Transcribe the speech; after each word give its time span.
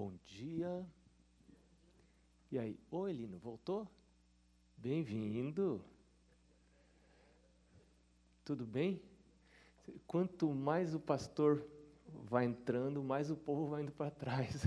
Bom 0.00 0.12
dia. 0.26 0.86
E 2.52 2.56
aí, 2.56 2.78
oi 2.88 3.10
Elino, 3.10 3.36
voltou? 3.36 3.84
Bem-vindo. 4.76 5.84
Tudo 8.44 8.64
bem? 8.64 9.02
Quanto 10.06 10.54
mais 10.54 10.94
o 10.94 11.00
pastor 11.00 11.66
vai 12.06 12.44
entrando, 12.44 13.02
mais 13.02 13.28
o 13.28 13.36
povo 13.36 13.66
vai 13.66 13.82
indo 13.82 13.90
para 13.90 14.08
trás. 14.08 14.62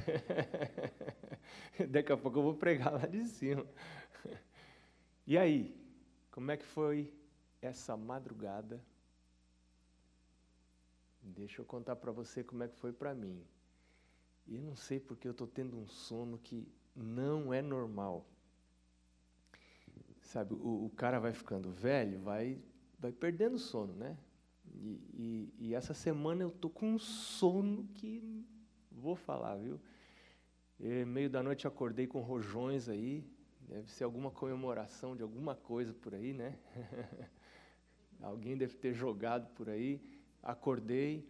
Daqui 1.90 2.12
a 2.12 2.18
pouco 2.18 2.40
eu 2.40 2.44
vou 2.44 2.56
pregar 2.56 2.92
lá 2.92 3.06
de 3.08 3.24
cima. 3.24 3.66
E 5.26 5.38
aí, 5.38 5.74
como 6.30 6.52
é 6.52 6.58
que 6.58 6.66
foi 6.66 7.10
essa 7.62 7.96
madrugada? 7.96 8.84
Deixa 11.22 11.62
eu 11.62 11.66
contar 11.66 11.96
para 11.96 12.12
você 12.12 12.44
como 12.44 12.64
é 12.64 12.68
que 12.68 12.76
foi 12.76 12.92
para 12.92 13.16
mim. 13.16 13.42
E 14.48 14.58
não 14.58 14.76
sei 14.76 15.00
porque 15.00 15.28
eu 15.28 15.32
estou 15.32 15.48
tendo 15.48 15.78
um 15.78 15.88
sono 15.88 16.38
que 16.38 16.68
não 16.96 17.54
é 17.54 17.62
normal. 17.62 18.26
Sabe, 20.22 20.54
o, 20.54 20.86
o, 20.86 20.90
cara 20.90 21.20
vai 21.20 21.34
ficando 21.34 21.70
velho, 21.72 22.20
vai, 22.22 22.58
vai 23.00 23.12
perdendo 23.12 23.58
sono, 23.58 23.94
né? 23.94 24.18
E, 24.74 25.02
e, 25.14 25.54
e 25.60 25.76
essa 25.76 25.94
semana 25.94 26.44
eu 26.44 26.52
tô 26.52 26.70
com 26.70 26.94
um 26.94 27.00
sono 27.00 27.88
que 27.96 28.46
vou 28.92 29.16
falar, 29.16 29.58
viu? 29.58 29.80
E, 30.80 31.04
meio 31.06 31.30
da 31.30 31.44
noite 31.44 31.68
acordei 31.68 32.08
com 32.08 32.22
rojões 32.22 32.88
aí, 32.88 33.26
deve 33.68 33.92
ser 33.92 34.04
alguma 34.04 34.32
comemoração 34.32 35.16
de 35.16 35.24
alguma 35.24 35.56
coisa 35.56 35.94
por 35.94 36.14
aí, 36.14 36.34
né? 36.34 36.58
Alguém 38.22 38.56
deve 38.56 38.76
ter 38.76 38.94
jogado 38.94 39.50
por 39.56 39.70
aí. 39.70 40.00
Acordei, 40.44 41.28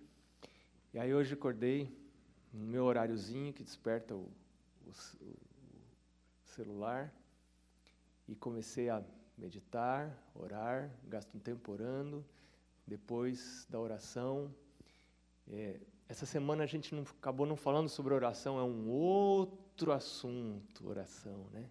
e 0.94 1.00
aí 1.00 1.14
hoje 1.14 1.34
acordei 1.34 2.01
no 2.54 2.66
meu 2.66 2.86
horáriozinho 2.86 3.54
que 3.54 3.64
desperta 3.64 4.16
o, 4.16 4.30
o, 4.86 4.90
o 4.90 5.38
celular 6.46 7.14
e 8.28 8.36
comecei 8.36 8.90
a 8.90 9.04
meditar, 9.38 10.16
orar, 10.36 10.92
gasto 11.08 11.36
um 11.36 11.40
tempo 11.40 11.72
orando. 11.72 12.24
Depois 12.86 13.66
da 13.70 13.80
oração, 13.80 14.54
é, 15.50 15.80
essa 16.08 16.26
semana 16.26 16.64
a 16.64 16.68
gente 16.68 16.94
não, 16.94 17.04
acabou 17.04 17.46
não 17.46 17.56
falando 17.56 17.90
sobre 17.90 18.14
oração, 18.14 18.60
é 18.60 18.64
um 18.64 18.90
outro 18.90 19.92
assunto, 19.92 20.88
oração, 20.88 21.48
né? 21.52 21.70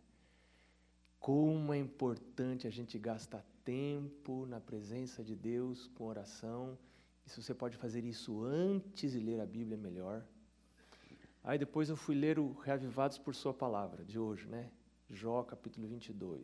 Como 1.19 1.75
é 1.75 1.79
importante 1.79 2.67
a 2.67 2.71
gente 2.71 2.99
gastar 2.99 3.45
tempo 3.65 4.47
na 4.47 4.59
presença 4.59 5.23
de 5.23 5.37
Deus 5.37 5.87
com 5.89 6.07
oração. 6.07 6.79
E 7.27 7.31
se 7.31 7.43
você 7.43 7.55
pode 7.55 7.77
fazer 7.77 8.05
isso 8.05 8.43
antes 8.43 9.13
de 9.13 9.21
ler 9.21 9.41
a 9.41 9.47
Bíblia, 9.47 9.77
melhor. 9.77 10.25
Aí 11.43 11.59
depois 11.59 11.89
eu 11.89 11.97
fui 11.97 12.15
ler 12.15 12.39
o 12.39 12.53
Reavivados 12.53 13.19
por 13.19 13.35
Sua 13.35 13.55
Palavra, 13.55 14.05
de 14.05 14.19
hoje, 14.19 14.47
né? 14.47 14.71
Jó, 15.09 15.43
capítulo 15.43 15.89
22. 15.89 16.41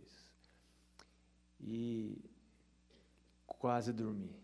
E 1.61 2.19
quase 3.47 3.93
dormi. 3.93 4.35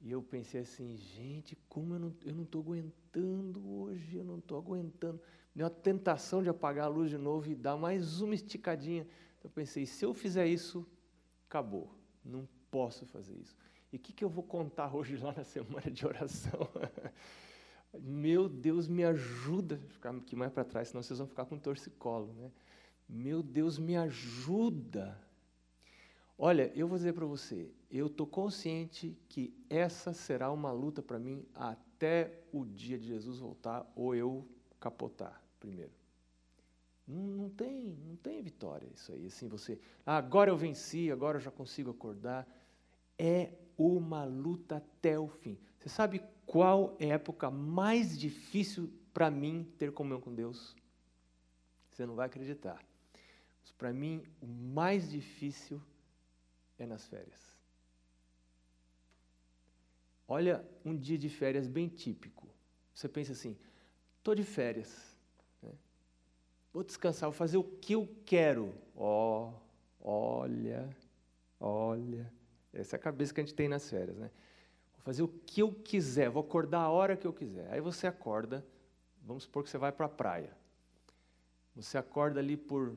E 0.00 0.10
eu 0.10 0.22
pensei 0.22 0.60
assim, 0.60 0.96
gente, 0.96 1.56
como 1.68 1.94
eu 1.94 2.34
não 2.34 2.44
estou 2.44 2.60
aguentando 2.60 3.68
hoje, 3.68 4.16
eu 4.16 4.24
não 4.24 4.38
estou 4.38 4.58
aguentando. 4.58 5.20
Deu 5.54 5.64
uma 5.66 5.70
tentação 5.70 6.42
de 6.42 6.48
apagar 6.48 6.86
a 6.86 6.88
luz 6.88 7.10
de 7.10 7.18
novo 7.18 7.50
e 7.50 7.54
dar 7.54 7.76
mais 7.76 8.20
uma 8.20 8.34
esticadinha. 8.34 9.02
Então 9.38 9.48
eu 9.48 9.50
pensei, 9.50 9.86
se 9.86 10.04
eu 10.04 10.14
fizer 10.14 10.46
isso, 10.46 10.86
acabou. 11.48 11.92
Não 12.24 12.48
posso 12.70 13.06
fazer 13.06 13.34
isso. 13.36 13.56
E 13.92 13.96
o 13.96 13.98
que, 13.98 14.12
que 14.12 14.24
eu 14.24 14.28
vou 14.28 14.44
contar 14.44 14.94
hoje 14.94 15.16
lá 15.16 15.32
na 15.32 15.44
semana 15.44 15.90
de 15.90 16.06
oração? 16.06 16.68
Meu 17.94 18.48
Deus, 18.48 18.86
me 18.88 19.04
ajuda. 19.04 19.76
Vou 19.76 19.88
ficar 19.88 20.10
aqui 20.10 20.36
mais 20.36 20.52
para 20.52 20.64
trás, 20.64 20.88
senão 20.88 21.02
vocês 21.02 21.18
vão 21.18 21.28
ficar 21.28 21.46
com 21.46 21.58
torcicolo. 21.58 22.32
Né? 22.34 22.50
Meu 23.08 23.42
Deus, 23.42 23.78
me 23.78 23.96
ajuda. 23.96 25.18
Olha, 26.36 26.70
eu 26.74 26.86
vou 26.86 26.96
dizer 26.96 27.14
para 27.14 27.26
você, 27.26 27.68
eu 27.90 28.06
estou 28.06 28.26
consciente 28.26 29.18
que 29.28 29.52
essa 29.68 30.12
será 30.12 30.52
uma 30.52 30.70
luta 30.70 31.02
para 31.02 31.18
mim 31.18 31.44
até 31.54 32.44
o 32.52 32.64
dia 32.64 32.96
de 32.96 33.08
Jesus 33.08 33.40
voltar 33.40 33.90
ou 33.96 34.14
eu 34.14 34.46
capotar 34.78 35.42
primeiro. 35.58 35.90
Não, 37.06 37.22
não, 37.22 37.50
tem, 37.50 37.96
não 38.06 38.16
tem 38.16 38.42
vitória 38.42 38.86
isso 38.94 39.10
aí. 39.12 39.26
Assim, 39.26 39.48
você, 39.48 39.80
ah, 40.04 40.18
agora 40.18 40.50
eu 40.50 40.56
venci, 40.56 41.10
agora 41.10 41.38
eu 41.38 41.42
já 41.42 41.50
consigo 41.50 41.90
acordar. 41.90 42.46
É 43.18 43.50
uma 43.76 44.24
luta 44.24 44.76
até 44.76 45.18
o 45.18 45.26
fim. 45.26 45.58
Você 45.78 45.88
sabe 45.88 46.22
qual 46.44 46.96
é 46.98 47.10
a 47.10 47.14
época 47.14 47.50
mais 47.50 48.18
difícil 48.18 48.92
para 49.12 49.30
mim 49.30 49.70
ter 49.78 49.92
comunhão 49.92 50.20
com 50.20 50.34
Deus? 50.34 50.76
Você 51.90 52.06
não 52.06 52.14
vai 52.14 52.26
acreditar. 52.26 52.82
Para 53.78 53.92
mim, 53.92 54.24
o 54.40 54.46
mais 54.46 55.08
difícil 55.08 55.80
é 56.76 56.84
nas 56.84 57.06
férias. 57.06 57.56
Olha 60.26 60.68
um 60.84 60.96
dia 60.96 61.16
de 61.16 61.28
férias 61.28 61.68
bem 61.68 61.88
típico. 61.88 62.48
Você 62.92 63.08
pensa 63.08 63.32
assim: 63.32 63.56
estou 64.18 64.34
de 64.34 64.42
férias, 64.42 65.16
né? 65.62 65.72
vou 66.72 66.82
descansar, 66.82 67.30
vou 67.30 67.36
fazer 67.36 67.56
o 67.56 67.62
que 67.62 67.94
eu 67.94 68.12
quero. 68.26 68.74
Ó, 68.96 69.52
oh, 70.00 70.40
olha, 70.40 70.90
olha. 71.60 72.32
Essa 72.72 72.96
é 72.96 72.98
a 72.98 73.00
cabeça 73.00 73.32
que 73.32 73.40
a 73.40 73.44
gente 73.44 73.54
tem 73.54 73.68
nas 73.68 73.88
férias, 73.88 74.16
né? 74.16 74.30
Fazer 75.08 75.22
o 75.22 75.28
que 75.28 75.62
eu 75.62 75.72
quiser, 75.72 76.28
vou 76.28 76.42
acordar 76.42 76.80
a 76.80 76.90
hora 76.90 77.16
que 77.16 77.26
eu 77.26 77.32
quiser. 77.32 77.72
Aí 77.72 77.80
você 77.80 78.06
acorda, 78.06 78.62
vamos 79.22 79.44
supor 79.44 79.64
que 79.64 79.70
você 79.70 79.78
vai 79.78 79.90
para 79.90 80.04
a 80.04 80.08
praia. 80.08 80.54
Você 81.74 81.96
acorda 81.96 82.40
ali 82.40 82.58
por. 82.58 82.94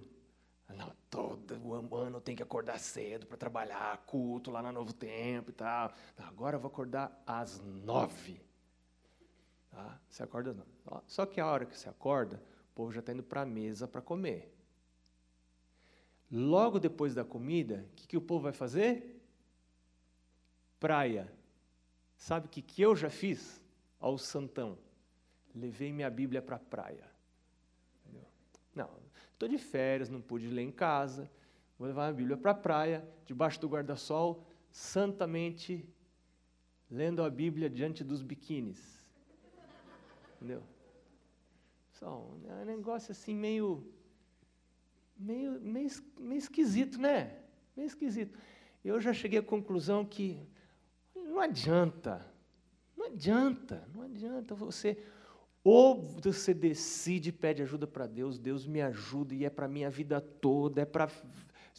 Não, 0.68 0.92
todo 1.10 1.96
ano 1.96 2.20
tem 2.20 2.36
que 2.36 2.44
acordar 2.44 2.80
cedo 2.80 3.26
para 3.26 3.38
trabalhar, 3.38 3.98
culto 4.06 4.52
lá 4.52 4.62
na 4.62 4.74
Novo 4.74 4.92
Tempo 4.92 5.52
e 5.52 5.54
tal. 5.54 5.94
Agora 6.18 6.58
eu 6.58 6.60
vou 6.60 6.68
acordar 6.68 7.24
às 7.26 7.62
nove. 7.62 8.42
Tá? 9.70 9.98
Você 10.10 10.22
acorda 10.22 10.54
não. 10.54 11.02
Só 11.08 11.26
que 11.26 11.40
a 11.40 11.48
hora 11.48 11.66
que 11.66 11.78
você 11.78 11.88
acorda, 11.88 12.44
o 12.72 12.76
povo 12.76 12.92
já 12.92 13.00
está 13.00 13.14
indo 13.14 13.24
para 13.24 13.44
a 13.44 13.46
mesa 13.46 13.88
para 13.88 14.02
comer. 14.02 14.54
Logo 16.30 16.78
depois 16.78 17.16
da 17.16 17.24
comida, 17.24 17.86
o 17.90 17.96
que, 17.96 18.06
que 18.06 18.18
o 18.18 18.22
povo 18.22 18.44
vai 18.44 18.54
fazer? 18.54 19.24
Praia. 20.78 21.40
Sabe 22.22 22.46
o 22.46 22.50
que, 22.50 22.62
que 22.62 22.84
eu 22.84 22.96
já 22.96 23.10
fiz 23.10 23.60
ao 24.00 24.16
Santão? 24.16 24.78
Levei 25.56 25.92
minha 25.92 26.08
Bíblia 26.08 26.40
para 26.40 26.56
a 26.58 26.60
praia. 26.60 27.10
Não, 28.76 28.92
estou 29.34 29.50
de 29.50 29.58
férias, 29.58 30.08
não 30.08 30.22
pude 30.22 30.48
ler 30.48 30.62
em 30.62 30.72
casa. 30.72 31.32
Vou 31.80 31.88
levar 31.88 32.10
a 32.10 32.14
Bíblia 32.14 32.38
para 32.38 32.52
a 32.52 32.54
praia, 32.54 33.04
debaixo 33.26 33.60
do 33.60 33.68
guarda-sol, 33.68 34.46
santamente 34.70 35.84
lendo 36.92 37.24
a 37.24 37.30
Bíblia 37.30 37.68
diante 37.68 38.04
dos 38.04 38.22
biquínis. 38.22 39.04
Entendeu? 40.36 40.62
Só 41.94 42.20
um 42.20 42.66
negócio 42.66 43.14
assim 43.14 43.36
meio, 43.36 43.92
meio, 45.18 45.60
meio, 45.60 45.90
meio 46.20 46.38
esquisito, 46.38 47.02
né? 47.02 47.42
Meio 47.76 47.88
esquisito. 47.88 48.38
Eu 48.86 49.02
já 49.02 49.12
cheguei 49.12 49.40
à 49.40 49.44
conclusão 49.44 50.06
que 50.06 50.48
não 51.32 51.40
adianta. 51.40 52.26
Não 52.96 53.06
adianta, 53.08 53.88
não 53.96 54.04
adianta 54.04 54.54
você. 54.54 54.98
Ou 55.64 56.02
você 56.22 56.54
decide 56.54 57.30
e 57.30 57.32
pede 57.32 57.62
ajuda 57.62 57.88
para 57.88 58.08
Deus, 58.08 58.38
Deus 58.38 58.68
me 58.68 58.82
ajuda 58.82 59.34
e 59.34 59.46
é 59.46 59.50
para 59.50 59.68
minha 59.68 59.90
vida 59.90 60.20
toda, 60.20 60.82
é 60.82 60.86
para 60.86 61.10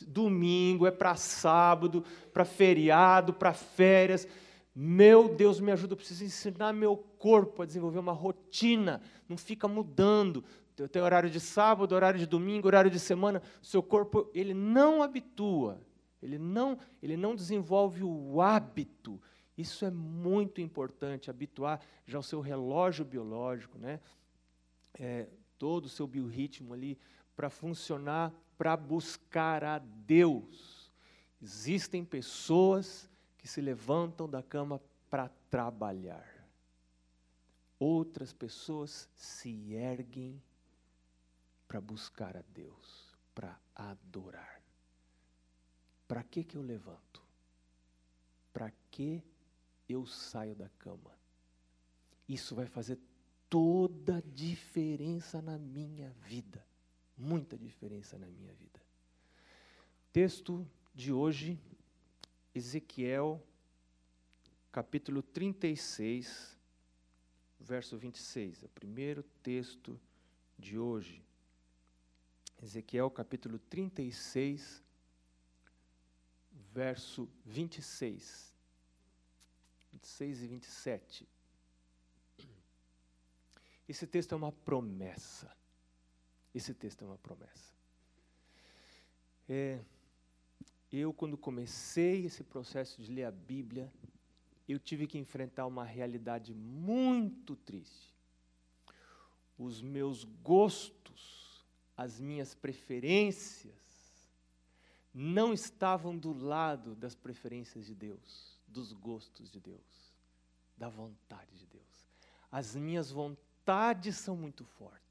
domingo, 0.06 0.86
é 0.86 0.90
para 0.90 1.14
sábado, 1.16 2.04
para 2.32 2.44
feriado, 2.44 3.32
para 3.32 3.52
férias. 3.52 4.26
Meu 4.74 5.28
Deus, 5.28 5.60
me 5.60 5.70
ajuda, 5.70 5.92
eu 5.92 5.96
preciso 5.96 6.24
ensinar 6.24 6.72
meu 6.72 6.96
corpo 6.96 7.62
a 7.62 7.66
desenvolver 7.66 7.98
uma 7.98 8.12
rotina, 8.12 9.00
não 9.28 9.36
fica 9.36 9.68
mudando. 9.68 10.44
Tem 10.90 11.02
horário 11.02 11.28
de 11.28 11.38
sábado, 11.38 11.94
horário 11.94 12.18
de 12.18 12.26
domingo, 12.26 12.66
horário 12.66 12.90
de 12.90 12.98
semana, 12.98 13.42
seu 13.60 13.82
corpo 13.82 14.30
ele 14.32 14.54
não 14.54 15.02
habitua, 15.02 15.80
ele 16.22 16.38
não, 16.38 16.78
ele 17.02 17.16
não 17.16 17.34
desenvolve 17.34 18.02
o 18.02 18.40
hábito 18.40 19.20
isso 19.56 19.84
é 19.84 19.90
muito 19.90 20.60
importante, 20.60 21.30
habituar 21.30 21.80
já 22.06 22.18
o 22.18 22.22
seu 22.22 22.40
relógio 22.40 23.04
biológico, 23.04 23.78
né? 23.78 24.00
É, 24.94 25.28
todo 25.58 25.86
o 25.86 25.90
seu 25.90 26.06
biorritmo 26.06 26.72
ali, 26.72 26.98
para 27.36 27.50
funcionar, 27.50 28.32
para 28.56 28.76
buscar 28.76 29.64
a 29.64 29.78
Deus. 29.78 30.90
Existem 31.40 32.04
pessoas 32.04 33.10
que 33.36 33.48
se 33.48 33.60
levantam 33.60 34.28
da 34.28 34.42
cama 34.42 34.80
para 35.10 35.28
trabalhar. 35.50 36.28
Outras 37.78 38.32
pessoas 38.32 39.08
se 39.14 39.74
erguem 39.74 40.40
para 41.66 41.80
buscar 41.80 42.36
a 42.36 42.42
Deus, 42.54 43.16
para 43.34 43.58
adorar. 43.74 44.62
Para 46.06 46.22
que 46.22 46.44
que 46.44 46.56
eu 46.56 46.62
levanto? 46.62 47.22
Para 48.52 48.70
que 48.90 49.24
eu 49.92 50.06
saio 50.06 50.54
da 50.54 50.68
cama. 50.78 51.10
Isso 52.28 52.54
vai 52.54 52.66
fazer 52.66 52.98
toda 53.48 54.16
a 54.16 54.22
diferença 54.22 55.42
na 55.42 55.58
minha 55.58 56.10
vida. 56.26 56.64
Muita 57.16 57.56
diferença 57.58 58.18
na 58.18 58.26
minha 58.26 58.52
vida. 58.54 58.80
Texto 60.12 60.66
de 60.94 61.12
hoje, 61.12 61.58
Ezequiel, 62.54 63.42
capítulo 64.70 65.22
36, 65.22 66.58
verso 67.60 67.96
26. 67.96 68.62
É 68.62 68.66
o 68.66 68.70
primeiro 68.70 69.22
texto 69.42 70.00
de 70.58 70.78
hoje. 70.78 71.22
Ezequiel, 72.62 73.10
capítulo 73.10 73.58
36, 73.58 74.82
verso 76.72 77.28
26. 77.44 78.51
26 80.02 80.42
e 80.42 80.46
27. 80.46 81.28
Esse 83.88 84.06
texto 84.06 84.32
é 84.32 84.36
uma 84.36 84.52
promessa. 84.52 85.50
Esse 86.54 86.74
texto 86.74 87.02
é 87.02 87.06
uma 87.06 87.18
promessa. 87.18 87.72
É, 89.48 89.80
eu, 90.90 91.12
quando 91.12 91.38
comecei 91.38 92.26
esse 92.26 92.42
processo 92.42 93.00
de 93.00 93.12
ler 93.12 93.24
a 93.24 93.30
Bíblia, 93.30 93.92
eu 94.68 94.78
tive 94.78 95.06
que 95.06 95.18
enfrentar 95.18 95.66
uma 95.66 95.84
realidade 95.84 96.52
muito 96.52 97.56
triste. 97.56 98.12
Os 99.56 99.80
meus 99.80 100.24
gostos, 100.24 101.64
as 101.96 102.20
minhas 102.20 102.54
preferências, 102.54 103.72
não 105.14 105.52
estavam 105.52 106.16
do 106.16 106.32
lado 106.32 106.94
das 106.94 107.14
preferências 107.14 107.86
de 107.86 107.94
Deus, 107.94 108.51
dos 108.72 108.92
gostos 108.92 109.50
de 109.50 109.60
Deus, 109.60 110.12
da 110.76 110.88
vontade 110.88 111.58
de 111.58 111.66
Deus. 111.66 112.08
As 112.50 112.74
minhas 112.74 113.10
vontades 113.10 114.16
são 114.16 114.36
muito 114.36 114.64
fortes. 114.64 115.02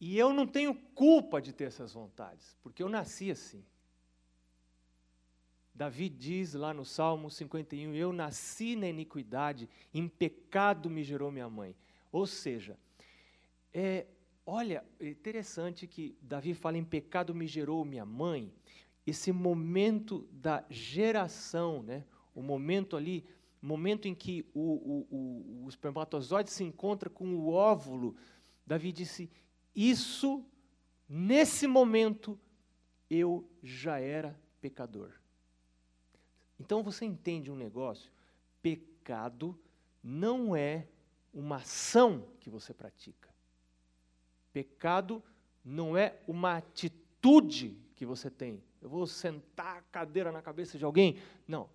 E 0.00 0.16
eu 0.16 0.32
não 0.32 0.46
tenho 0.46 0.74
culpa 0.74 1.40
de 1.40 1.52
ter 1.52 1.64
essas 1.64 1.92
vontades, 1.92 2.56
porque 2.62 2.82
eu 2.82 2.88
nasci 2.88 3.30
assim. 3.30 3.64
Davi 5.74 6.08
diz 6.08 6.54
lá 6.54 6.74
no 6.74 6.84
Salmo 6.84 7.30
51: 7.30 7.94
Eu 7.94 8.12
nasci 8.12 8.76
na 8.76 8.88
iniquidade, 8.88 9.68
em 9.94 10.08
pecado 10.08 10.90
me 10.90 11.02
gerou 11.02 11.30
minha 11.30 11.48
mãe. 11.48 11.74
Ou 12.10 12.26
seja, 12.26 12.76
é, 13.72 14.06
olha, 14.44 14.84
é 14.98 15.08
interessante 15.08 15.86
que 15.86 16.16
Davi 16.20 16.54
fala 16.54 16.78
em 16.78 16.84
pecado 16.84 17.34
me 17.34 17.46
gerou 17.46 17.84
minha 17.84 18.04
mãe. 18.04 18.52
Esse 19.08 19.32
momento 19.32 20.28
da 20.30 20.64
geração, 20.68 21.82
né? 21.82 22.04
o 22.34 22.42
momento 22.42 22.94
ali, 22.94 23.24
momento 23.60 24.06
em 24.06 24.14
que 24.14 24.44
o, 24.52 24.60
o, 24.60 25.06
o, 25.10 25.64
o 25.64 25.68
espermatozoide 25.68 26.50
se 26.50 26.62
encontra 26.62 27.08
com 27.08 27.34
o 27.34 27.48
óvulo, 27.48 28.14
Davi 28.66 28.92
disse: 28.92 29.30
isso, 29.74 30.44
nesse 31.08 31.66
momento, 31.66 32.38
eu 33.08 33.48
já 33.62 33.98
era 33.98 34.38
pecador. 34.60 35.14
Então 36.60 36.82
você 36.82 37.06
entende 37.06 37.50
um 37.50 37.56
negócio? 37.56 38.12
Pecado 38.60 39.58
não 40.02 40.54
é 40.54 40.86
uma 41.32 41.56
ação 41.56 42.28
que 42.40 42.50
você 42.50 42.74
pratica. 42.74 43.30
Pecado 44.52 45.22
não 45.64 45.96
é 45.96 46.20
uma 46.28 46.58
atitude 46.58 47.74
que 47.94 48.04
você 48.04 48.30
tem. 48.30 48.62
Eu 48.80 48.88
vou 48.88 49.06
sentar 49.06 49.78
a 49.78 49.82
cadeira 49.82 50.30
na 50.30 50.42
cabeça 50.42 50.78
de 50.78 50.84
alguém. 50.84 51.20
Não. 51.46 51.68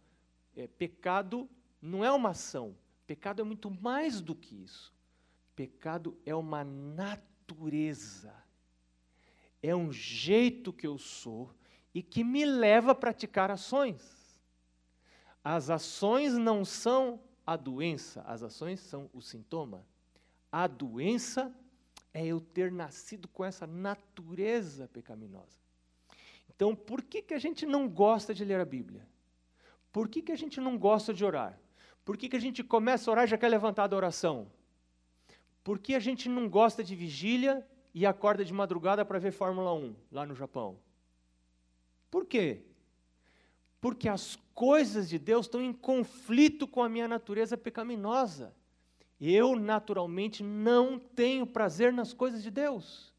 É, 0.56 0.68
pecado 0.68 1.50
não 1.82 2.04
é 2.04 2.12
uma 2.12 2.30
ação. 2.30 2.76
Pecado 3.06 3.42
é 3.42 3.44
muito 3.44 3.70
mais 3.70 4.22
do 4.22 4.34
que 4.34 4.56
isso. 4.56 4.94
Pecado 5.56 6.18
é 6.26 6.34
uma 6.34 6.64
natureza. 6.64 8.34
É 9.62 9.76
um 9.76 9.92
jeito 9.92 10.72
que 10.74 10.88
eu 10.88 10.98
sou 10.98 11.54
e 11.94 12.02
que 12.02 12.24
me 12.24 12.46
leva 12.46 12.92
a 12.92 12.96
praticar 12.96 13.52
ações. 13.52 14.42
As 15.44 15.70
ações 15.70 16.34
não 16.34 16.64
são 16.64 17.22
a 17.46 17.58
doença, 17.58 18.22
as 18.22 18.42
ações 18.42 18.80
são 18.80 19.10
o 19.14 19.22
sintoma. 19.22 19.86
A 20.52 20.68
doença 20.68 21.54
é 22.14 22.26
eu 22.26 22.40
ter 22.40 22.72
nascido 22.72 23.28
com 23.28 23.44
essa 23.44 23.68
natureza 23.68 24.88
pecaminosa. 24.88 25.62
Então, 26.56 26.76
por 26.76 27.02
que, 27.02 27.22
que 27.22 27.34
a 27.34 27.40
gente 27.40 27.66
não 27.66 27.88
gosta 27.88 28.34
de 28.34 28.46
ler 28.46 28.60
a 28.60 28.66
Bíblia? 28.66 29.08
Por 29.92 30.08
que, 30.08 30.22
que 30.22 30.32
a 30.32 30.36
gente 30.36 30.60
não 30.60 30.78
gosta 30.78 31.14
de 31.14 31.24
orar? 31.24 31.60
Por 32.06 32.18
que, 32.18 32.28
que 32.28 32.36
a 32.36 32.42
gente 32.42 32.64
começa 32.64 33.10
a 33.10 33.12
orar 33.12 33.26
e 33.26 33.28
já 33.28 33.38
quer 33.38 33.50
levantar 33.50 33.88
da 33.88 33.96
oração? 33.96 34.48
Por 35.64 35.80
que 35.80 35.96
a 35.96 36.00
gente 36.00 36.28
não 36.28 36.50
gosta 36.50 36.84
de 36.84 36.96
vigília 36.96 37.66
e 37.94 38.06
acorda 38.06 38.44
de 38.44 38.52
madrugada 38.52 39.06
para 39.06 39.20
ver 39.20 39.32
Fórmula 39.32 39.74
1 39.74 39.96
lá 40.12 40.26
no 40.26 40.36
Japão? 40.36 40.78
Por 42.12 42.26
quê? 42.26 42.62
Porque 43.80 44.10
as 44.10 44.38
coisas 44.54 45.08
de 45.10 45.18
Deus 45.18 45.46
estão 45.46 45.62
em 45.62 45.74
conflito 45.74 46.68
com 46.68 46.84
a 46.84 46.90
minha 46.90 47.08
natureza 47.08 47.58
pecaminosa. 47.58 48.54
Eu, 49.20 49.56
naturalmente, 49.56 50.44
não 50.44 51.00
tenho 51.00 51.48
prazer 51.48 51.94
nas 51.94 52.14
coisas 52.14 52.44
de 52.44 52.52
Deus. 52.52 53.12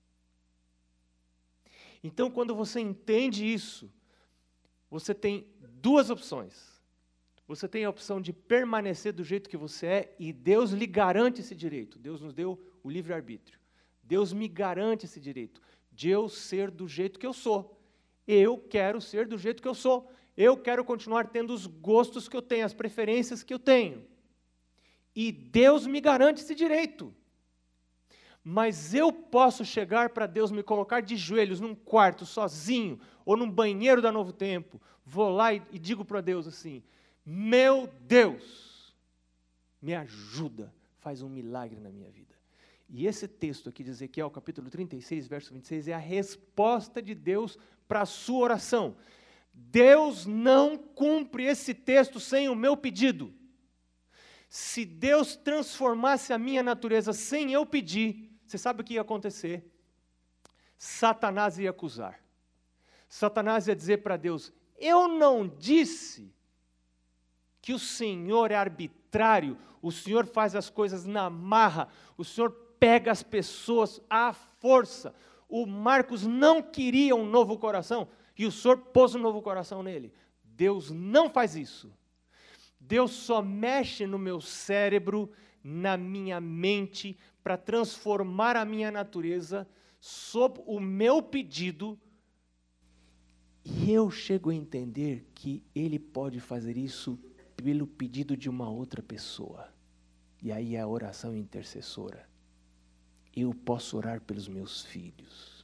Então, 2.04 2.30
quando 2.30 2.54
você 2.54 2.80
entende 2.80 3.50
isso, 3.50 3.90
você 4.90 5.14
tem 5.14 5.46
duas 5.80 6.10
opções. 6.10 6.74
Você 7.48 7.66
tem 7.66 7.86
a 7.86 7.90
opção 7.90 8.20
de 8.20 8.30
permanecer 8.30 9.14
do 9.14 9.24
jeito 9.24 9.48
que 9.48 9.56
você 9.56 9.86
é 9.86 10.16
e 10.18 10.30
Deus 10.30 10.70
lhe 10.72 10.86
garante 10.86 11.40
esse 11.40 11.54
direito. 11.54 11.98
Deus 11.98 12.20
nos 12.20 12.34
deu 12.34 12.62
o 12.82 12.90
livre-arbítrio. 12.90 13.58
Deus 14.02 14.34
me 14.34 14.46
garante 14.46 15.06
esse 15.06 15.18
direito 15.18 15.62
de 15.90 16.10
eu 16.10 16.28
ser 16.28 16.70
do 16.70 16.86
jeito 16.86 17.18
que 17.18 17.26
eu 17.26 17.32
sou. 17.32 17.80
Eu 18.28 18.58
quero 18.58 19.00
ser 19.00 19.26
do 19.26 19.38
jeito 19.38 19.62
que 19.62 19.68
eu 19.68 19.74
sou. 19.74 20.10
Eu 20.36 20.58
quero 20.58 20.84
continuar 20.84 21.28
tendo 21.28 21.54
os 21.54 21.66
gostos 21.66 22.28
que 22.28 22.36
eu 22.36 22.42
tenho, 22.42 22.66
as 22.66 22.74
preferências 22.74 23.42
que 23.42 23.54
eu 23.54 23.58
tenho. 23.58 24.04
E 25.14 25.32
Deus 25.32 25.86
me 25.86 26.00
garante 26.02 26.42
esse 26.42 26.54
direito. 26.54 27.14
Mas 28.44 28.92
eu 28.92 29.10
posso 29.10 29.64
chegar 29.64 30.10
para 30.10 30.26
Deus, 30.26 30.50
me 30.50 30.62
colocar 30.62 31.00
de 31.00 31.16
joelhos 31.16 31.60
num 31.60 31.74
quarto 31.74 32.26
sozinho, 32.26 33.00
ou 33.24 33.38
num 33.38 33.50
banheiro 33.50 34.02
da 34.02 34.12
Novo 34.12 34.34
Tempo, 34.34 34.78
vou 35.02 35.30
lá 35.30 35.54
e, 35.54 35.62
e 35.72 35.78
digo 35.78 36.04
para 36.04 36.20
Deus 36.20 36.46
assim: 36.46 36.82
Meu 37.24 37.88
Deus, 38.02 38.94
me 39.80 39.94
ajuda, 39.94 40.74
faz 40.98 41.22
um 41.22 41.28
milagre 41.28 41.80
na 41.80 41.88
minha 41.88 42.10
vida. 42.10 42.34
E 42.86 43.06
esse 43.06 43.26
texto 43.26 43.70
aqui 43.70 43.82
de 43.82 43.90
Ezequiel, 43.90 44.30
capítulo 44.30 44.68
36, 44.68 45.26
verso 45.26 45.52
26, 45.54 45.88
é 45.88 45.94
a 45.94 45.98
resposta 45.98 47.00
de 47.00 47.14
Deus 47.14 47.58
para 47.88 48.02
a 48.02 48.06
sua 48.06 48.44
oração. 48.44 48.94
Deus 49.54 50.26
não 50.26 50.76
cumpre 50.76 51.44
esse 51.44 51.72
texto 51.72 52.20
sem 52.20 52.48
o 52.50 52.54
meu 52.54 52.76
pedido. 52.76 53.32
Se 54.50 54.84
Deus 54.84 55.34
transformasse 55.34 56.32
a 56.32 56.38
minha 56.38 56.62
natureza 56.62 57.12
sem 57.12 57.52
eu 57.52 57.64
pedir, 57.64 58.33
você 58.46 58.58
sabe 58.58 58.80
o 58.80 58.84
que 58.84 58.94
ia 58.94 59.00
acontecer? 59.00 59.64
Satanás 60.76 61.58
ia 61.58 61.70
acusar. 61.70 62.20
Satanás 63.08 63.68
ia 63.68 63.76
dizer 63.76 63.98
para 63.98 64.16
Deus: 64.16 64.52
Eu 64.76 65.08
não 65.08 65.46
disse 65.48 66.32
que 67.62 67.72
o 67.72 67.78
Senhor 67.78 68.50
é 68.50 68.54
arbitrário, 68.54 69.56
o 69.80 69.90
Senhor 69.90 70.26
faz 70.26 70.54
as 70.54 70.68
coisas 70.68 71.04
na 71.04 71.30
marra, 71.30 71.88
o 72.16 72.24
Senhor 72.24 72.50
pega 72.78 73.10
as 73.10 73.22
pessoas 73.22 74.00
à 74.10 74.32
força. 74.32 75.14
O 75.48 75.66
Marcos 75.66 76.26
não 76.26 76.60
queria 76.60 77.14
um 77.14 77.24
novo 77.24 77.56
coração 77.58 78.08
e 78.36 78.44
o 78.44 78.52
Senhor 78.52 78.76
pôs 78.76 79.14
um 79.14 79.18
novo 79.18 79.40
coração 79.40 79.82
nele. 79.82 80.12
Deus 80.42 80.90
não 80.90 81.30
faz 81.30 81.56
isso. 81.56 81.92
Deus 82.78 83.12
só 83.12 83.40
mexe 83.40 84.06
no 84.06 84.18
meu 84.18 84.40
cérebro, 84.40 85.30
na 85.64 85.96
minha 85.96 86.40
mente, 86.40 87.18
para 87.42 87.56
transformar 87.56 88.54
a 88.54 88.64
minha 88.64 88.90
natureza 88.90 89.66
sob 89.98 90.60
o 90.66 90.78
meu 90.78 91.22
pedido. 91.22 91.98
E 93.64 93.90
eu 93.90 94.10
chego 94.10 94.50
a 94.50 94.54
entender 94.54 95.26
que 95.34 95.64
Ele 95.74 95.98
pode 95.98 96.38
fazer 96.38 96.76
isso 96.76 97.18
pelo 97.56 97.86
pedido 97.86 98.36
de 98.36 98.48
uma 98.48 98.68
outra 98.68 99.02
pessoa. 99.02 99.72
E 100.42 100.52
aí 100.52 100.76
é 100.76 100.80
a 100.80 100.86
oração 100.86 101.34
intercessora. 101.34 102.28
Eu 103.34 103.54
posso 103.54 103.96
orar 103.96 104.20
pelos 104.20 104.46
meus 104.46 104.82
filhos 104.82 105.54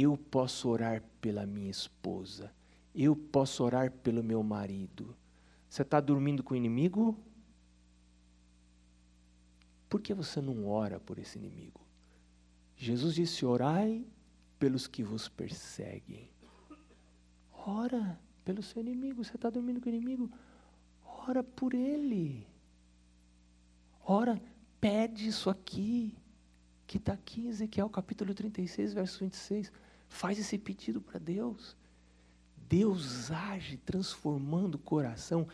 eu 0.00 0.16
posso 0.16 0.68
orar 0.68 1.02
pela 1.20 1.44
minha 1.46 1.70
esposa. 1.70 2.52
Eu 2.94 3.16
posso 3.16 3.64
orar 3.64 3.90
pelo 3.90 4.22
meu 4.22 4.42
marido. 4.42 5.16
Você 5.68 5.82
está 5.82 6.00
dormindo 6.00 6.42
com 6.42 6.54
o 6.54 6.56
inimigo? 6.56 7.18
Por 9.88 10.00
que 10.00 10.12
você 10.12 10.40
não 10.40 10.66
ora 10.66 11.00
por 11.00 11.18
esse 11.18 11.38
inimigo? 11.38 11.80
Jesus 12.76 13.14
disse: 13.14 13.44
Orai 13.44 14.04
pelos 14.58 14.86
que 14.86 15.02
vos 15.02 15.28
perseguem. 15.28 16.30
Ora 17.66 18.18
pelo 18.44 18.62
seu 18.62 18.80
inimigo. 18.80 19.24
Você 19.24 19.36
está 19.36 19.50
dormindo 19.50 19.80
com 19.80 19.86
o 19.86 19.92
inimigo? 19.92 20.30
Ora 21.26 21.42
por 21.42 21.74
ele. 21.74 22.46
Ora 24.04 24.40
Pede 24.80 25.26
isso 25.26 25.50
aqui, 25.50 26.16
que 26.86 26.98
está 26.98 27.12
aqui 27.14 27.42
em 27.42 27.48
Ezequiel 27.48 27.88
capítulo 27.90 28.32
36, 28.32 28.94
verso 28.94 29.18
26. 29.20 29.72
Faz 30.08 30.38
esse 30.38 30.56
pedido 30.56 31.00
para 31.00 31.18
Deus. 31.18 31.76
Deus 32.68 33.30
age 33.30 33.76
transformando 33.78 34.76
o 34.76 34.78
coração 34.78 35.48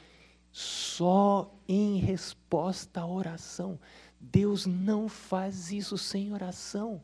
só 0.52 1.52
em 1.66 1.98
resposta 1.98 3.00
à 3.00 3.06
oração. 3.06 3.80
Deus 4.32 4.64
não 4.64 5.08
faz 5.08 5.70
isso 5.70 5.98
sem 5.98 6.32
oração. 6.32 7.00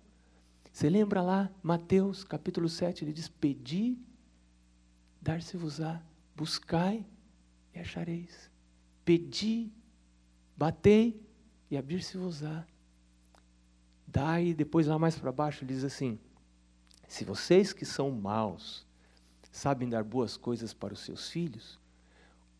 Você 0.72 0.88
lembra 0.88 1.20
lá, 1.20 1.50
Mateus 1.62 2.24
capítulo 2.24 2.68
7, 2.68 3.04
ele 3.04 3.12
diz: 3.12 3.28
Pedi, 3.28 3.98
dar-se-vos-á, 5.20 6.00
buscai 6.34 7.04
e 7.74 7.78
achareis. 7.78 8.48
Pedi, 9.04 9.70
batei 10.56 11.20
e 11.70 11.76
abrir-se-vos-á. 11.76 12.64
Daí, 14.06 14.54
depois 14.54 14.86
lá 14.86 14.98
mais 14.98 15.16
para 15.16 15.30
baixo, 15.30 15.64
ele 15.64 15.74
diz 15.74 15.84
assim: 15.84 16.18
Se 17.08 17.24
vocês 17.24 17.72
que 17.72 17.84
são 17.84 18.10
maus 18.10 18.84
sabem 19.52 19.88
dar 19.88 20.04
boas 20.04 20.36
coisas 20.36 20.72
para 20.72 20.94
os 20.94 21.00
seus 21.00 21.28
filhos, 21.28 21.78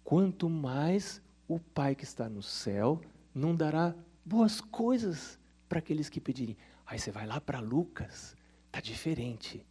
quanto 0.05 0.51
mais 0.51 1.23
o 1.49 1.59
Pai 1.59 1.95
que 1.95 2.05
está 2.05 2.29
no 2.29 2.43
céu 2.43 3.01
não 3.35 3.55
dará 3.55 3.95
boas 4.25 4.61
coisas 4.61 5.39
para 5.69 5.79
aqueles 5.79 6.09
que 6.09 6.21
pedirem. 6.21 6.57
Aí 6.87 6.99
você 6.99 7.11
vai 7.11 7.27
lá 7.27 7.41
para 7.41 7.61
Lucas, 7.61 8.37
está 8.67 8.81
diferente. 8.81 9.65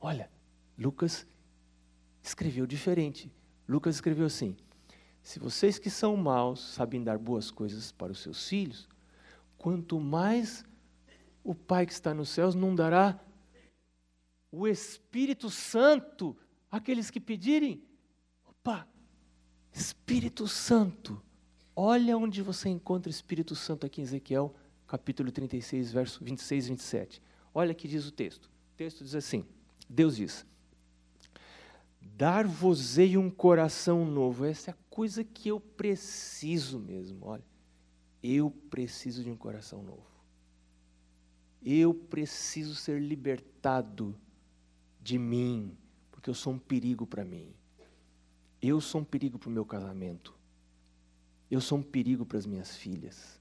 Olha, 0.00 0.30
Lucas 0.78 1.26
escreveu 2.22 2.66
diferente. 2.66 3.32
Lucas 3.68 3.94
escreveu 3.94 4.26
assim: 4.26 4.56
Se 5.22 5.38
vocês 5.38 5.78
que 5.78 5.90
são 5.90 6.16
maus 6.16 6.60
sabem 6.60 7.02
dar 7.02 7.18
boas 7.18 7.50
coisas 7.50 7.92
para 7.92 8.12
os 8.12 8.18
seus 8.18 8.48
filhos, 8.48 8.88
quanto 9.56 10.00
mais 10.00 10.64
o 11.42 11.54
Pai 11.54 11.86
que 11.86 11.92
está 11.92 12.12
nos 12.12 12.30
céus 12.30 12.54
não 12.54 12.74
dará 12.74 13.20
o 14.50 14.68
Espírito 14.68 15.50
Santo 15.50 16.36
àqueles 16.70 17.10
que 17.10 17.20
pedirem. 17.20 17.82
Opa, 18.48 18.88
Espírito 19.72 20.46
Santo. 20.46 21.20
Olha 21.76 22.16
onde 22.16 22.40
você 22.40 22.68
encontra 22.68 23.08
o 23.08 23.10
Espírito 23.10 23.56
Santo 23.56 23.84
aqui 23.84 24.00
em 24.00 24.04
Ezequiel, 24.04 24.54
capítulo 24.86 25.32
36, 25.32 25.92
verso 25.92 26.24
26 26.24 26.66
e 26.66 26.70
27. 26.70 27.22
Olha 27.52 27.74
que 27.74 27.88
diz 27.88 28.06
o 28.06 28.12
texto. 28.12 28.44
O 28.44 28.76
texto 28.76 29.02
diz 29.02 29.14
assim: 29.14 29.44
Deus 29.88 30.16
diz: 30.16 30.46
Dar-vos-ei 32.00 33.16
um 33.16 33.28
coração 33.28 34.04
novo. 34.04 34.44
Essa 34.44 34.70
é 34.70 34.72
a 34.72 34.76
coisa 34.88 35.24
que 35.24 35.48
eu 35.48 35.58
preciso 35.58 36.78
mesmo. 36.78 37.26
Olha, 37.26 37.44
eu 38.22 38.50
preciso 38.70 39.24
de 39.24 39.30
um 39.30 39.36
coração 39.36 39.82
novo. 39.82 40.06
Eu 41.64 41.94
preciso 41.94 42.74
ser 42.74 43.00
libertado 43.00 44.14
de 45.00 45.18
mim, 45.18 45.76
porque 46.12 46.30
eu 46.30 46.34
sou 46.34 46.52
um 46.52 46.58
perigo 46.58 47.06
para 47.06 47.24
mim. 47.24 47.52
Eu 48.60 48.80
sou 48.80 49.00
um 49.00 49.04
perigo 49.04 49.38
para 49.38 49.48
o 49.48 49.52
meu 49.52 49.64
casamento. 49.64 50.33
Eu 51.54 51.60
sou 51.60 51.78
um 51.78 51.82
perigo 51.82 52.26
para 52.26 52.36
as 52.36 52.46
minhas 52.46 52.74
filhas. 52.74 53.40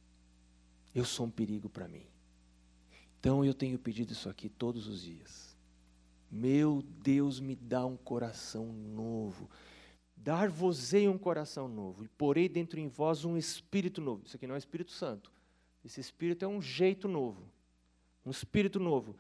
Eu 0.94 1.04
sou 1.04 1.26
um 1.26 1.32
perigo 1.32 1.68
para 1.68 1.88
mim. 1.88 2.06
Então 3.20 3.44
eu 3.44 3.56
tenho 3.56 3.80
pedido 3.80 4.14
isso 4.14 4.30
aqui 4.30 4.50
todos 4.50 4.86
os 4.86 5.02
dias. 5.02 5.58
Meu 6.30 6.84
Deus, 7.02 7.40
me 7.40 7.56
dá 7.56 7.84
um 7.84 7.98
coração 7.98 8.72
novo. 8.72 9.50
Dar-vos-ei 10.16 11.10
um 11.10 11.18
coração 11.18 11.68
novo, 11.68 12.06
e 12.06 12.08
porei 12.08 12.48
dentro 12.48 12.80
em 12.80 12.88
vós 12.88 13.26
um 13.26 13.36
espírito 13.36 14.00
novo. 14.00 14.28
Isso 14.28 14.36
aqui 14.36 14.46
não 14.46 14.54
é 14.54 14.60
Espírito 14.60 14.92
Santo. 14.92 15.32
Esse 15.84 16.00
espírito 16.00 16.46
é 16.46 16.48
um 16.48 16.62
jeito 16.62 17.08
novo, 17.08 17.42
um 18.24 18.30
espírito 18.30 18.80
novo. 18.80 19.16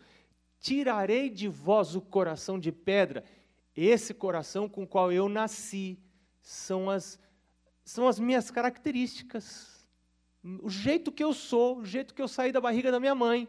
Tirarei 0.59 1.31
de 1.31 1.47
vós 1.47 1.95
o 1.95 2.01
coração 2.01 2.59
de 2.59 2.71
pedra 2.71 3.23
esse 3.75 4.13
coração 4.13 4.69
com 4.69 4.83
o 4.83 4.87
qual 4.87 5.11
eu 5.11 5.27
nasci 5.27 5.97
são 6.43 6.91
as, 6.91 7.17
são 7.83 8.07
as 8.07 8.19
minhas 8.19 8.49
características. 8.49 9.87
O 10.61 10.69
jeito 10.69 11.11
que 11.11 11.23
eu 11.23 11.33
sou, 11.33 11.79
o 11.79 11.85
jeito 11.85 12.13
que 12.13 12.21
eu 12.21 12.27
saí 12.27 12.51
da 12.51 12.61
barriga 12.61 12.91
da 12.91 12.99
minha 12.99 13.15
mãe. 13.15 13.47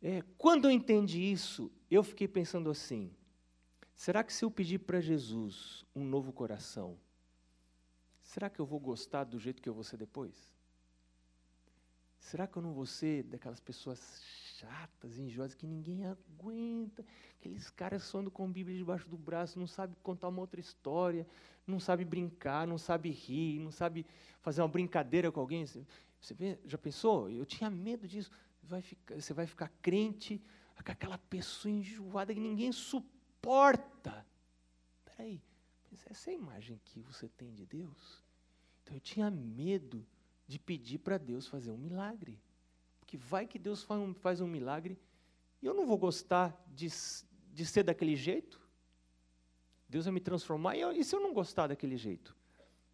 É, 0.00 0.22
quando 0.36 0.66
eu 0.66 0.70
entendi 0.70 1.20
isso, 1.20 1.70
eu 1.90 2.02
fiquei 2.02 2.26
pensando 2.28 2.70
assim: 2.70 3.14
será 3.94 4.22
que 4.22 4.32
se 4.32 4.44
eu 4.44 4.50
pedir 4.50 4.80
para 4.80 5.00
Jesus 5.00 5.84
um 5.94 6.04
novo 6.04 6.32
coração, 6.32 6.98
será 8.20 8.50
que 8.50 8.60
eu 8.60 8.66
vou 8.66 8.80
gostar 8.80 9.24
do 9.24 9.38
jeito 9.38 9.62
que 9.62 9.68
eu 9.68 9.74
vou 9.74 9.84
ser 9.84 9.96
depois? 9.96 10.51
Será 12.22 12.46
que 12.46 12.56
eu 12.56 12.62
não 12.62 12.72
vou 12.72 12.86
ser 12.86 13.24
daquelas 13.24 13.58
pessoas 13.58 14.22
chatas, 14.56 15.18
enjoadas, 15.18 15.54
que 15.54 15.66
ninguém 15.66 16.06
aguenta? 16.06 17.04
Aqueles 17.38 17.68
caras 17.68 18.04
sonhando 18.04 18.30
com 18.30 18.50
Bíblia 18.50 18.76
debaixo 18.78 19.08
do 19.08 19.18
braço, 19.18 19.58
não 19.58 19.66
sabe 19.66 19.96
contar 20.02 20.28
uma 20.28 20.40
outra 20.40 20.60
história, 20.60 21.26
não 21.66 21.80
sabe 21.80 22.04
brincar, 22.04 22.66
não 22.66 22.78
sabe 22.78 23.10
rir, 23.10 23.58
não 23.58 23.72
sabe 23.72 24.06
fazer 24.40 24.62
uma 24.62 24.68
brincadeira 24.68 25.32
com 25.32 25.40
alguém. 25.40 25.66
Você 25.66 26.58
já 26.64 26.78
pensou? 26.78 27.28
Eu 27.28 27.44
tinha 27.44 27.68
medo 27.68 28.06
disso. 28.06 28.30
Vai 28.62 28.80
ficar, 28.80 29.20
você 29.20 29.34
vai 29.34 29.46
ficar 29.46 29.68
crente 29.82 30.40
com 30.82 30.92
aquela 30.92 31.18
pessoa 31.18 31.72
enjoada 31.72 32.32
que 32.32 32.40
ninguém 32.40 32.70
suporta. 32.70 34.24
Espera 34.94 35.24
aí, 35.24 35.42
essa 36.08 36.30
é 36.30 36.34
a 36.34 36.36
imagem 36.36 36.80
que 36.84 37.00
você 37.00 37.28
tem 37.28 37.52
de 37.52 37.66
Deus? 37.66 38.22
Então 38.82 38.94
eu 38.94 39.00
tinha 39.00 39.28
medo 39.28 40.06
de 40.52 40.58
pedir 40.58 40.98
para 40.98 41.16
Deus 41.16 41.46
fazer 41.46 41.70
um 41.70 41.78
milagre. 41.78 42.38
Porque 43.00 43.16
vai 43.16 43.46
que 43.46 43.58
Deus 43.58 43.82
faz 43.82 43.98
um, 43.98 44.12
faz 44.12 44.38
um 44.42 44.46
milagre 44.46 44.98
e 45.62 45.66
eu 45.66 45.72
não 45.72 45.86
vou 45.86 45.96
gostar 45.96 46.54
de, 46.68 46.88
de 47.54 47.64
ser 47.64 47.82
daquele 47.82 48.14
jeito? 48.14 48.60
Deus 49.88 50.04
vai 50.04 50.12
me 50.12 50.20
transformar 50.20 50.76
e, 50.76 50.82
eu, 50.82 50.92
e 50.92 51.02
se 51.02 51.16
eu 51.16 51.20
não 51.20 51.32
gostar 51.32 51.68
daquele 51.68 51.96
jeito? 51.96 52.36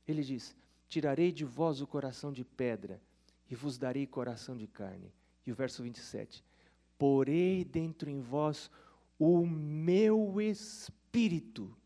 Ele 0.07 0.23
diz: 0.23 0.55
Tirarei 0.89 1.33
de 1.33 1.45
vós 1.45 1.81
o 1.81 1.87
coração 1.87 2.33
de 2.33 2.45
pedra 2.45 3.03
e 3.51 3.57
vos 3.57 3.77
darei 3.77 4.07
coração 4.07 4.57
de 4.57 4.69
carne. 4.69 5.13
E 5.45 5.51
o 5.51 5.55
verso 5.55 5.83
27. 5.83 6.45
Porei 6.97 7.65
dentro 7.65 8.09
em 8.09 8.21
vós 8.21 8.71
o 9.19 9.45
meu 9.45 10.41
espírito 10.41 11.77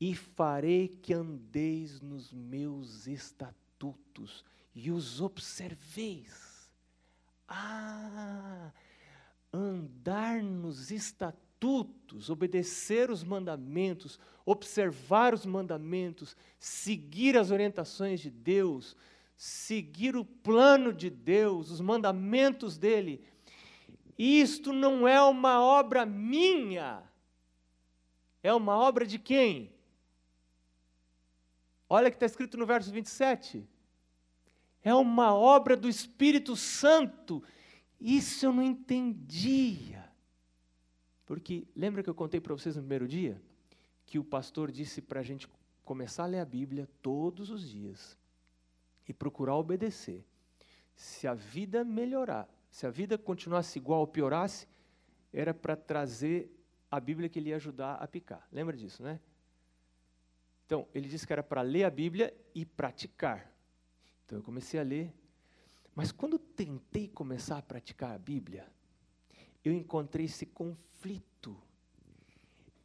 e 0.00 0.14
farei 0.14 0.86
que 0.86 1.12
andeis 1.12 2.00
nos 2.00 2.32
meus 2.32 3.08
estatutos 3.08 4.44
e 4.74 4.90
os 4.90 5.20
observeis. 5.20 6.70
Ah, 7.48 8.72
andar 9.52 10.42
nos 10.42 10.90
estatutos, 10.90 12.28
obedecer 12.30 13.10
os 13.10 13.24
mandamentos, 13.24 14.18
observar 14.44 15.34
os 15.34 15.46
mandamentos, 15.46 16.36
seguir 16.58 17.36
as 17.36 17.50
orientações 17.50 18.20
de 18.20 18.30
Deus, 18.30 18.96
seguir 19.34 20.14
o 20.16 20.24
plano 20.24 20.92
de 20.92 21.10
Deus, 21.10 21.70
os 21.70 21.80
mandamentos 21.80 22.76
dele. 22.76 23.24
Isto 24.18 24.72
não 24.72 25.08
é 25.08 25.20
uma 25.22 25.62
obra 25.62 26.04
minha, 26.04 27.02
é 28.42 28.52
uma 28.52 28.76
obra 28.76 29.06
de 29.06 29.18
quem? 29.18 29.72
Olha 31.88 32.10
que 32.10 32.16
está 32.16 32.26
escrito 32.26 32.58
no 32.58 32.66
verso 32.66 32.92
27 32.92 33.66
é 34.88 34.94
uma 34.94 35.34
obra 35.34 35.76
do 35.76 35.88
Espírito 35.88 36.56
Santo. 36.56 37.42
Isso 38.00 38.46
eu 38.46 38.52
não 38.52 38.62
entendia. 38.62 40.10
Porque 41.26 41.66
lembra 41.76 42.02
que 42.02 42.08
eu 42.08 42.14
contei 42.14 42.40
para 42.40 42.54
vocês 42.54 42.74
no 42.74 42.82
primeiro 42.82 43.06
dia? 43.06 43.40
Que 44.06 44.18
o 44.18 44.24
pastor 44.24 44.72
disse 44.72 45.02
para 45.02 45.20
a 45.20 45.22
gente 45.22 45.46
começar 45.84 46.24
a 46.24 46.26
ler 46.26 46.40
a 46.40 46.44
Bíblia 46.44 46.88
todos 47.02 47.50
os 47.50 47.68
dias 47.68 48.16
e 49.06 49.12
procurar 49.12 49.56
obedecer. 49.56 50.24
Se 50.94 51.28
a 51.28 51.34
vida 51.34 51.84
melhorar, 51.84 52.48
se 52.70 52.86
a 52.86 52.90
vida 52.90 53.18
continuasse 53.18 53.78
igual 53.78 54.00
ou 54.00 54.06
piorasse, 54.06 54.66
era 55.32 55.52
para 55.52 55.76
trazer 55.76 56.50
a 56.90 56.98
Bíblia 56.98 57.28
que 57.28 57.38
ele 57.38 57.50
ia 57.50 57.56
ajudar 57.56 57.96
a 57.96 58.08
picar. 58.08 58.48
Lembra 58.50 58.74
disso, 58.74 59.02
né? 59.02 59.20
Então, 60.64 60.86
ele 60.94 61.08
disse 61.08 61.26
que 61.26 61.32
era 61.32 61.42
para 61.42 61.60
ler 61.60 61.84
a 61.84 61.90
Bíblia 61.90 62.34
e 62.54 62.64
praticar. 62.64 63.57
Então 64.28 64.40
eu 64.40 64.42
comecei 64.42 64.78
a 64.78 64.82
ler. 64.82 65.10
Mas 65.94 66.12
quando 66.12 66.38
tentei 66.38 67.08
começar 67.08 67.56
a 67.56 67.62
praticar 67.62 68.14
a 68.14 68.18
Bíblia, 68.18 68.66
eu 69.64 69.72
encontrei 69.72 70.26
esse 70.26 70.44
conflito. 70.44 71.56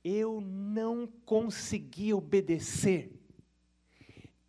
Eu 0.02 0.40
não 0.40 1.06
conseguia 1.26 2.16
obedecer. 2.16 3.12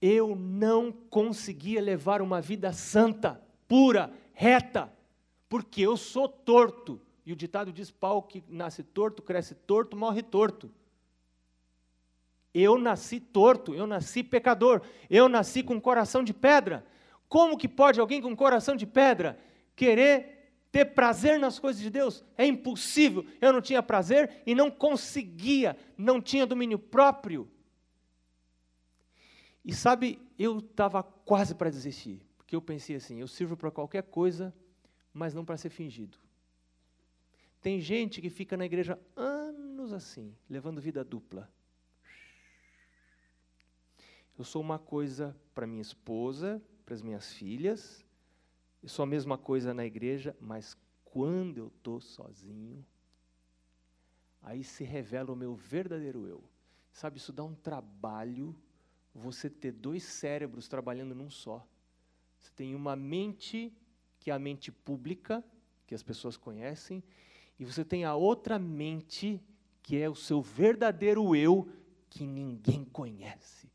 Eu 0.01 0.37
não 0.37 0.93
conseguia 0.93 1.83
levar 1.83 2.23
uma 2.23 2.41
vida 2.41 2.73
santa, 2.73 3.43
pura, 3.67 4.17
reta, 4.33 4.93
porque 5.49 5.81
eu 5.83 5.97
sou 5.97 6.29
torto. 6.29 7.01
E 7.27 7.33
o 7.33 7.37
ditado 7.37 7.73
diz: 7.73 7.91
pau 7.91 8.23
que 8.23 8.45
nasce 8.49 8.85
torto, 8.85 9.21
cresce 9.21 9.57
torto, 9.57 9.97
morre 9.97 10.23
torto. 10.23 10.71
Eu 12.55 12.79
nasci 12.79 13.19
torto, 13.19 13.75
eu 13.75 13.85
nasci 13.85 14.23
pecador, 14.23 14.81
eu 15.11 15.29
nasci 15.29 15.63
com 15.63 15.75
um 15.75 15.81
coração 15.81 16.23
de 16.23 16.33
pedra. 16.33 16.87
Como 17.29 17.59
que 17.59 17.67
pode 17.67 17.99
alguém 17.99 18.23
com 18.23 18.37
coração 18.37 18.77
de 18.77 18.87
pedra 18.87 19.37
querer 19.75 20.53
ter 20.71 20.85
prazer 20.85 21.39
nas 21.41 21.59
coisas 21.59 21.83
de 21.83 21.91
Deus? 21.91 22.25
É 22.39 22.47
impossível. 22.47 23.27
Eu 23.41 23.53
não 23.53 23.61
tinha 23.61 23.83
prazer 23.83 24.43
e 24.47 24.55
não 24.55 24.71
conseguia, 24.71 25.77
não 25.99 26.21
tinha 26.21 26.47
domínio 26.47 26.79
próprio. 26.79 27.51
E 29.65 29.75
sabe, 29.75 30.21
eu 30.39 30.59
estava 30.59 31.03
quase 31.03 31.55
para 31.57 31.71
desistir, 31.71 32.23
porque 32.37 32.55
eu 32.55 32.63
pensei 32.63 32.95
assim: 32.95 33.19
eu 33.19 33.27
sirvo 33.27 33.57
para 33.57 33.71
qualquer 33.71 34.05
coisa, 34.05 34.55
mas 35.13 35.35
não 35.35 35.45
para 35.45 35.57
ser 35.57 35.71
fingido. 35.71 36.19
Tem 37.61 37.81
gente 37.81 38.21
que 38.21 38.29
fica 38.29 38.57
na 38.57 38.67
igreja 38.67 38.99
anos 39.17 39.93
assim, 39.93 40.37
levando 40.49 40.81
vida 40.81 41.03
dupla. 41.03 41.51
Eu 44.37 44.45
sou 44.45 44.61
uma 44.61 44.79
coisa 44.79 45.37
para 45.55 45.67
minha 45.67 45.83
esposa, 45.83 46.61
para 46.85 46.95
as 46.95 47.03
minhas 47.03 47.33
filhas, 47.33 48.05
eu 48.85 48.88
sou 48.91 49.05
a 49.05 49.07
mesma 49.07 49.38
coisa 49.38 49.73
na 49.73 49.87
igreja, 49.87 50.37
mas 50.38 50.76
quando 51.05 51.57
eu 51.57 51.69
estou 51.69 52.03
sozinho, 52.03 52.85
aí 54.43 54.62
se 54.62 54.85
revela 54.85 55.33
o 55.33 55.37
meu 55.37 55.55
verdadeiro 55.55 56.26
eu. 56.26 56.45
Sabe, 56.93 57.17
isso 57.17 57.33
dá 57.33 57.43
um 57.43 57.55
trabalho 57.55 58.55
você 59.14 59.49
ter 59.49 59.73
dois 59.73 60.03
cérebros 60.03 60.69
trabalhando 60.69 61.14
num 61.14 61.31
só. 61.31 61.67
Você 62.38 62.50
tem 62.55 62.75
uma 62.75 62.95
mente, 62.95 63.73
que 64.21 64.31
é 64.31 64.35
a 64.35 64.38
mente 64.38 64.71
pública, 64.71 65.43
que 65.87 65.95
as 65.95 66.03
pessoas 66.03 66.37
conhecem, 66.37 67.03
e 67.59 67.64
você 67.64 67.87
tem 67.87 68.05
a 68.05 68.14
outra 68.14 68.59
mente, 68.59 69.41
que 69.83 69.97
é 69.97 70.11
o 70.11 70.14
seu 70.14 70.43
verdadeiro 70.43 71.35
eu, 71.35 71.67
que 72.11 72.26
ninguém 72.26 72.85
conhece. 72.85 73.73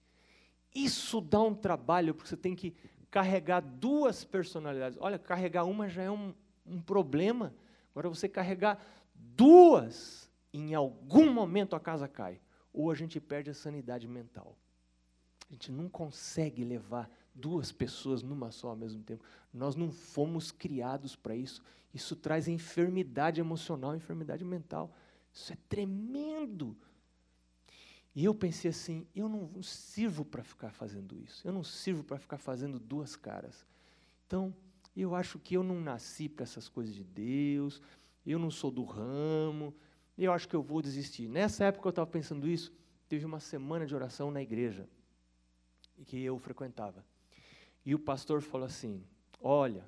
Isso 0.84 1.20
dá 1.20 1.42
um 1.42 1.54
trabalho, 1.54 2.14
porque 2.14 2.30
você 2.30 2.38
tem 2.38 2.56
que 2.56 2.74
carregar 3.12 3.60
duas 3.60 4.24
personalidades. 4.24 4.98
Olha, 5.02 5.20
carregar 5.20 5.66
uma 5.66 5.90
já 5.90 6.04
é 6.04 6.12
um, 6.12 6.34
um 6.66 6.82
problema. 6.82 7.54
Agora, 7.92 8.10
você 8.10 8.30
carregar 8.30 8.82
duas, 9.14 10.30
em 10.54 10.74
algum 10.74 11.32
momento 11.32 11.76
a 11.76 11.80
casa 11.80 12.08
cai. 12.08 12.40
Ou 12.72 12.92
a 12.92 12.96
gente 12.96 13.20
perde 13.20 13.50
a 13.50 13.54
sanidade 13.54 14.08
mental. 14.08 14.56
A 15.50 15.54
gente 15.54 15.72
não 15.72 15.90
consegue 15.90 16.64
levar 16.64 17.10
duas 17.34 17.72
pessoas 17.72 18.22
numa 18.22 18.52
só 18.52 18.70
ao 18.70 18.76
mesmo 18.76 19.02
tempo. 19.04 19.24
Nós 19.54 19.76
não 19.76 19.92
fomos 19.92 20.52
criados 20.52 21.16
para 21.16 21.36
isso. 21.36 21.64
Isso 21.94 22.16
traz 22.16 22.48
enfermidade 22.48 23.42
emocional, 23.42 23.96
enfermidade 23.96 24.46
mental. 24.46 24.94
Isso 25.34 25.52
é 25.52 25.58
tremendo. 25.68 26.78
E 28.16 28.26
eu 28.26 28.34
pensei 28.34 28.72
assim: 28.72 29.08
eu 29.16 29.30
não 29.30 29.62
sirvo 29.62 30.26
para 30.26 30.44
ficar 30.44 30.72
fazendo 30.72 31.18
isso. 31.18 31.48
Eu 31.48 31.54
não 31.54 31.64
sirvo 31.64 32.04
para 32.04 32.18
ficar 32.18 32.38
fazendo 32.38 32.80
duas 32.80 33.16
caras. 33.16 33.66
Então, 34.26 34.54
eu 34.96 35.16
acho 35.16 35.40
que 35.40 35.56
eu 35.56 35.64
não 35.64 35.80
nasci 35.80 36.28
para 36.28 36.44
essas 36.44 36.68
coisas 36.68 36.94
de 36.94 37.04
Deus. 37.04 37.82
Eu 38.26 38.40
não 38.40 38.52
sou 38.52 38.72
do 38.72 38.84
ramo. 38.84 39.74
Eu 40.18 40.34
acho 40.34 40.48
que 40.48 40.56
eu 40.56 40.62
vou 40.62 40.82
desistir. 40.82 41.28
Nessa 41.28 41.66
época 41.66 41.88
eu 41.88 41.92
estava 41.92 42.08
pensando 42.08 42.48
isso. 42.48 42.74
Teve 43.08 43.26
uma 43.26 43.40
semana 43.40 43.86
de 43.86 43.96
oração 43.96 44.30
na 44.30 44.42
igreja 44.42 44.88
que 46.06 46.22
eu 46.22 46.38
frequentava. 46.38 47.06
E 47.86 47.96
o 47.96 48.00
pastor 48.00 48.42
falou 48.42 48.68
assim: 48.68 49.04
Olha, 49.42 49.86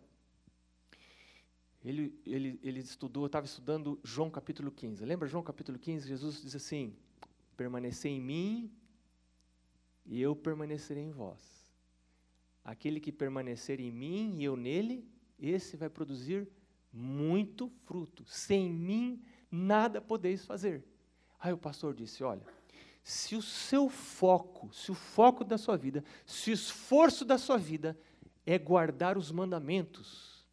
ele, 1.83 2.17
ele, 2.25 2.59
ele 2.63 2.79
estudou, 2.79 3.25
estava 3.25 3.45
estudando 3.45 3.99
João 4.03 4.29
capítulo 4.29 4.71
15. 4.71 5.03
Lembra 5.03 5.27
João 5.27 5.43
capítulo 5.43 5.77
15? 5.77 6.07
Jesus 6.07 6.41
diz 6.41 6.55
assim: 6.55 6.95
Permanecer 7.61 8.11
em 8.11 8.19
mim 8.19 8.71
e 10.03 10.19
eu 10.19 10.35
permanecerei 10.35 11.03
em 11.03 11.11
vós. 11.11 11.39
Aquele 12.63 12.99
que 12.99 13.11
permanecer 13.11 13.79
em 13.79 13.91
mim 13.91 14.35
e 14.39 14.43
eu 14.43 14.55
nele, 14.57 15.07
esse 15.37 15.77
vai 15.77 15.87
produzir 15.87 16.49
muito 16.91 17.69
fruto. 17.85 18.25
Sem 18.25 18.67
mim, 18.67 19.21
nada 19.51 20.01
podeis 20.01 20.43
fazer. 20.43 20.83
Aí 21.39 21.53
o 21.53 21.57
pastor 21.57 21.93
disse: 21.93 22.23
Olha, 22.23 22.41
se 23.03 23.35
o 23.35 23.43
seu 23.43 23.89
foco, 23.89 24.73
se 24.73 24.89
o 24.89 24.95
foco 24.95 25.43
da 25.43 25.59
sua 25.59 25.77
vida, 25.77 26.03
se 26.25 26.49
o 26.49 26.53
esforço 26.55 27.23
da 27.23 27.37
sua 27.37 27.59
vida 27.59 27.95
é 28.43 28.57
guardar 28.57 29.19
os 29.19 29.31
mandamentos, 29.31 30.47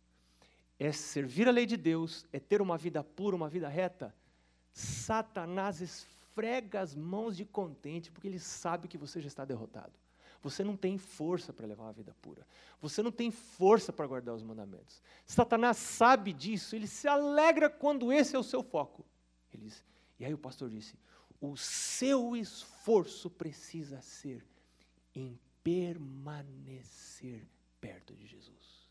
é 0.78 0.92
servir 0.92 1.48
a 1.48 1.52
lei 1.52 1.64
de 1.64 1.78
Deus, 1.78 2.26
é 2.34 2.38
ter 2.38 2.60
uma 2.60 2.76
vida 2.76 3.02
pura, 3.02 3.34
uma 3.34 3.48
vida 3.48 3.66
reta, 3.66 4.14
Satanás 4.74 5.80
esfrega 6.38 6.80
as 6.80 6.94
mãos 6.94 7.36
de 7.36 7.44
contente, 7.44 8.12
porque 8.12 8.28
ele 8.28 8.38
sabe 8.38 8.86
que 8.86 8.96
você 8.96 9.20
já 9.20 9.26
está 9.26 9.44
derrotado. 9.44 9.92
Você 10.40 10.62
não 10.62 10.76
tem 10.76 10.96
força 10.96 11.52
para 11.52 11.66
levar 11.66 11.82
uma 11.84 11.92
vida 11.92 12.14
pura. 12.22 12.46
Você 12.80 13.02
não 13.02 13.10
tem 13.10 13.28
força 13.28 13.92
para 13.92 14.06
guardar 14.06 14.36
os 14.36 14.42
mandamentos. 14.42 15.02
Satanás 15.26 15.76
sabe 15.78 16.32
disso, 16.32 16.76
ele 16.76 16.86
se 16.86 17.08
alegra 17.08 17.68
quando 17.68 18.12
esse 18.12 18.36
é 18.36 18.38
o 18.38 18.44
seu 18.44 18.62
foco. 18.62 19.04
Ele 19.52 19.64
diz, 19.64 19.84
e 20.18 20.24
aí 20.24 20.32
o 20.32 20.38
pastor 20.38 20.70
disse: 20.70 20.96
o 21.40 21.56
seu 21.56 22.36
esforço 22.36 23.28
precisa 23.28 24.00
ser 24.00 24.46
em 25.12 25.36
permanecer 25.64 27.48
perto 27.80 28.14
de 28.14 28.24
Jesus. 28.24 28.88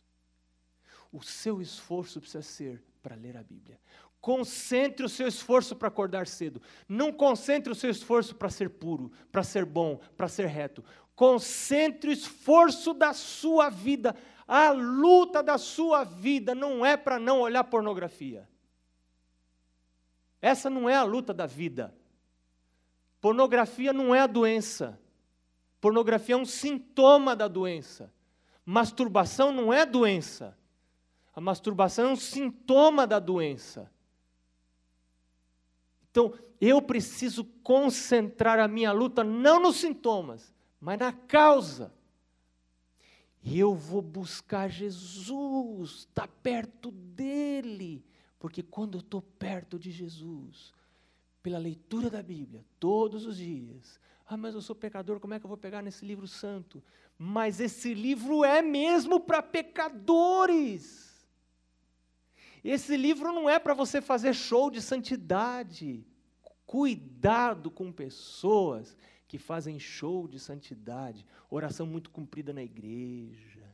O 1.13 1.23
seu 1.23 1.61
esforço 1.61 2.19
precisa 2.19 2.41
ser 2.41 2.83
para 3.01 3.15
ler 3.15 3.37
a 3.37 3.43
Bíblia. 3.43 3.79
Concentre 4.27 5.05
o 5.05 5.09
seu 5.09 5.25
esforço 5.25 5.73
para 5.73 5.87
acordar 5.87 6.27
cedo. 6.27 6.61
Não 6.85 7.13
concentre 7.13 7.71
o 7.71 7.75
seu 7.75 7.89
esforço 7.89 8.35
para 8.35 8.49
ser 8.49 8.71
puro, 8.71 9.09
para 9.31 9.41
ser 9.41 9.63
bom, 9.63 10.01
para 10.17 10.27
ser 10.27 10.47
reto. 10.47 10.83
Concentre 11.15 12.09
o 12.09 12.11
esforço 12.11 12.93
da 12.93 13.13
sua 13.13 13.69
vida. 13.69 14.13
A 14.45 14.71
luta 14.71 15.41
da 15.41 15.57
sua 15.57 16.03
vida 16.03 16.53
não 16.53 16.85
é 16.85 16.97
para 16.97 17.17
não 17.17 17.39
olhar 17.39 17.63
pornografia. 17.63 18.49
Essa 20.41 20.69
não 20.69 20.89
é 20.89 20.97
a 20.97 21.03
luta 21.03 21.33
da 21.33 21.45
vida. 21.45 21.95
Pornografia 23.21 23.93
não 23.93 24.13
é 24.13 24.19
a 24.19 24.27
doença. 24.27 24.99
Pornografia 25.79 26.35
é 26.35 26.37
um 26.37 26.43
sintoma 26.43 27.33
da 27.33 27.47
doença. 27.47 28.13
Masturbação 28.65 29.53
não 29.53 29.71
é 29.71 29.85
doença. 29.85 30.53
A 31.33 31.39
masturbação 31.39 32.09
é 32.09 32.11
um 32.11 32.17
sintoma 32.17 33.07
da 33.07 33.19
doença. 33.19 33.89
Então, 36.17 36.33
eu 36.59 36.81
preciso 36.81 37.45
concentrar 37.61 38.57
a 38.57 38.67
minha 38.67 38.91
luta 38.91 39.23
não 39.23 39.61
nos 39.61 39.75
sintomas, 39.75 40.51
mas 40.81 40.97
na 40.97 41.13
causa. 41.13 41.93
E 43.43 43.59
eu 43.59 43.75
vou 43.75 44.01
buscar 44.01 44.67
Jesus, 44.67 45.91
estar 45.91 46.25
tá 46.25 46.33
perto 46.41 46.89
dele. 46.89 48.03
Porque 48.39 48.63
quando 48.63 48.97
eu 48.97 49.01
estou 49.01 49.21
perto 49.21 49.77
de 49.77 49.91
Jesus, 49.91 50.73
pela 51.43 51.59
leitura 51.59 52.09
da 52.09 52.23
Bíblia, 52.23 52.65
todos 52.79 53.27
os 53.27 53.37
dias. 53.37 53.99
Ah, 54.25 54.35
mas 54.35 54.55
eu 54.55 54.61
sou 54.61 54.75
pecador, 54.75 55.19
como 55.19 55.35
é 55.35 55.39
que 55.39 55.45
eu 55.45 55.49
vou 55.49 55.55
pegar 55.55 55.83
nesse 55.83 56.03
livro 56.03 56.27
santo? 56.27 56.83
Mas 57.15 57.59
esse 57.59 57.93
livro 57.93 58.43
é 58.43 58.63
mesmo 58.63 59.19
para 59.19 59.43
pecadores. 59.43 61.06
Esse 62.69 62.97
livro 62.97 63.31
não 63.31 63.49
é 63.49 63.57
para 63.57 63.73
você 63.73 64.01
fazer 64.01 64.33
show 64.33 64.69
de 64.69 64.81
santidade. 64.81 66.05
Cuidado 66.65 67.71
com 67.71 67.93
pessoas 67.93 68.97
que 69.25 69.37
fazem 69.37 69.79
show 69.79 70.27
de 70.27 70.37
santidade, 70.37 71.25
oração 71.49 71.87
muito 71.87 72.09
cumprida 72.09 72.51
na 72.51 72.61
igreja, 72.61 73.73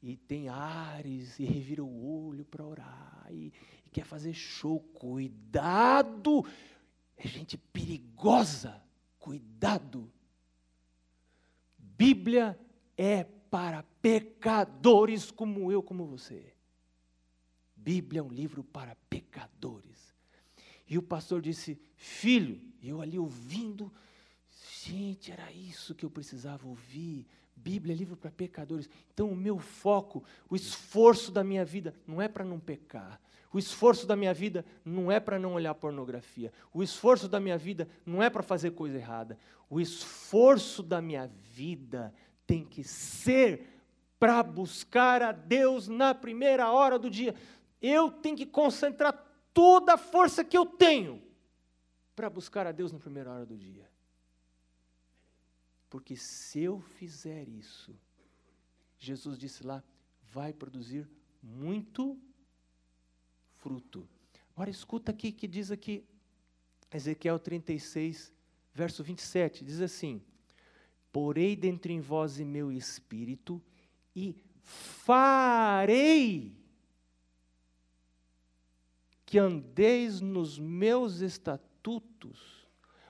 e 0.00 0.16
tem 0.16 0.48
ares 0.48 1.36
e 1.40 1.44
revira 1.44 1.82
o 1.82 2.28
olho 2.28 2.44
para 2.44 2.64
orar, 2.64 3.26
e, 3.28 3.52
e 3.84 3.90
quer 3.90 4.04
fazer 4.04 4.32
show. 4.32 4.78
Cuidado 4.78 6.46
é 7.16 7.26
gente 7.26 7.58
perigosa. 7.58 8.80
Cuidado. 9.18 10.08
Bíblia 11.76 12.56
é 12.96 13.24
para 13.24 13.82
pecadores 14.00 15.28
como 15.32 15.72
eu, 15.72 15.82
como 15.82 16.06
você. 16.06 16.51
Bíblia 17.82 18.20
é 18.20 18.22
um 18.22 18.28
livro 18.28 18.62
para 18.62 18.96
pecadores. 19.10 20.14
E 20.88 20.96
o 20.96 21.02
pastor 21.02 21.40
disse: 21.42 21.80
Filho, 21.96 22.60
eu 22.82 23.00
ali 23.00 23.18
ouvindo, 23.18 23.92
gente, 24.82 25.32
era 25.32 25.50
isso 25.52 25.94
que 25.94 26.04
eu 26.04 26.10
precisava 26.10 26.66
ouvir. 26.66 27.26
Bíblia 27.56 27.94
é 27.94 27.96
livro 27.96 28.16
para 28.16 28.30
pecadores. 28.30 28.88
Então, 29.12 29.30
o 29.30 29.36
meu 29.36 29.58
foco, 29.58 30.24
o 30.48 30.56
esforço 30.56 31.30
da 31.30 31.44
minha 31.44 31.64
vida, 31.64 31.94
não 32.06 32.20
é 32.20 32.28
para 32.28 32.44
não 32.44 32.58
pecar, 32.58 33.20
o 33.52 33.58
esforço 33.58 34.06
da 34.06 34.16
minha 34.16 34.32
vida 34.32 34.64
não 34.84 35.12
é 35.12 35.20
para 35.20 35.38
não 35.38 35.52
olhar 35.52 35.74
pornografia. 35.74 36.52
O 36.72 36.82
esforço 36.82 37.28
da 37.28 37.38
minha 37.38 37.58
vida 37.58 37.86
não 38.06 38.22
é 38.22 38.30
para 38.30 38.42
fazer 38.42 38.70
coisa 38.70 38.96
errada. 38.96 39.38
O 39.68 39.80
esforço 39.80 40.82
da 40.82 41.02
minha 41.02 41.30
vida 41.54 42.14
tem 42.46 42.64
que 42.64 42.82
ser 42.82 43.68
para 44.18 44.42
buscar 44.42 45.20
a 45.20 45.32
Deus 45.32 45.86
na 45.88 46.14
primeira 46.14 46.70
hora 46.70 46.98
do 46.98 47.10
dia. 47.10 47.34
Eu 47.82 48.10
tenho 48.10 48.36
que 48.36 48.46
concentrar 48.46 49.12
toda 49.52 49.94
a 49.94 49.98
força 49.98 50.44
que 50.44 50.56
eu 50.56 50.64
tenho 50.64 51.20
para 52.14 52.30
buscar 52.30 52.66
a 52.66 52.72
Deus 52.72 52.92
na 52.92 53.00
primeira 53.00 53.32
hora 53.32 53.44
do 53.44 53.58
dia. 53.58 53.90
Porque 55.90 56.16
se 56.16 56.60
eu 56.60 56.80
fizer 56.80 57.48
isso, 57.48 57.94
Jesus 58.98 59.36
disse 59.36 59.66
lá, 59.66 59.82
vai 60.22 60.52
produzir 60.52 61.10
muito 61.42 62.18
fruto. 63.56 64.08
Agora 64.54 64.70
escuta 64.70 65.10
aqui 65.10 65.32
que 65.32 65.48
diz 65.48 65.70
aqui, 65.70 66.06
Ezequiel 66.90 67.38
36, 67.38 68.32
verso 68.72 69.02
27, 69.02 69.64
diz 69.64 69.80
assim: 69.80 70.22
Porei 71.10 71.56
dentro 71.56 71.90
em 71.90 72.00
vós 72.00 72.38
e 72.38 72.44
meu 72.44 72.70
espírito, 72.70 73.60
e 74.14 74.36
farei 74.62 76.61
que 79.32 79.38
andeis 79.38 80.20
nos 80.20 80.58
meus 80.58 81.22
estatutos, 81.22 82.68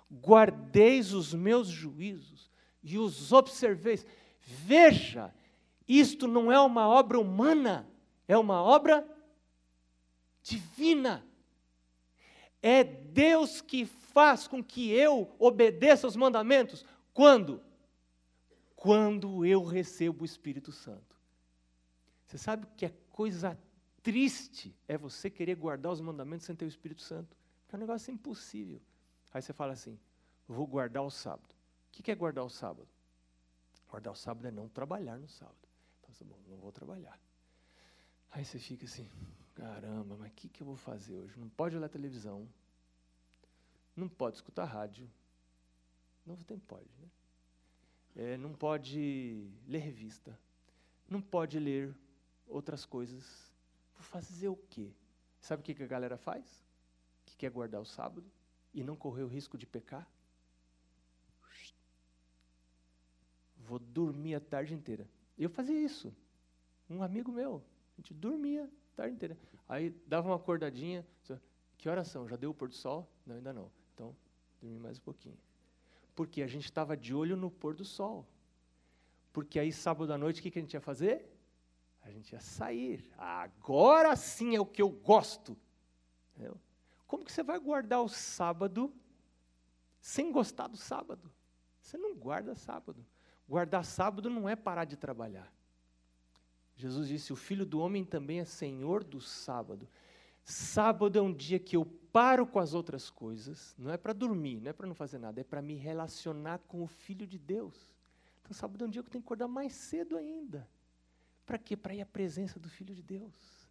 guardeis 0.08 1.12
os 1.12 1.35
meus 1.35 1.66
juízos 1.66 2.48
e 2.80 2.96
os 2.96 3.32
observeis. 3.32 4.06
Veja, 4.38 5.35
isto 5.88 6.28
não 6.28 6.52
é 6.52 6.61
uma 6.61 6.87
obra 6.87 7.18
humana, 7.18 7.90
é 8.28 8.38
uma 8.38 8.62
obra 8.62 9.04
divina. 10.44 11.26
É 12.62 12.85
Deus 12.85 13.61
que 13.61 13.85
faz 13.85 14.46
com 14.46 14.62
que 14.62 14.92
eu 14.92 15.35
obedeça 15.40 16.06
aos 16.06 16.14
mandamentos. 16.14 16.85
Quando? 17.12 17.61
Quando 18.76 19.44
eu 19.44 19.64
recebo 19.64 20.22
o 20.22 20.24
Espírito 20.24 20.70
Santo. 20.70 21.16
Você 22.28 22.38
sabe 22.38 22.64
que 22.76 22.87
é 22.87 22.94
coisa 23.11 23.58
triste 24.02 24.76
é 24.88 24.98
você 24.98 25.30
querer 25.30 25.54
guardar 25.54 25.92
os 25.92 26.00
mandamentos 26.00 26.46
sem 26.46 26.56
ter 26.56 26.64
o 26.64 26.68
Espírito 26.68 27.02
Santo. 27.02 27.36
É 27.72 27.76
um 27.76 27.78
negócio 27.78 28.12
impossível. 28.12 28.80
Aí 29.32 29.40
você 29.40 29.52
fala 29.52 29.72
assim: 29.72 29.98
vou 30.46 30.66
guardar 30.66 31.02
o 31.02 31.10
sábado. 31.10 31.54
O 31.88 32.02
que 32.02 32.10
é 32.10 32.14
guardar 32.14 32.44
o 32.44 32.50
sábado? 32.50 32.88
Guardar 33.88 34.12
o 34.12 34.16
sábado 34.16 34.46
é 34.46 34.50
não 34.50 34.68
trabalhar 34.68 35.18
no 35.18 35.28
sábado. 35.28 35.68
Então, 36.00 36.14
tá 36.14 36.24
bom, 36.24 36.40
não 36.48 36.56
vou 36.56 36.72
trabalhar. 36.72 37.18
Aí 38.30 38.44
você 38.44 38.58
fica 38.58 38.86
assim, 38.86 39.10
caramba, 39.54 40.16
mas 40.16 40.30
o 40.30 40.34
que, 40.34 40.48
que 40.48 40.62
eu 40.62 40.66
vou 40.66 40.76
fazer 40.76 41.14
hoje? 41.14 41.38
Não 41.38 41.50
pode 41.50 41.76
olhar 41.76 41.88
televisão, 41.90 42.48
não 43.94 44.08
pode 44.08 44.36
escutar 44.36 44.64
rádio, 44.64 45.10
não 46.24 46.36
tem 46.36 46.58
pode, 46.58 46.88
né? 46.98 47.10
É, 48.14 48.36
não 48.38 48.54
pode 48.54 49.50
ler 49.66 49.78
revista, 49.80 50.38
não 51.08 51.20
pode 51.20 51.58
ler 51.58 51.94
outras 52.46 52.86
coisas. 52.86 53.51
Vou 53.94 54.02
fazer 54.02 54.48
o 54.48 54.57
quê? 54.57 54.92
Sabe 55.40 55.61
o 55.61 55.64
que, 55.64 55.74
que 55.74 55.83
a 55.83 55.87
galera 55.87 56.16
faz? 56.16 56.64
Que 57.26 57.37
quer 57.37 57.50
guardar 57.50 57.81
o 57.81 57.85
sábado 57.85 58.24
e 58.72 58.83
não 58.83 58.96
correr 58.96 59.22
o 59.22 59.28
risco 59.28 59.59
de 59.59 59.66
pecar? 59.66 60.09
Vou 63.57 63.78
dormir 63.78 64.35
a 64.35 64.40
tarde 64.40 64.74
inteira. 64.74 65.09
Eu 65.38 65.48
fazia 65.48 65.78
isso. 65.78 66.14
Um 66.90 67.02
amigo 67.02 67.33
meu, 67.33 67.62
a 67.96 68.00
gente 68.00 68.12
dormia 68.12 68.64
a 68.64 68.96
tarde 68.96 69.14
inteira. 69.14 69.38
Aí 69.68 69.90
dava 70.07 70.28
uma 70.28 70.37
acordadinha. 70.37 71.07
Que 71.78 71.88
horas 71.88 72.07
são? 72.09 72.28
Já 72.28 72.37
deu 72.37 72.50
o 72.50 72.55
pôr 72.55 72.68
do 72.68 72.74
sol? 72.74 73.09
Não, 73.26 73.35
ainda 73.35 73.52
não. 73.52 73.70
Então, 73.94 74.14
dormi 74.61 74.78
mais 74.78 74.98
um 74.98 75.02
pouquinho. 75.02 75.37
Porque 76.14 76.42
a 76.42 76.46
gente 76.46 76.64
estava 76.64 76.96
de 76.96 77.14
olho 77.14 77.37
no 77.37 77.50
pôr 77.50 77.74
do 77.74 77.85
sol. 77.85 78.26
Porque 79.33 79.59
aí, 79.59 79.72
sábado 79.72 80.12
à 80.12 80.18
noite, 80.18 80.40
o 80.40 80.42
que, 80.42 80.50
que 80.50 80.59
a 80.59 80.62
gente 80.62 80.74
ia 80.74 80.81
fazer? 80.81 81.31
A 82.02 82.10
gente 82.10 82.32
ia 82.32 82.40
sair. 82.40 83.10
Agora 83.16 84.14
sim 84.16 84.54
é 84.56 84.60
o 84.60 84.66
que 84.66 84.82
eu 84.82 84.90
gosto. 84.90 85.56
Como 87.06 87.24
que 87.24 87.32
você 87.32 87.42
vai 87.42 87.58
guardar 87.58 88.02
o 88.02 88.08
sábado 88.08 88.92
sem 90.00 90.32
gostar 90.32 90.66
do 90.66 90.76
sábado? 90.76 91.30
Você 91.80 91.98
não 91.98 92.14
guarda 92.14 92.54
sábado. 92.54 93.04
Guardar 93.48 93.84
sábado 93.84 94.30
não 94.30 94.48
é 94.48 94.56
parar 94.56 94.84
de 94.84 94.96
trabalhar. 94.96 95.52
Jesus 96.74 97.08
disse: 97.08 97.32
O 97.32 97.36
filho 97.36 97.66
do 97.66 97.80
homem 97.80 98.04
também 98.04 98.40
é 98.40 98.44
senhor 98.44 99.04
do 99.04 99.20
sábado. 99.20 99.86
Sábado 100.42 101.18
é 101.18 101.22
um 101.22 101.32
dia 101.32 101.58
que 101.58 101.76
eu 101.76 101.84
paro 101.84 102.46
com 102.46 102.58
as 102.58 102.74
outras 102.74 103.08
coisas, 103.08 103.74
não 103.78 103.90
é 103.90 103.96
para 103.96 104.12
dormir, 104.12 104.60
não 104.60 104.70
é 104.70 104.72
para 104.72 104.86
não 104.86 104.94
fazer 104.94 105.18
nada, 105.18 105.40
é 105.40 105.44
para 105.44 105.62
me 105.62 105.74
relacionar 105.74 106.58
com 106.66 106.82
o 106.82 106.86
Filho 106.86 107.26
de 107.26 107.38
Deus. 107.38 107.94
Então, 108.40 108.52
sábado 108.52 108.84
é 108.84 108.86
um 108.86 108.90
dia 108.90 109.02
que 109.02 109.08
eu 109.08 109.12
tenho 109.12 109.22
que 109.22 109.26
acordar 109.26 109.48
mais 109.48 109.72
cedo 109.72 110.16
ainda. 110.16 110.68
Para 111.52 111.58
quê? 111.58 111.76
Para 111.76 111.94
ir 111.94 112.00
à 112.00 112.06
presença 112.06 112.58
do 112.58 112.66
Filho 112.66 112.94
de 112.94 113.02
Deus. 113.02 113.68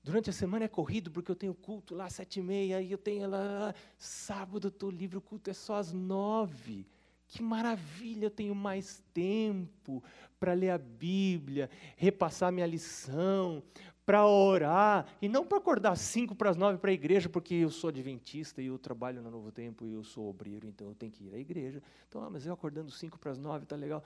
Durante 0.00 0.30
a 0.30 0.32
semana 0.32 0.66
é 0.66 0.68
corrido, 0.68 1.10
porque 1.10 1.28
eu 1.28 1.34
tenho 1.34 1.52
culto 1.52 1.92
lá 1.92 2.04
às 2.04 2.12
sete 2.12 2.38
e 2.38 2.42
meia, 2.42 2.80
e 2.80 2.92
eu 2.92 2.98
tenho 2.98 3.28
lá, 3.28 3.74
sábado 3.98 4.68
eu 4.68 4.68
estou 4.68 4.92
livre, 4.92 5.18
o 5.18 5.20
culto 5.20 5.50
é 5.50 5.52
só 5.52 5.74
às 5.74 5.92
nove. 5.92 6.86
Que 7.26 7.42
maravilha, 7.42 8.26
eu 8.26 8.30
tenho 8.30 8.54
mais 8.54 9.02
tempo 9.12 10.00
para 10.38 10.52
ler 10.52 10.70
a 10.70 10.78
Bíblia, 10.78 11.68
repassar 11.96 12.52
minha 12.52 12.64
lição, 12.64 13.60
para 14.06 14.24
orar, 14.24 15.04
e 15.20 15.28
não 15.28 15.44
para 15.44 15.58
acordar 15.58 15.96
cinco 15.96 16.36
para 16.36 16.50
as 16.50 16.56
nove 16.56 16.78
para 16.78 16.92
a 16.92 16.94
igreja, 16.94 17.28
porque 17.28 17.54
eu 17.54 17.70
sou 17.70 17.90
adventista 17.90 18.62
e 18.62 18.66
eu 18.66 18.78
trabalho 18.78 19.20
no 19.20 19.32
Novo 19.32 19.50
Tempo 19.50 19.84
e 19.84 19.94
eu 19.94 20.04
sou 20.04 20.30
obreiro, 20.30 20.68
então 20.68 20.86
eu 20.86 20.94
tenho 20.94 21.10
que 21.10 21.24
ir 21.24 21.34
à 21.34 21.38
igreja. 21.38 21.82
Então, 22.08 22.22
ah, 22.22 22.30
mas 22.30 22.46
eu 22.46 22.52
acordando 22.52 22.92
cinco 22.92 23.18
para 23.18 23.32
as 23.32 23.38
nove, 23.38 23.64
está 23.64 23.74
legal. 23.74 24.04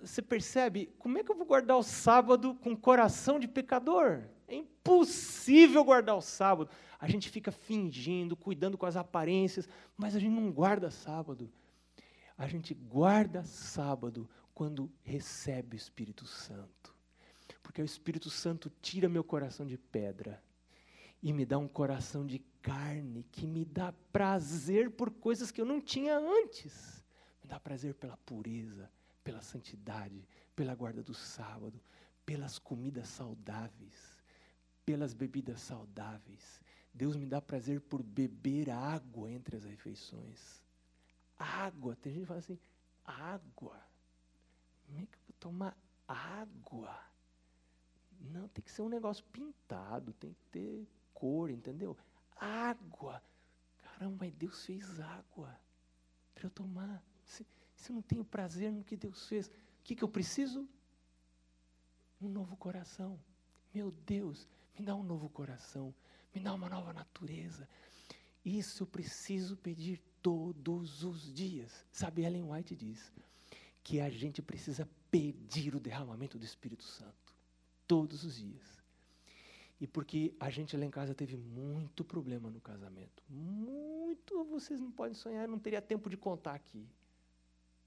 Você 0.00 0.20
percebe, 0.20 0.92
como 0.98 1.18
é 1.18 1.22
que 1.22 1.30
eu 1.30 1.36
vou 1.36 1.46
guardar 1.46 1.76
o 1.76 1.82
sábado 1.82 2.54
com 2.56 2.76
coração 2.76 3.38
de 3.38 3.46
pecador? 3.46 4.22
É 4.48 4.56
impossível 4.56 5.84
guardar 5.84 6.16
o 6.16 6.20
sábado. 6.20 6.70
A 6.98 7.08
gente 7.08 7.28
fica 7.28 7.52
fingindo, 7.52 8.36
cuidando 8.36 8.76
com 8.76 8.86
as 8.86 8.96
aparências, 8.96 9.68
mas 9.96 10.16
a 10.16 10.18
gente 10.18 10.32
não 10.32 10.50
guarda 10.50 10.90
sábado. 10.90 11.52
A 12.36 12.46
gente 12.46 12.74
guarda 12.74 13.44
sábado 13.44 14.28
quando 14.54 14.90
recebe 15.02 15.76
o 15.76 15.78
Espírito 15.78 16.26
Santo. 16.26 16.94
Porque 17.62 17.82
o 17.82 17.84
Espírito 17.84 18.30
Santo 18.30 18.70
tira 18.80 19.08
meu 19.08 19.24
coração 19.24 19.66
de 19.66 19.76
pedra 19.76 20.42
e 21.22 21.32
me 21.32 21.44
dá 21.44 21.58
um 21.58 21.68
coração 21.68 22.26
de 22.26 22.38
carne 22.62 23.24
que 23.32 23.46
me 23.46 23.64
dá 23.64 23.92
prazer 24.12 24.90
por 24.90 25.10
coisas 25.10 25.50
que 25.50 25.60
eu 25.60 25.64
não 25.64 25.80
tinha 25.80 26.16
antes. 26.16 27.04
Me 27.42 27.48
dá 27.48 27.58
prazer 27.58 27.94
pela 27.94 28.16
pureza, 28.18 28.90
pela 29.26 29.42
santidade, 29.42 30.24
pela 30.54 30.72
guarda 30.72 31.02
do 31.02 31.12
sábado, 31.12 31.82
pelas 32.24 32.60
comidas 32.60 33.08
saudáveis, 33.08 34.22
pelas 34.84 35.12
bebidas 35.12 35.60
saudáveis. 35.60 36.62
Deus 36.94 37.16
me 37.16 37.26
dá 37.26 37.42
prazer 37.42 37.80
por 37.80 38.04
beber 38.04 38.70
água 38.70 39.28
entre 39.28 39.56
as 39.56 39.64
refeições. 39.64 40.62
Água. 41.36 41.96
Tem 41.96 42.12
gente 42.12 42.20
que 42.22 42.28
fala 42.28 42.38
assim: 42.38 42.56
água. 43.04 43.76
Como 44.86 45.00
é 45.00 45.06
que 45.06 45.16
eu 45.16 45.22
vou 45.26 45.34
tomar 45.40 45.76
água? 46.06 46.96
Não, 48.20 48.46
tem 48.46 48.62
que 48.62 48.70
ser 48.70 48.82
um 48.82 48.88
negócio 48.88 49.24
pintado, 49.32 50.12
tem 50.12 50.34
que 50.34 50.44
ter 50.52 50.88
cor, 51.12 51.50
entendeu? 51.50 51.96
Água. 52.36 53.20
Caramba, 53.82 54.30
Deus 54.30 54.64
fez 54.64 55.00
água 55.00 55.58
para 56.32 56.46
eu 56.46 56.50
tomar. 56.50 57.02
Se, 57.76 57.90
eu 57.90 57.94
não 57.94 58.02
tenho 58.02 58.24
prazer 58.24 58.72
no 58.72 58.82
que 58.82 58.96
Deus 58.96 59.28
fez, 59.28 59.46
o 59.46 59.52
que, 59.84 59.94
que 59.94 60.02
eu 60.02 60.08
preciso? 60.08 60.68
Um 62.20 62.28
novo 62.28 62.56
coração. 62.56 63.20
Meu 63.72 63.90
Deus, 63.90 64.48
me 64.76 64.84
dá 64.84 64.94
um 64.94 65.02
novo 65.02 65.28
coração, 65.28 65.94
me 66.34 66.40
dá 66.40 66.52
uma 66.54 66.68
nova 66.68 66.92
natureza. 66.92 67.68
Isso 68.44 68.82
eu 68.82 68.86
preciso 68.86 69.56
pedir 69.56 70.00
todos 70.22 71.04
os 71.04 71.32
dias. 71.32 71.86
Sabe, 71.92 72.22
Ellen 72.22 72.50
White 72.50 72.74
diz 72.74 73.12
que 73.82 74.00
a 74.00 74.08
gente 74.08 74.42
precisa 74.42 74.88
pedir 75.10 75.74
o 75.74 75.80
derramamento 75.80 76.38
do 76.38 76.44
Espírito 76.44 76.82
Santo 76.82 77.34
todos 77.86 78.24
os 78.24 78.36
dias. 78.36 78.82
E 79.80 79.86
porque 79.86 80.34
a 80.40 80.48
gente 80.48 80.76
lá 80.76 80.84
em 80.84 80.90
casa 80.90 81.14
teve 81.14 81.36
muito 81.36 82.02
problema 82.02 82.50
no 82.50 82.60
casamento. 82.60 83.22
Muito, 83.28 84.44
vocês 84.46 84.80
não 84.80 84.90
podem 84.90 85.14
sonhar, 85.14 85.46
não 85.46 85.58
teria 85.58 85.82
tempo 85.82 86.08
de 86.08 86.16
contar 86.16 86.54
aqui. 86.54 86.88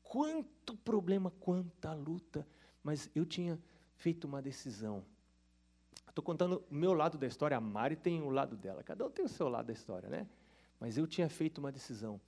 Quanto 0.10 0.76
problema, 0.76 1.30
quanta 1.40 1.94
luta. 1.94 2.46
Mas 2.84 3.12
eu 3.14 3.28
tinha 3.28 3.60
feito 3.96 4.26
uma 4.26 4.42
decisão. 4.42 5.06
Estou 6.08 6.24
contando 6.24 6.66
o 6.68 6.74
meu 6.74 6.94
lado 6.94 7.16
da 7.16 7.28
história, 7.28 7.56
a 7.56 7.62
Mari 7.62 7.96
tem 7.96 8.20
o 8.24 8.32
lado 8.32 8.58
dela. 8.58 8.82
Cada 8.82 9.06
um 9.06 9.12
tem 9.12 9.24
o 9.24 9.30
seu 9.30 9.48
lado 9.48 9.68
da 9.68 9.74
história, 9.74 10.10
né? 10.10 10.28
Mas 10.80 10.98
eu 10.98 11.06
tinha 11.06 11.30
feito 11.30 11.60
uma 11.60 11.72
decisão. 11.72 12.20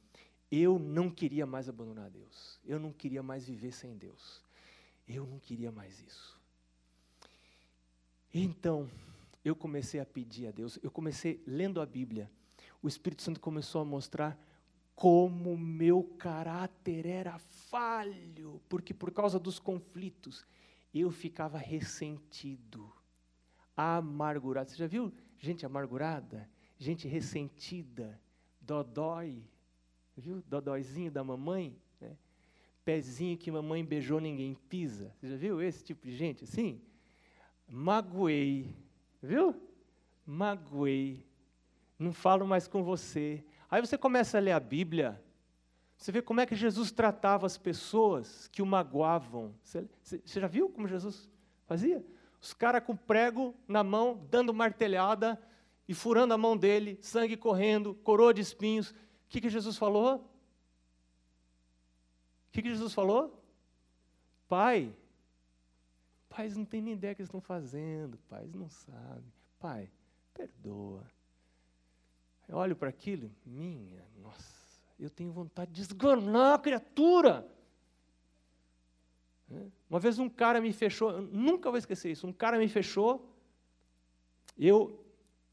Eu 0.52 0.78
não 0.78 1.10
queria 1.10 1.48
mais 1.48 1.68
abandonar 1.68 2.12
Deus. 2.12 2.60
Eu 2.64 2.80
não 2.80 2.94
queria 2.94 3.24
mais 3.24 3.48
viver 3.48 3.72
sem 3.72 3.98
Deus. 3.98 4.44
Eu 5.08 5.26
não 5.26 5.40
queria 5.40 5.72
mais 5.72 6.00
isso. 6.04 6.40
Então, 8.32 8.88
eu 9.44 9.56
comecei 9.56 10.00
a 10.00 10.06
pedir 10.06 10.46
a 10.48 10.52
Deus, 10.52 10.78
eu 10.84 10.92
comecei 10.92 11.42
lendo 11.48 11.82
a 11.82 11.86
Bíblia. 11.86 12.30
O 12.80 12.88
Espírito 12.88 13.24
Santo 13.24 13.40
começou 13.40 13.82
a 13.82 13.86
mostrar 13.86 14.40
como 15.02 15.58
meu 15.58 16.04
caráter 16.04 17.08
era 17.08 17.40
falho, 17.40 18.62
porque 18.70 18.94
por 18.94 19.10
causa 19.10 19.40
dos 19.40 19.58
conflitos 19.58 20.46
eu 20.94 21.10
ficava 21.10 21.58
ressentido, 21.58 22.94
amargurado. 23.76 24.70
Você 24.70 24.78
já 24.78 24.86
viu 24.86 25.12
gente 25.40 25.66
amargurada? 25.66 26.48
Gente 26.78 27.08
ressentida, 27.08 28.22
dodói, 28.62 29.44
viu? 30.16 30.44
Dodóizinho 30.46 31.10
da 31.10 31.24
mamãe, 31.24 31.76
né? 32.00 32.16
pezinho 32.86 33.40
que 33.40 33.50
mamãe 33.50 33.84
beijou, 33.84 34.20
ninguém 34.20 34.54
pisa. 34.70 35.12
Você 35.20 35.30
já 35.30 35.36
viu 35.36 35.60
esse 35.60 35.84
tipo 35.84 36.06
de 36.06 36.16
gente 36.16 36.44
assim? 36.44 36.80
Magoei, 37.68 38.72
viu? 39.20 39.60
Magoei. 40.28 41.26
Não 41.98 42.14
falo 42.14 42.46
mais 42.46 42.68
com 42.68 42.84
você. 42.84 43.44
Aí 43.72 43.80
você 43.80 43.98
começa 43.98 44.38
a 44.38 44.42
ler 44.42 44.52
a 44.52 44.60
Bíblia, 44.60 45.24
você 45.96 46.12
vê 46.12 46.22
como 46.22 46.42
é 46.42 46.46
que 46.46 46.56
Jesus 46.56 46.92
tratava 46.92 47.46
as 47.46 47.58
pessoas 47.58 48.50
que 48.50 48.62
o 48.62 48.66
magoavam. 48.66 49.56
Você, 49.64 49.88
você 50.04 50.42
já 50.42 50.48
viu 50.48 50.70
como 50.70 50.90
Jesus 50.90 51.30
fazia? 51.66 52.06
Os 52.42 52.54
caras 52.54 52.84
com 52.84 52.98
prego 52.98 53.56
na 53.68 53.82
mão, 53.82 54.28
dando 54.30 54.54
martelhada 54.54 55.42
e 55.88 55.94
furando 55.94 56.34
a 56.34 56.38
mão 56.38 56.58
dele, 56.58 57.00
sangue 57.02 57.38
correndo, 57.38 57.94
coroa 57.94 58.34
de 58.34 58.42
espinhos. 58.42 58.90
O 58.90 58.96
que, 59.30 59.40
que 59.40 59.50
Jesus 59.50 59.78
falou? 59.78 60.16
O 60.16 60.22
que, 62.52 62.62
que 62.62 62.70
Jesus 62.70 62.94
falou? 62.94 63.42
Pai, 64.50 64.94
pais 66.28 66.58
não 66.58 66.66
têm 66.66 66.82
nem 66.82 66.94
ideia 66.94 67.14
do 67.14 67.16
que 67.16 67.22
eles 67.22 67.30
estão 67.30 67.40
fazendo, 67.40 68.18
pais 68.28 68.54
não 68.54 68.70
sabem. 68.70 69.32
Pai, 69.60 69.90
perdoa. 70.34 71.06
Eu 72.52 72.58
olho 72.58 72.76
para 72.76 72.90
aquilo, 72.90 73.32
minha, 73.46 74.06
nossa, 74.22 74.84
eu 75.00 75.10
tenho 75.10 75.32
vontade 75.32 75.72
de 75.72 75.84
esganar 75.84 76.56
a 76.56 76.60
criatura. 76.60 77.48
Uma 79.90 80.02
vez 80.02 80.20
um 80.20 80.28
cara 80.28 80.60
me 80.60 80.74
fechou, 80.74 81.22
nunca 81.22 81.70
vou 81.70 81.78
esquecer 81.78 82.12
isso, 82.12 82.28
um 82.28 82.34
cara 82.34 82.58
me 82.58 82.68
fechou, 82.68 83.34
eu, 84.60 85.02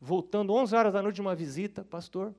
voltando 0.01 0.53
11 0.53 0.75
horas 0.75 0.93
da 0.93 1.01
noite 1.01 1.15
de 1.15 1.21
uma 1.21 1.37
visita, 1.37 1.85
pastor, 1.85 2.35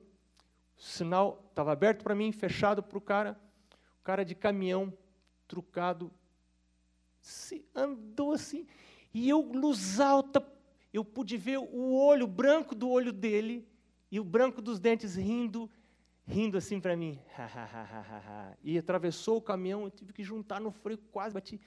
o 0.76 0.82
sinal 0.82 1.42
estava 1.48 1.72
aberto 1.72 2.02
para 2.02 2.14
mim, 2.14 2.30
fechado 2.30 2.82
para 2.82 2.98
o 2.98 3.00
cara, 3.00 3.40
o 3.98 4.04
cara 4.04 4.26
de 4.26 4.34
caminhão, 4.34 4.92
trucado, 5.48 6.12
se 7.18 7.64
andou 7.74 8.32
assim, 8.32 8.66
e 9.14 9.26
eu, 9.26 9.40
luz 9.40 9.98
alta, 10.00 10.46
eu 10.92 11.02
pude 11.02 11.38
ver 11.38 11.56
o 11.56 11.94
olho 11.94 12.26
branco 12.26 12.74
do 12.74 12.90
olho 12.90 13.10
dele, 13.10 13.66
e 14.10 14.18
o 14.18 14.24
branco 14.24 14.60
dos 14.60 14.80
dentes 14.80 15.14
rindo, 15.14 15.70
rindo 16.26 16.58
assim 16.58 16.80
para 16.80 16.96
mim. 16.96 17.18
e 18.62 18.76
atravessou 18.76 19.36
o 19.36 19.42
caminhão, 19.42 19.84
eu 19.84 19.90
tive 19.90 20.12
que 20.12 20.24
juntar 20.24 20.60
no 20.60 20.70
freio, 20.70 20.98
quase 21.12 21.34
bati. 21.34 21.60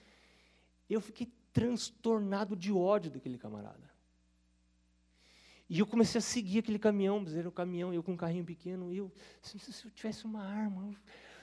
Eu 0.89 0.99
fiquei 0.99 1.31
transtornado 1.53 2.55
de 2.55 2.71
ódio 2.71 3.11
daquele 3.11 3.37
camarada. 3.37 3.93
E 5.69 5.79
eu 5.79 5.87
comecei 5.87 6.19
a 6.19 6.21
seguir 6.21 6.59
aquele 6.59 6.77
caminhão, 6.77 7.23
era 7.33 7.47
o 7.47 7.51
caminhão, 7.51 7.93
eu 7.93 8.03
com 8.03 8.11
um 8.11 8.17
carrinho 8.17 8.43
pequeno, 8.43 8.93
eu, 8.93 9.11
assim, 9.41 9.57
se 9.57 9.85
eu 9.85 9.91
tivesse 9.91 10.25
uma 10.25 10.43
arma, 10.43 10.87
eu 10.87 10.95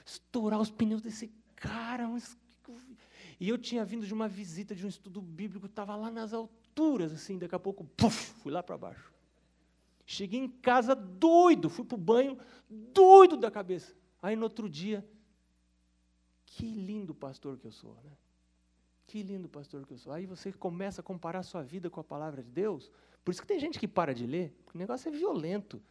estourar 0.05 0.59
os 0.59 0.69
pneus 0.69 1.01
desse 1.01 1.31
cara. 1.55 2.07
Mas... 2.07 2.37
E 3.39 3.49
eu 3.49 3.57
tinha 3.57 3.83
vindo 3.83 4.05
de 4.05 4.13
uma 4.13 4.27
visita 4.27 4.75
de 4.75 4.85
um 4.85 4.89
estudo 4.89 5.21
bíblico, 5.21 5.65
estava 5.65 5.95
lá 5.95 6.11
nas 6.11 6.31
alturas, 6.31 7.11
assim, 7.11 7.39
daqui 7.39 7.55
a 7.55 7.59
pouco, 7.59 7.83
puf, 7.97 8.33
fui 8.35 8.51
lá 8.51 8.61
para 8.61 8.77
baixo. 8.77 9.10
Cheguei 10.11 10.41
em 10.41 10.49
casa 10.49 10.93
doido, 10.93 11.69
fui 11.69 11.85
para 11.85 11.95
o 11.95 11.97
banho, 11.97 12.37
doido 12.69 13.37
da 13.37 13.49
cabeça. 13.49 13.95
Aí 14.21 14.35
no 14.35 14.43
outro 14.43 14.69
dia, 14.69 15.07
que 16.45 16.65
lindo 16.65 17.15
pastor 17.15 17.57
que 17.57 17.65
eu 17.65 17.71
sou, 17.71 17.95
né? 18.03 18.11
Que 19.07 19.23
lindo 19.23 19.47
pastor 19.47 19.87
que 19.87 19.93
eu 19.93 19.97
sou. 19.97 20.11
Aí 20.11 20.25
você 20.25 20.51
começa 20.51 20.99
a 20.99 21.03
comparar 21.03 21.39
a 21.39 21.43
sua 21.43 21.63
vida 21.63 21.89
com 21.89 22.01
a 22.01 22.03
palavra 22.03 22.43
de 22.43 22.51
Deus. 22.51 22.91
Por 23.23 23.31
isso 23.31 23.39
que 23.39 23.47
tem 23.47 23.57
gente 23.57 23.79
que 23.79 23.87
para 23.87 24.13
de 24.13 24.27
ler, 24.27 24.53
porque 24.65 24.77
o 24.77 24.81
negócio 24.81 25.07
é 25.07 25.11
violento. 25.13 25.81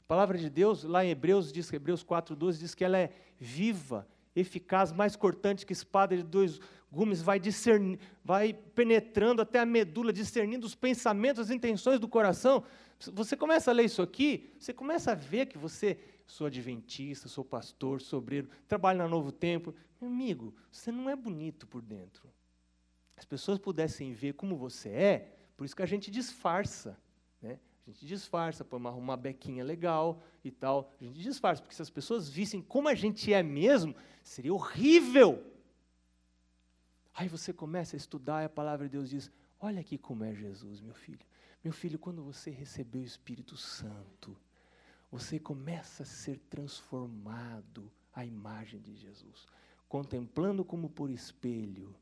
A 0.00 0.04
palavra 0.06 0.36
de 0.36 0.50
Deus, 0.50 0.84
lá 0.84 1.02
em 1.02 1.08
Hebreus, 1.08 1.50
diz, 1.50 1.72
Hebreus 1.72 2.04
4,12, 2.04 2.58
diz 2.58 2.74
que 2.74 2.84
ela 2.84 2.98
é 2.98 3.10
viva, 3.38 4.06
eficaz, 4.36 4.92
mais 4.92 5.16
cortante 5.16 5.64
que 5.64 5.72
espada 5.72 6.16
de 6.16 6.22
dois 6.22 6.60
gumes, 6.92 7.20
vai, 7.20 7.40
discernir, 7.40 7.98
vai 8.24 8.52
penetrando 8.52 9.42
até 9.42 9.58
a 9.58 9.66
medula, 9.66 10.12
discernindo 10.12 10.66
os 10.66 10.74
pensamentos, 10.74 11.40
as 11.40 11.50
intenções 11.50 11.98
do 11.98 12.06
coração. 12.06 12.62
Você 13.12 13.36
começa 13.36 13.70
a 13.70 13.74
ler 13.74 13.84
isso 13.84 14.02
aqui, 14.02 14.50
você 14.58 14.72
começa 14.72 15.12
a 15.12 15.14
ver 15.14 15.46
que 15.46 15.58
você, 15.58 15.98
sou 16.26 16.46
adventista, 16.46 17.28
sou 17.28 17.44
pastor, 17.44 18.00
sou 18.00 18.18
obreiro, 18.18 18.48
trabalho 18.68 18.98
na 18.98 19.08
Novo 19.08 19.32
Tempo. 19.32 19.74
Meu 20.00 20.10
amigo, 20.10 20.54
você 20.70 20.92
não 20.92 21.10
é 21.10 21.16
bonito 21.16 21.66
por 21.66 21.82
dentro. 21.82 22.30
As 23.16 23.24
pessoas 23.24 23.58
pudessem 23.58 24.12
ver 24.12 24.34
como 24.34 24.56
você 24.56 24.90
é, 24.90 25.36
por 25.56 25.64
isso 25.64 25.74
que 25.74 25.82
a 25.82 25.86
gente 25.86 26.10
disfarça. 26.10 26.98
Né? 27.40 27.58
A 27.86 27.90
gente 27.90 28.04
disfarça, 28.06 28.64
põe 28.64 28.78
uma, 28.78 28.90
uma 28.90 29.16
bequinha 29.16 29.64
legal 29.64 30.22
e 30.44 30.50
tal. 30.50 30.92
A 31.00 31.04
gente 31.04 31.20
disfarça, 31.20 31.62
porque 31.62 31.74
se 31.74 31.82
as 31.82 31.90
pessoas 31.90 32.28
vissem 32.28 32.60
como 32.60 32.88
a 32.88 32.94
gente 32.94 33.32
é 33.32 33.42
mesmo, 33.42 33.94
seria 34.26 34.52
horrível. 34.52 35.42
Aí 37.14 37.28
você 37.28 37.52
começa 37.52 37.96
a 37.96 37.98
estudar 37.98 38.42
e 38.42 38.46
a 38.46 38.48
palavra 38.48 38.86
de 38.86 38.92
Deus 38.92 39.08
diz: 39.08 39.30
Olha 39.60 39.80
aqui 39.80 39.96
como 39.96 40.24
é 40.24 40.34
Jesus, 40.34 40.80
meu 40.80 40.94
filho. 40.94 41.24
Meu 41.62 41.72
filho, 41.72 41.98
quando 41.98 42.22
você 42.22 42.50
recebeu 42.50 43.02
o 43.02 43.04
Espírito 43.04 43.56
Santo, 43.56 44.36
você 45.10 45.38
começa 45.38 46.02
a 46.02 46.06
ser 46.06 46.38
transformado 46.50 47.90
à 48.12 48.24
imagem 48.24 48.80
de 48.80 48.94
Jesus, 48.96 49.46
contemplando 49.88 50.64
como 50.64 50.90
por 50.90 51.10
espelho, 51.10 51.94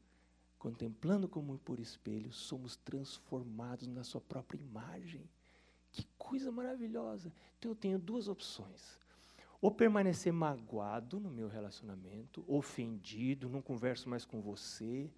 contemplando 0.58 1.28
como 1.28 1.58
por 1.58 1.78
espelho, 1.78 2.32
somos 2.32 2.76
transformados 2.76 3.87
na 3.87 4.02
sua 4.02 4.20
própria 4.20 4.58
imagem. 4.58 5.28
Que 5.92 6.04
coisa 6.18 6.50
maravilhosa! 6.50 7.32
Então 7.58 7.70
eu 7.70 7.76
tenho 7.76 7.98
duas 7.98 8.28
opções. 8.28 9.03
Ou 9.64 9.70
permanecer 9.70 10.31
magoado 10.31 11.18
no 11.18 11.31
meu 11.31 11.48
relacionamento, 11.48 12.44
ofendido, 12.46 13.48
não 13.48 13.62
converso 13.62 14.11
mais 14.11 14.22
com 14.22 14.38
você, 14.38 15.11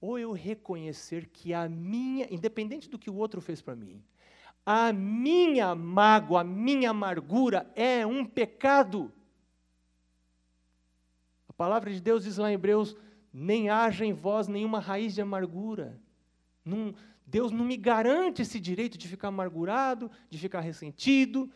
ou 0.00 0.18
eu 0.18 0.32
reconhecer 0.32 1.28
que 1.28 1.54
a 1.54 1.68
minha, 1.68 2.26
independente 2.34 2.90
do 2.90 2.98
que 2.98 3.08
o 3.08 3.14
outro 3.14 3.40
fez 3.40 3.62
para 3.62 3.76
mim, 3.76 4.02
a 4.66 4.92
minha 4.92 5.72
mágoa, 5.76 6.40
a 6.40 6.44
minha 6.44 6.90
amargura 6.90 7.70
é 7.76 8.04
um 8.04 8.24
pecado. 8.24 9.12
A 11.48 11.52
palavra 11.52 11.92
de 11.92 12.00
Deus 12.00 12.24
diz 12.24 12.38
lá 12.38 12.50
em 12.50 12.54
Hebreus: 12.54 12.96
nem 13.32 13.70
haja 13.70 14.04
em 14.04 14.12
vós 14.12 14.48
nenhuma 14.48 14.80
raiz 14.80 15.14
de 15.14 15.22
amargura. 15.22 15.96
Não, 16.64 16.92
Deus 17.24 17.52
não 17.52 17.64
me 17.64 17.76
garante 17.76 18.42
esse 18.42 18.58
direito 18.58 18.98
de 18.98 19.06
ficar 19.06 19.28
amargurado, 19.28 20.10
de 20.28 20.38
ficar 20.38 20.58
ressentido, 20.58 21.48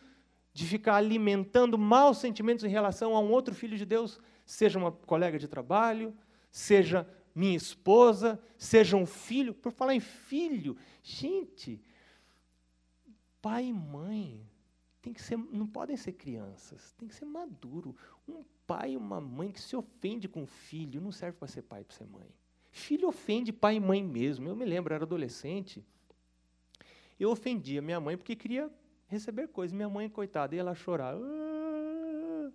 de 0.55 0.65
ficar 0.65 0.95
alimentando 0.95 1.77
maus 1.77 2.19
sentimentos 2.19 2.63
em 2.63 2.69
relação 2.69 3.13
a 3.13 3.19
um 3.19 3.29
outro 3.29 3.53
filho 3.53 3.77
de 3.77 3.85
Deus, 3.85 4.21
seja 4.45 4.79
uma 4.79 4.89
colega 4.89 5.37
de 5.37 5.49
trabalho, 5.49 6.15
seja 6.49 7.05
minha 7.35 7.57
esposa, 7.57 8.41
seja 8.57 8.95
um 8.95 9.05
filho. 9.05 9.53
Por 9.53 9.73
falar 9.73 9.93
em 9.93 9.99
filho, 9.99 10.77
gente, 11.03 11.81
pai 13.41 13.65
e 13.65 13.73
mãe 13.73 14.49
tem 15.01 15.11
que 15.11 15.21
ser, 15.21 15.37
não 15.37 15.67
podem 15.67 15.97
ser 15.97 16.13
crianças, 16.13 16.93
tem 16.93 17.05
que 17.05 17.15
ser 17.15 17.25
maduro. 17.25 17.93
Um 18.25 18.41
pai 18.65 18.93
e 18.93 18.97
uma 18.97 19.19
mãe 19.19 19.51
que 19.51 19.59
se 19.59 19.75
ofende 19.75 20.29
com 20.29 20.43
o 20.43 20.47
filho 20.47 21.01
não 21.01 21.11
serve 21.11 21.37
para 21.37 21.49
ser 21.49 21.63
pai 21.63 21.81
e 21.81 21.83
para 21.83 21.97
ser 21.97 22.07
mãe. 22.07 22.33
Filho 22.71 23.09
ofende 23.09 23.51
pai 23.51 23.75
e 23.75 23.79
mãe 23.81 24.01
mesmo. 24.01 24.47
Eu 24.47 24.55
me 24.55 24.63
lembro, 24.63 24.93
eu 24.93 24.95
era 24.95 25.03
adolescente, 25.03 25.83
eu 27.19 27.29
ofendia 27.29 27.81
minha 27.81 27.99
mãe 27.99 28.15
porque 28.15 28.37
queria 28.37 28.71
receber 29.07 29.47
coisas. 29.47 29.75
Minha 29.75 29.89
mãe, 29.89 30.09
coitada, 30.09 30.55
ia 30.55 30.75
chorar. 30.75 31.15
Ah! 31.15 32.51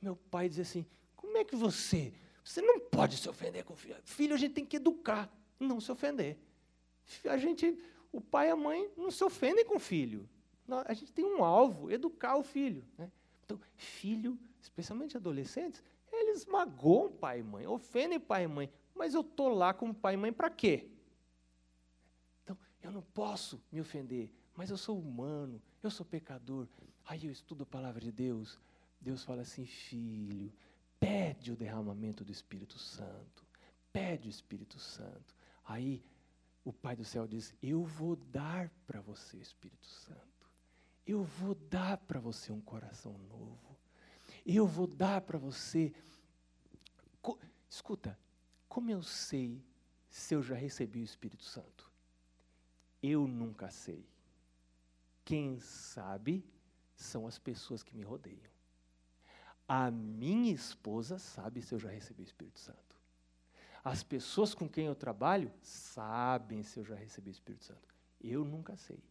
Meu 0.00 0.16
pai 0.16 0.48
dizia 0.48 0.62
assim: 0.62 0.86
Como 1.16 1.36
é 1.36 1.44
que 1.44 1.56
você 1.56 2.12
você 2.44 2.60
não 2.60 2.78
pode 2.78 3.16
se 3.16 3.28
ofender 3.28 3.64
com 3.64 3.74
filho. 3.74 3.96
Filho 4.04 4.34
a 4.34 4.36
gente 4.36 4.52
tem 4.52 4.66
que 4.66 4.76
educar, 4.76 5.32
não 5.58 5.80
se 5.80 5.90
ofender. 5.90 6.38
A 7.24 7.38
gente, 7.38 7.78
o 8.12 8.20
pai 8.20 8.48
e 8.48 8.50
a 8.50 8.56
mãe 8.56 8.90
não 8.96 9.10
se 9.10 9.24
ofendem 9.24 9.64
com 9.64 9.76
o 9.76 9.80
filho. 9.80 10.28
A 10.86 10.92
gente 10.92 11.10
tem 11.10 11.24
um 11.24 11.42
alvo, 11.42 11.90
educar 11.90 12.36
o 12.36 12.42
filho. 12.42 12.84
Né? 12.98 13.10
Então, 13.44 13.58
filho, 13.76 14.38
especialmente 14.60 15.16
adolescentes, 15.16 15.82
eles 16.12 16.44
magoam 16.44 17.10
pai 17.10 17.40
e 17.40 17.42
mãe, 17.42 17.66
ofendem 17.66 18.20
pai 18.20 18.44
e 18.44 18.48
mãe. 18.48 18.70
Mas 18.94 19.14
eu 19.14 19.22
estou 19.22 19.48
lá 19.48 19.72
como 19.72 19.94
pai 19.94 20.14
e 20.14 20.18
mãe 20.18 20.32
para 20.32 20.50
quê? 20.50 20.86
Então, 22.42 22.56
eu 22.82 22.92
não 22.92 23.02
posso 23.02 23.62
me 23.72 23.80
ofender, 23.80 24.30
mas 24.56 24.70
eu 24.70 24.76
sou 24.76 24.98
humano, 24.98 25.60
eu 25.82 25.90
sou 25.90 26.06
pecador. 26.06 26.68
Aí 27.04 27.26
eu 27.26 27.32
estudo 27.32 27.64
a 27.64 27.66
palavra 27.66 28.00
de 28.00 28.12
Deus. 28.12 28.58
Deus 29.00 29.24
fala 29.24 29.42
assim, 29.42 29.66
filho, 29.66 30.52
pede 30.98 31.52
o 31.52 31.56
derramamento 31.56 32.24
do 32.24 32.32
Espírito 32.32 32.78
Santo. 32.78 33.44
Pede 33.92 34.28
o 34.28 34.30
Espírito 34.30 34.78
Santo. 34.78 35.34
Aí 35.64 36.02
o 36.64 36.72
Pai 36.72 36.96
do 36.96 37.04
céu 37.04 37.26
diz: 37.26 37.54
Eu 37.62 37.84
vou 37.84 38.16
dar 38.16 38.70
para 38.86 39.00
você 39.00 39.36
o 39.36 39.42
Espírito 39.42 39.86
Santo. 39.86 40.50
Eu 41.06 41.22
vou 41.22 41.54
dar 41.54 41.98
para 41.98 42.18
você 42.18 42.50
um 42.50 42.60
coração 42.60 43.16
novo. 43.28 43.76
Eu 44.46 44.66
vou 44.66 44.86
dar 44.86 45.20
para 45.20 45.38
você. 45.38 45.92
Co 47.20 47.38
Escuta, 47.68 48.18
como 48.68 48.90
eu 48.90 49.02
sei 49.02 49.62
se 50.08 50.34
eu 50.34 50.42
já 50.42 50.54
recebi 50.54 51.00
o 51.00 51.04
Espírito 51.04 51.44
Santo? 51.44 51.90
Eu 53.02 53.26
nunca 53.26 53.68
sei. 53.70 54.08
Quem 55.24 55.58
sabe 55.58 56.44
são 56.94 57.26
as 57.26 57.38
pessoas 57.38 57.82
que 57.82 57.96
me 57.96 58.02
rodeiam. 58.02 58.52
A 59.66 59.90
minha 59.90 60.52
esposa 60.52 61.18
sabe 61.18 61.62
se 61.62 61.74
eu 61.74 61.78
já 61.78 61.88
recebi 61.88 62.22
o 62.22 62.24
Espírito 62.24 62.60
Santo. 62.60 62.78
As 63.82 64.02
pessoas 64.02 64.54
com 64.54 64.68
quem 64.68 64.86
eu 64.86 64.94
trabalho 64.94 65.52
sabem 65.62 66.62
se 66.62 66.78
eu 66.78 66.84
já 66.84 66.94
recebi 66.94 67.30
o 67.30 67.32
Espírito 67.32 67.64
Santo. 67.64 67.94
Eu 68.20 68.44
nunca 68.44 68.76
sei. 68.76 69.02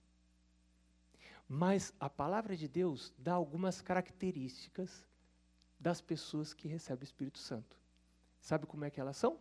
Mas 1.47 1.93
a 1.99 2.10
palavra 2.10 2.56
de 2.56 2.67
Deus 2.67 3.13
dá 3.17 3.34
algumas 3.34 3.82
características 3.82 5.08
das 5.80 6.02
pessoas 6.02 6.54
que 6.54 6.67
recebem 6.67 7.04
o 7.04 7.04
Espírito 7.04 7.38
Santo. 7.39 7.78
Sabe 8.39 8.65
como 8.65 8.86
é 8.86 8.89
que 8.89 8.99
elas 8.99 9.17
são? 9.17 9.38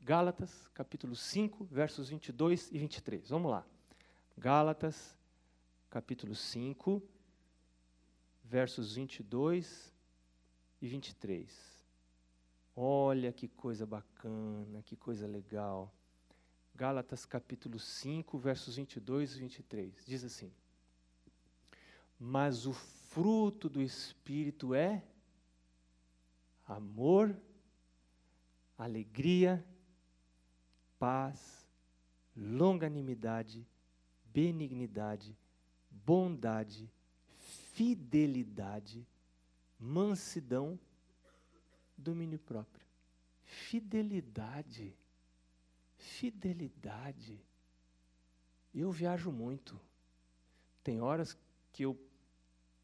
Gálatas, 0.00 0.68
capítulo 0.74 1.14
5, 1.14 1.64
versos 1.64 2.08
22 2.08 2.70
e 2.72 2.78
23. 2.78 3.28
Vamos 3.28 3.50
lá. 3.50 3.66
Gálatas, 4.36 5.16
capítulo 5.92 6.34
5, 6.34 7.02
versos 8.42 8.94
22 8.94 9.94
e 10.80 10.88
23. 10.88 11.84
Olha 12.74 13.30
que 13.30 13.46
coisa 13.46 13.84
bacana, 13.84 14.82
que 14.82 14.96
coisa 14.96 15.26
legal. 15.26 15.92
Gálatas 16.74 17.26
capítulo 17.26 17.78
5, 17.78 18.38
versos 18.38 18.76
22 18.76 19.36
e 19.36 19.40
23. 19.40 20.06
Diz 20.06 20.24
assim: 20.24 20.50
Mas 22.18 22.64
o 22.64 22.72
fruto 22.72 23.68
do 23.68 23.82
Espírito 23.82 24.72
é 24.72 25.04
amor, 26.66 27.36
alegria, 28.78 29.62
paz, 30.98 31.68
longanimidade, 32.34 33.68
benignidade, 34.32 35.36
bondade, 36.04 36.90
fidelidade, 37.72 39.06
mansidão, 39.78 40.78
domínio 41.96 42.38
próprio. 42.38 42.86
Fidelidade. 43.42 44.96
Fidelidade. 45.96 47.40
Eu 48.74 48.90
viajo 48.90 49.30
muito. 49.30 49.78
Tem 50.82 51.00
horas 51.00 51.36
que 51.72 51.84
eu 51.84 51.98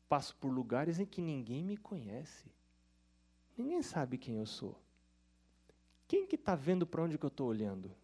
passo 0.08 0.36
por 0.36 0.50
lugares 0.50 0.98
em 0.98 1.06
que 1.06 1.20
ninguém 1.20 1.64
me 1.64 1.76
conhece. 1.76 2.50
Ninguém 3.56 3.82
sabe 3.82 4.18
quem 4.18 4.36
eu 4.36 4.46
sou. 4.46 4.80
Quem 6.06 6.26
que 6.26 6.36
está 6.36 6.54
vendo 6.54 6.86
para 6.86 7.02
onde 7.02 7.18
que 7.18 7.24
eu 7.24 7.28
estou 7.28 7.48
olhando? 7.48 7.94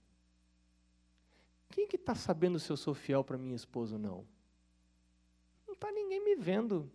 Quem 1.70 1.86
que 1.88 1.96
está 1.96 2.14
sabendo 2.14 2.58
se 2.58 2.70
eu 2.70 2.76
sou 2.76 2.94
fiel 2.94 3.24
para 3.24 3.38
minha 3.38 3.56
esposa 3.56 3.94
ou 3.94 4.00
não? 4.00 4.33
Não 5.74 5.88
está 5.88 5.90
ninguém 5.90 6.22
me 6.22 6.36
vendo. 6.36 6.88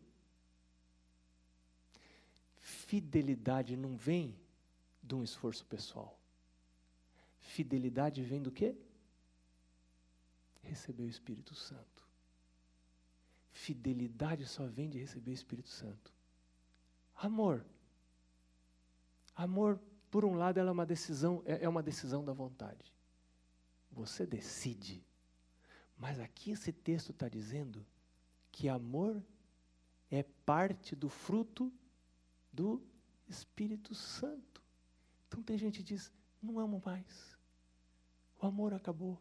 Fidelidade 2.55 3.75
não 3.75 3.97
vem 3.97 4.33
de 5.03 5.15
um 5.15 5.21
esforço 5.21 5.65
pessoal. 5.65 6.17
Fidelidade 7.39 8.23
vem 8.23 8.41
do 8.41 8.51
quê? 8.51 8.77
Receber 10.61 11.03
o 11.03 11.09
Espírito 11.09 11.53
Santo. 11.55 12.07
Fidelidade 13.51 14.47
só 14.47 14.65
vem 14.65 14.89
de 14.89 14.97
receber 14.97 15.31
o 15.31 15.33
Espírito 15.33 15.69
Santo. 15.69 16.13
Amor. 17.17 17.65
Amor, 19.35 19.77
por 20.09 20.23
um 20.23 20.35
lado, 20.35 20.57
ela 20.57 20.69
é 20.69 20.71
uma 20.71 20.85
decisão, 20.85 21.43
é, 21.45 21.65
é 21.65 21.69
uma 21.69 21.83
decisão 21.83 22.23
da 22.23 22.31
vontade. 22.31 22.93
Você 23.91 24.25
decide. 24.25 25.03
Mas 25.97 26.17
aqui 26.17 26.51
esse 26.51 26.71
texto 26.71 27.11
está 27.11 27.27
dizendo 27.27 27.85
que 28.51 28.67
amor 28.67 29.23
é 30.09 30.23
parte 30.45 30.95
do 30.95 31.09
fruto 31.09 31.71
do 32.51 32.81
Espírito 33.27 33.93
Santo. 33.93 34.61
Então 35.27 35.41
tem 35.41 35.57
gente 35.57 35.79
que 35.79 35.83
diz: 35.83 36.11
não 36.41 36.59
amo 36.59 36.81
mais. 36.85 37.37
O 38.41 38.45
amor 38.45 38.73
acabou. 38.73 39.19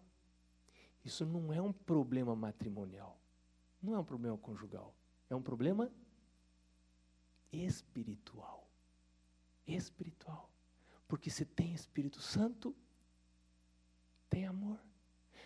Isso 1.04 1.24
não 1.24 1.52
é 1.52 1.60
um 1.60 1.72
problema 1.72 2.34
matrimonial. 2.34 3.18
Não 3.82 3.94
é 3.94 3.98
um 3.98 4.04
problema 4.04 4.36
conjugal. 4.36 4.94
É 5.30 5.34
um 5.34 5.42
problema 5.42 5.90
espiritual 7.52 8.68
espiritual. 9.76 10.50
Porque 11.06 11.30
se 11.30 11.44
tem 11.44 11.72
Espírito 11.72 12.20
Santo, 12.20 12.74
tem 14.28 14.46
amor. 14.46 14.78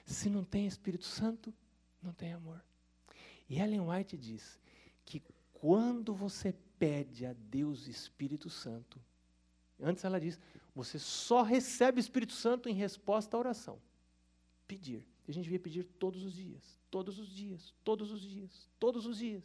Se 0.05 0.29
não 0.29 0.45
tem 0.45 0.67
Espírito 0.67 1.05
Santo, 1.05 1.55
não 2.03 2.13
tem 2.13 2.33
amor. 2.33 2.65
E 3.53 3.61
Ellen 3.61 3.83
White 3.83 4.17
diz 4.17 4.59
que 5.05 5.23
quando 5.53 6.15
você 6.15 6.55
pede 6.79 7.27
a 7.27 7.35
Deus 7.35 7.87
Espírito 7.87 8.49
Santo, 8.49 8.99
antes 9.79 10.05
ela 10.05 10.19
diz, 10.19 10.41
você 10.75 10.99
só 10.99 11.43
recebe 11.43 11.99
o 11.99 12.01
Espírito 12.01 12.33
Santo 12.33 12.67
em 12.71 12.73
resposta 12.73 13.37
à 13.37 13.41
oração. 13.41 13.79
Pedir. 14.67 15.07
A 15.29 15.33
gente 15.33 15.45
devia 15.45 15.61
pedir 15.61 15.85
todos 15.99 16.25
os 16.25 16.33
dias, 16.33 16.81
todos 16.91 17.19
os 17.19 17.29
dias, 17.29 17.75
todos 17.85 18.11
os 18.11 18.23
dias, 18.23 18.71
todos 18.81 19.05
os 19.05 19.19
dias. 19.19 19.45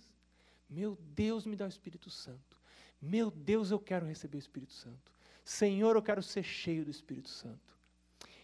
Meu 0.70 0.98
Deus, 1.14 1.46
me 1.46 1.58
dá 1.58 1.66
o 1.66 1.68
Espírito 1.68 2.10
Santo. 2.10 2.62
Meu 3.02 3.30
Deus, 3.30 3.72
eu 3.72 3.80
quero 3.80 4.06
receber 4.06 4.38
o 4.38 4.40
Espírito 4.40 4.72
Santo. 4.72 5.12
Senhor, 5.44 5.98
eu 5.98 6.02
quero 6.02 6.24
ser 6.24 6.44
cheio 6.44 6.86
do 6.86 6.92
Espírito 6.92 7.28
Santo. 7.28 7.78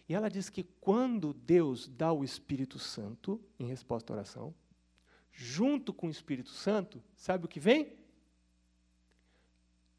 E 0.06 0.14
ela 0.14 0.28
diz 0.28 0.50
que 0.50 0.62
quando 0.62 1.32
Deus 1.32 1.88
dá 1.88 2.12
o 2.12 2.22
Espírito 2.22 2.78
Santo, 2.78 3.40
em 3.58 3.66
resposta 3.66 4.12
à 4.12 4.16
oração, 4.16 4.54
junto 5.34 5.92
com 5.92 6.06
o 6.06 6.10
Espírito 6.10 6.50
Santo, 6.50 7.02
sabe 7.16 7.44
o 7.44 7.48
que 7.48 7.60
vem? 7.60 7.96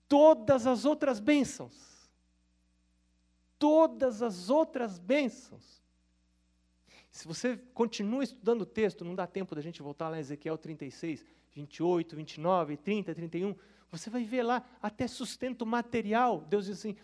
Todas 0.08 0.66
as 0.66 0.86
outras 0.86 1.20
bênçãos. 1.20 2.10
Todas 3.60 4.22
as 4.22 4.50
outras 4.50 4.98
bênçãos. 4.98 5.84
Se 7.12 7.28
você 7.28 7.58
continua 7.74 8.24
estudando 8.24 8.62
o 8.62 8.66
texto, 8.66 9.06
não 9.06 9.16
dá 9.16 9.28
tempo 9.28 9.56
da 9.56 9.62
gente 9.62 9.82
voltar 9.82 10.10
lá 10.10 10.18
em 10.18 10.22
Ezequiel 10.22 10.58
36, 10.58 11.26
28, 11.54 12.16
29, 12.16 12.78
30, 12.78 13.16
31 13.16 13.56
você 13.98 14.10
vai 14.10 14.24
ver 14.24 14.44
lá 14.44 14.64
até 14.82 15.08
sustento 15.08 15.66
material. 15.66 16.42
Deus 16.50 16.66
diz 16.66 16.80
assim: 16.80 16.96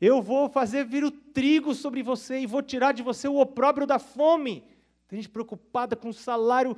Eu 0.00 0.22
vou 0.22 0.48
fazer 0.48 0.84
vir 0.84 1.04
o 1.04 1.10
trigo 1.10 1.74
sobre 1.74 2.02
você 2.02 2.40
e 2.40 2.46
vou 2.46 2.62
tirar 2.62 2.92
de 2.92 3.02
você 3.02 3.28
o 3.28 3.40
opróbrio 3.40 3.86
da 3.86 3.98
fome. 3.98 4.64
Tem 5.08 5.18
gente 5.20 5.30
preocupada 5.30 5.96
com 5.96 6.10
o 6.10 6.14
salário. 6.14 6.76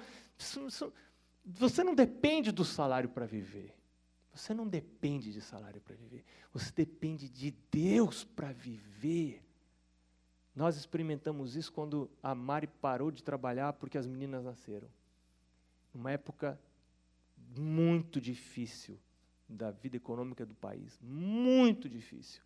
Você 1.45 1.85
não 1.85 1.95
depende 1.95 2.51
do 2.51 2.65
salário 2.65 3.09
para 3.09 3.27
viver. 3.27 3.75
Você 4.33 4.55
não 4.55 4.67
depende 4.67 5.33
de 5.33 5.41
salário 5.41 5.81
para 5.81 5.97
viver. 5.97 6.25
Você 6.53 6.73
depende 6.73 7.29
de 7.29 7.51
Deus 7.71 8.25
para 8.25 8.53
viver. 8.53 9.45
Nós 10.55 10.77
experimentamos 10.77 11.57
isso 11.57 11.73
quando 11.73 12.11
a 12.23 12.35
Mari 12.35 12.67
parou 12.67 13.11
de 13.11 13.23
trabalhar 13.23 13.73
porque 13.75 13.99
as 13.99 14.07
meninas 14.07 14.45
nasceram. 14.45 14.89
Uma 15.95 16.13
época 16.13 16.59
muito 17.57 18.21
difícil 18.21 18.99
da 19.49 19.71
vida 19.71 19.97
econômica 19.97 20.47
do 20.47 20.55
país. 20.55 20.99
Muito 21.03 21.89
difícil. 21.89 22.43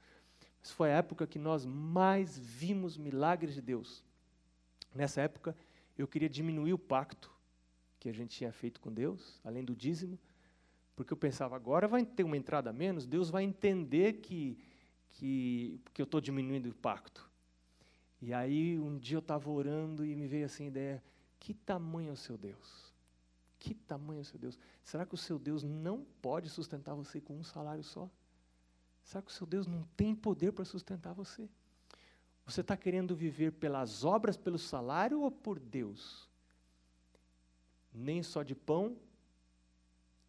Mas 0.60 0.70
foi 0.70 0.90
a 0.90 0.96
época 0.96 1.26
que 1.26 1.38
nós 1.38 1.66
mais 1.66 2.38
vimos 2.38 2.96
milagres 2.96 3.54
de 3.54 3.60
Deus. 3.60 4.02
Nessa 4.94 5.20
época, 5.20 5.54
eu 5.98 6.08
queria 6.08 6.28
diminuir 6.28 6.72
o 6.72 6.78
pacto 6.78 7.33
que 8.04 8.10
a 8.10 8.12
gente 8.12 8.36
tinha 8.36 8.52
feito 8.52 8.82
com 8.82 8.92
Deus, 8.92 9.40
além 9.42 9.64
do 9.64 9.74
dízimo, 9.74 10.18
porque 10.94 11.10
eu 11.10 11.16
pensava, 11.16 11.56
agora 11.56 11.88
vai 11.88 12.04
ter 12.04 12.22
uma 12.22 12.36
entrada 12.36 12.68
a 12.68 12.72
menos, 12.72 13.06
Deus 13.06 13.30
vai 13.30 13.44
entender 13.44 14.20
que, 14.20 14.58
que, 15.12 15.80
que 15.94 16.02
eu 16.02 16.04
estou 16.04 16.20
diminuindo 16.20 16.68
o 16.68 16.74
pacto. 16.74 17.26
E 18.20 18.34
aí, 18.34 18.78
um 18.78 18.98
dia 18.98 19.16
eu 19.16 19.20
estava 19.20 19.50
orando 19.50 20.04
e 20.04 20.14
me 20.14 20.26
veio 20.26 20.44
assim 20.44 20.64
a 20.64 20.68
ideia: 20.68 21.04
que 21.40 21.54
tamanho 21.54 22.10
é 22.10 22.12
o 22.12 22.16
seu 22.16 22.36
Deus? 22.36 22.92
Que 23.58 23.72
tamanho 23.72 24.18
é 24.18 24.20
o 24.20 24.26
seu 24.26 24.38
Deus? 24.38 24.58
Será 24.82 25.06
que 25.06 25.14
o 25.14 25.18
seu 25.18 25.38
Deus 25.38 25.62
não 25.62 26.04
pode 26.20 26.50
sustentar 26.50 26.94
você 26.94 27.22
com 27.22 27.34
um 27.34 27.42
salário 27.42 27.82
só? 27.82 28.10
Será 29.02 29.22
que 29.22 29.30
o 29.30 29.34
seu 29.34 29.46
Deus 29.46 29.66
não 29.66 29.82
tem 29.96 30.14
poder 30.14 30.52
para 30.52 30.66
sustentar 30.66 31.14
você? 31.14 31.48
Você 32.44 32.60
está 32.60 32.76
querendo 32.76 33.16
viver 33.16 33.52
pelas 33.52 34.04
obras, 34.04 34.36
pelo 34.36 34.58
salário 34.58 35.22
ou 35.22 35.30
por 35.30 35.58
Deus? 35.58 36.28
Nem 37.94 38.22
só 38.22 38.42
de 38.42 38.54
pão 38.54 38.96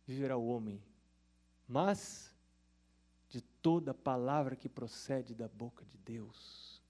viverá 0.05 0.37
o 0.37 0.47
homem, 0.47 0.81
mas 1.67 2.33
de 3.27 3.41
toda 3.41 3.93
palavra 3.93 4.55
que 4.55 4.69
procede 4.69 5.33
da 5.33 5.47
boca 5.47 5.83
de 5.83 5.97
Deus. 5.97 6.81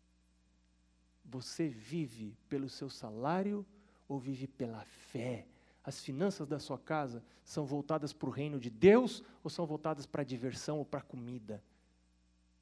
Você 1.24 1.70
vive 1.70 2.38
pelo 2.50 2.70
seu 2.70 2.90
salário 2.90 3.66
ou 4.08 4.20
vive 4.20 4.48
pela 4.48 4.84
fé? 4.84 5.48
as 5.86 6.04
finanças 6.04 6.48
da 6.48 6.58
sua 6.58 6.80
casa 6.80 7.24
são 7.44 7.64
voltadas 7.64 8.12
para 8.12 8.28
o 8.28 8.32
reino 8.32 8.60
de 8.60 8.72
Deus 8.72 9.24
ou 9.44 9.52
são 9.52 9.68
voltadas 9.68 10.08
para 10.08 10.24
a 10.24 10.26
diversão 10.26 10.80
ou 10.80 10.86
para 10.86 11.00
a 11.00 11.04
comida? 11.04 11.64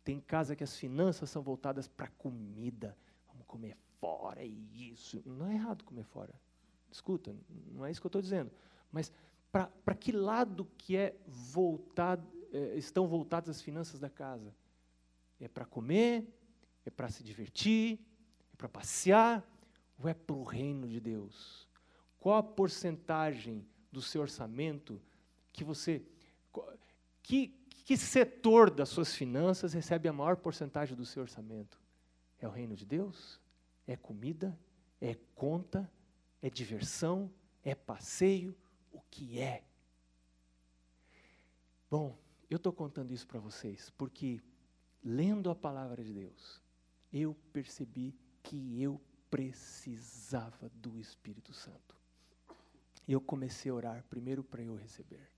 Tem 0.03 0.19
casa 0.19 0.57
que 0.57 0.63
as 0.63 0.75
finanças 0.75 1.29
são 1.29 1.41
voltadas 1.41 1.87
para 1.87 2.07
a 2.07 2.11
comida. 2.11 2.97
Vamos 3.27 3.47
comer 3.47 3.77
fora, 4.01 4.41
é 4.41 4.45
isso. 4.45 5.23
Não 5.25 5.47
é 5.47 5.53
errado 5.53 5.85
comer 5.85 6.03
fora. 6.03 6.35
Escuta, 6.93 7.35
não 7.71 7.83
é 7.83 7.89
isso 7.89 7.99
que 7.99 8.05
eu 8.05 8.09
estou 8.09 8.21
dizendo. 8.21 8.51
Mas 8.91 9.11
para 9.51 9.95
que 9.95 10.11
lado 10.11 10.65
que 10.77 10.95
é 10.95 11.15
voltado, 11.25 12.27
é, 12.51 12.77
estão 12.77 13.07
voltadas 13.07 13.49
as 13.49 13.61
finanças 13.61 13.99
da 13.99 14.09
casa? 14.09 14.53
É 15.39 15.47
para 15.47 15.65
comer? 15.65 16.27
É 16.85 16.91
para 16.91 17.09
se 17.09 17.23
divertir? 17.23 17.99
É 18.53 18.55
para 18.55 18.69
passear? 18.69 19.43
Ou 19.97 20.07
é 20.07 20.13
para 20.13 20.35
o 20.35 20.43
reino 20.43 20.87
de 20.87 20.99
Deus? 20.99 21.67
Qual 22.19 22.37
a 22.37 22.43
porcentagem 22.43 23.65
do 23.91 24.01
seu 24.01 24.21
orçamento 24.21 25.01
que 25.51 25.63
você. 25.63 26.03
Que, 27.23 27.47
que 27.85 27.97
setor 27.97 28.69
das 28.69 28.89
suas 28.89 29.15
finanças 29.15 29.73
recebe 29.73 30.07
a 30.07 30.13
maior 30.13 30.37
porcentagem 30.37 30.95
do 30.95 31.05
seu 31.05 31.23
orçamento? 31.23 31.81
É 32.39 32.47
o 32.47 32.51
reino 32.51 32.75
de 32.75 32.85
Deus? 32.85 33.39
É 33.87 33.95
comida? 33.95 34.57
É 35.01 35.15
conta? 35.35 35.89
É 36.43 36.49
diversão? 36.49 37.31
É 37.63 37.73
passeio? 37.73 38.53
O 38.91 38.99
que 39.09 39.39
é? 39.39 39.63
Bom, 41.89 42.19
eu 42.49 42.57
estou 42.57 42.73
contando 42.73 43.13
isso 43.13 43.25
para 43.25 43.39
vocês 43.39 43.89
porque, 43.91 44.41
lendo 45.01 45.49
a 45.49 45.55
palavra 45.55 46.03
de 46.03 46.13
Deus, 46.13 46.61
eu 47.13 47.33
percebi 47.53 48.13
que 48.43 48.81
eu 48.81 48.99
precisava 49.31 50.69
do 50.75 50.99
Espírito 50.99 51.53
Santo. 51.53 51.95
E 53.07 53.13
eu 53.13 53.21
comecei 53.21 53.71
a 53.71 53.75
orar 53.75 54.03
primeiro 54.09 54.43
para 54.43 54.61
eu 54.61 54.75
receber. 54.75 55.31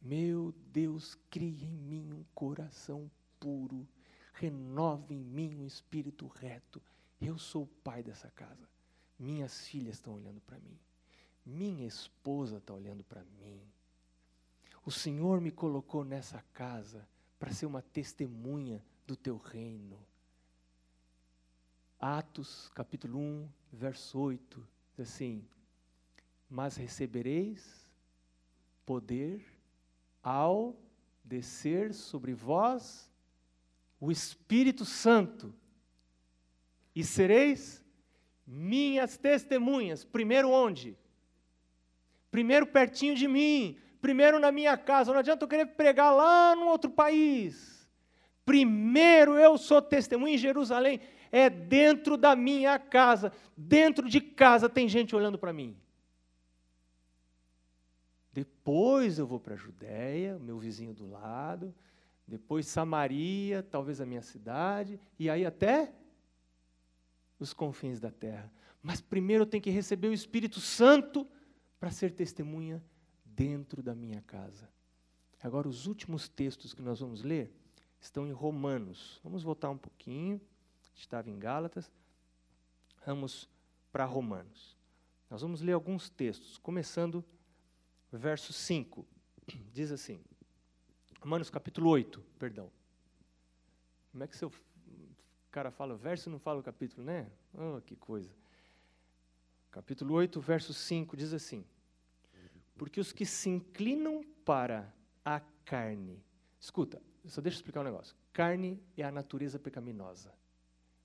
Meu 0.00 0.54
Deus, 0.72 1.16
cria 1.28 1.66
em 1.66 1.76
mim 1.76 2.12
um 2.12 2.24
coração 2.32 3.10
puro, 3.40 3.88
renova 4.34 5.12
em 5.12 5.24
mim 5.24 5.56
um 5.56 5.66
espírito 5.66 6.28
reto. 6.28 6.80
Eu 7.20 7.36
sou 7.38 7.64
o 7.64 7.74
pai 7.82 8.04
dessa 8.04 8.30
casa. 8.30 8.77
Minhas 9.18 9.66
filhas 9.66 9.96
estão 9.96 10.14
olhando 10.14 10.40
para 10.40 10.58
mim. 10.58 10.78
Minha 11.44 11.86
esposa 11.86 12.58
está 12.58 12.72
olhando 12.72 13.02
para 13.02 13.24
mim. 13.24 13.60
O 14.84 14.90
Senhor 14.90 15.40
me 15.40 15.50
colocou 15.50 16.04
nessa 16.04 16.42
casa 16.52 17.06
para 17.38 17.52
ser 17.52 17.66
uma 17.66 17.82
testemunha 17.82 18.84
do 19.06 19.16
teu 19.16 19.36
reino. 19.36 19.98
Atos, 21.98 22.70
capítulo 22.74 23.18
1, 23.18 23.48
verso 23.72 24.18
8, 24.18 24.68
diz 24.96 25.08
assim: 25.08 25.44
Mas 26.48 26.76
recebereis 26.76 27.90
poder 28.86 29.44
ao 30.22 30.76
descer 31.24 31.92
sobre 31.92 32.32
vós 32.32 33.10
o 34.00 34.12
Espírito 34.12 34.84
Santo, 34.84 35.52
e 36.94 37.02
sereis 37.04 37.84
minhas 38.48 39.18
testemunhas. 39.18 40.04
Primeiro 40.04 40.50
onde? 40.50 40.96
Primeiro 42.30 42.66
pertinho 42.66 43.14
de 43.14 43.28
mim, 43.28 43.76
primeiro 44.00 44.38
na 44.38 44.50
minha 44.50 44.76
casa. 44.76 45.12
Não 45.12 45.20
adianta 45.20 45.44
eu 45.44 45.48
querer 45.48 45.66
pregar 45.66 46.14
lá 46.14 46.56
no 46.56 46.66
outro 46.66 46.90
país. 46.90 47.86
Primeiro 48.44 49.36
eu 49.36 49.58
sou 49.58 49.82
testemunha 49.82 50.34
em 50.34 50.38
Jerusalém 50.38 51.00
é 51.30 51.48
dentro 51.48 52.16
da 52.16 52.34
minha 52.34 52.78
casa. 52.78 53.32
Dentro 53.56 54.08
de 54.08 54.20
casa 54.20 54.68
tem 54.68 54.88
gente 54.88 55.14
olhando 55.14 55.38
para 55.38 55.52
mim. 55.52 55.76
Depois 58.32 59.18
eu 59.18 59.26
vou 59.26 59.40
para 59.40 59.54
a 59.54 59.56
Judéia, 59.56 60.38
meu 60.38 60.58
vizinho 60.58 60.94
do 60.94 61.08
lado. 61.08 61.74
Depois 62.26 62.66
Samaria, 62.66 63.62
talvez 63.62 64.00
a 64.00 64.06
minha 64.06 64.22
cidade. 64.22 65.00
E 65.18 65.28
aí 65.28 65.44
até 65.44 65.92
os 67.38 67.52
confins 67.52 68.00
da 68.00 68.10
terra. 68.10 68.52
Mas 68.82 69.00
primeiro 69.00 69.42
eu 69.42 69.46
tenho 69.46 69.62
que 69.62 69.70
receber 69.70 70.08
o 70.08 70.12
Espírito 70.12 70.60
Santo 70.60 71.26
para 71.78 71.90
ser 71.90 72.12
testemunha 72.12 72.82
dentro 73.24 73.82
da 73.82 73.94
minha 73.94 74.20
casa. 74.22 74.68
Agora, 75.42 75.68
os 75.68 75.86
últimos 75.86 76.28
textos 76.28 76.74
que 76.74 76.82
nós 76.82 77.00
vamos 77.00 77.22
ler 77.22 77.52
estão 78.00 78.26
em 78.26 78.32
Romanos. 78.32 79.20
Vamos 79.22 79.42
voltar 79.42 79.70
um 79.70 79.78
pouquinho 79.78 80.40
estava 81.00 81.30
em 81.30 81.38
Gálatas. 81.38 81.90
Vamos 83.06 83.48
para 83.92 84.04
Romanos. 84.04 84.76
Nós 85.30 85.42
vamos 85.42 85.60
ler 85.60 85.72
alguns 85.72 86.08
textos, 86.08 86.58
começando 86.58 87.24
verso 88.10 88.52
5. 88.52 89.06
Diz 89.72 89.92
assim, 89.92 90.20
Romanos 91.20 91.50
capítulo 91.50 91.90
8, 91.90 92.20
perdão. 92.38 92.70
Como 94.10 94.24
é 94.24 94.26
que 94.26 94.36
seu 95.48 95.50
cara 95.50 95.70
fala 95.70 95.96
verso 95.96 96.28
e 96.28 96.32
não 96.32 96.38
fala 96.38 96.60
o 96.60 96.62
capítulo, 96.62 97.04
né? 97.04 97.30
Oh, 97.54 97.80
que 97.80 97.96
coisa. 97.96 98.30
Capítulo 99.70 100.14
8, 100.14 100.40
verso 100.40 100.74
5 100.74 101.16
diz 101.16 101.32
assim: 101.32 101.64
Porque 102.76 103.00
os 103.00 103.12
que 103.12 103.24
se 103.24 103.48
inclinam 103.48 104.22
para 104.44 104.92
a 105.24 105.40
carne. 105.64 106.22
Escuta, 106.60 107.00
só 107.24 107.40
deixa 107.40 107.56
eu 107.56 107.60
explicar 107.60 107.80
um 107.80 107.84
negócio. 107.84 108.16
Carne 108.32 108.82
é 108.96 109.02
a 109.02 109.10
natureza 109.10 109.58
pecaminosa 109.58 110.32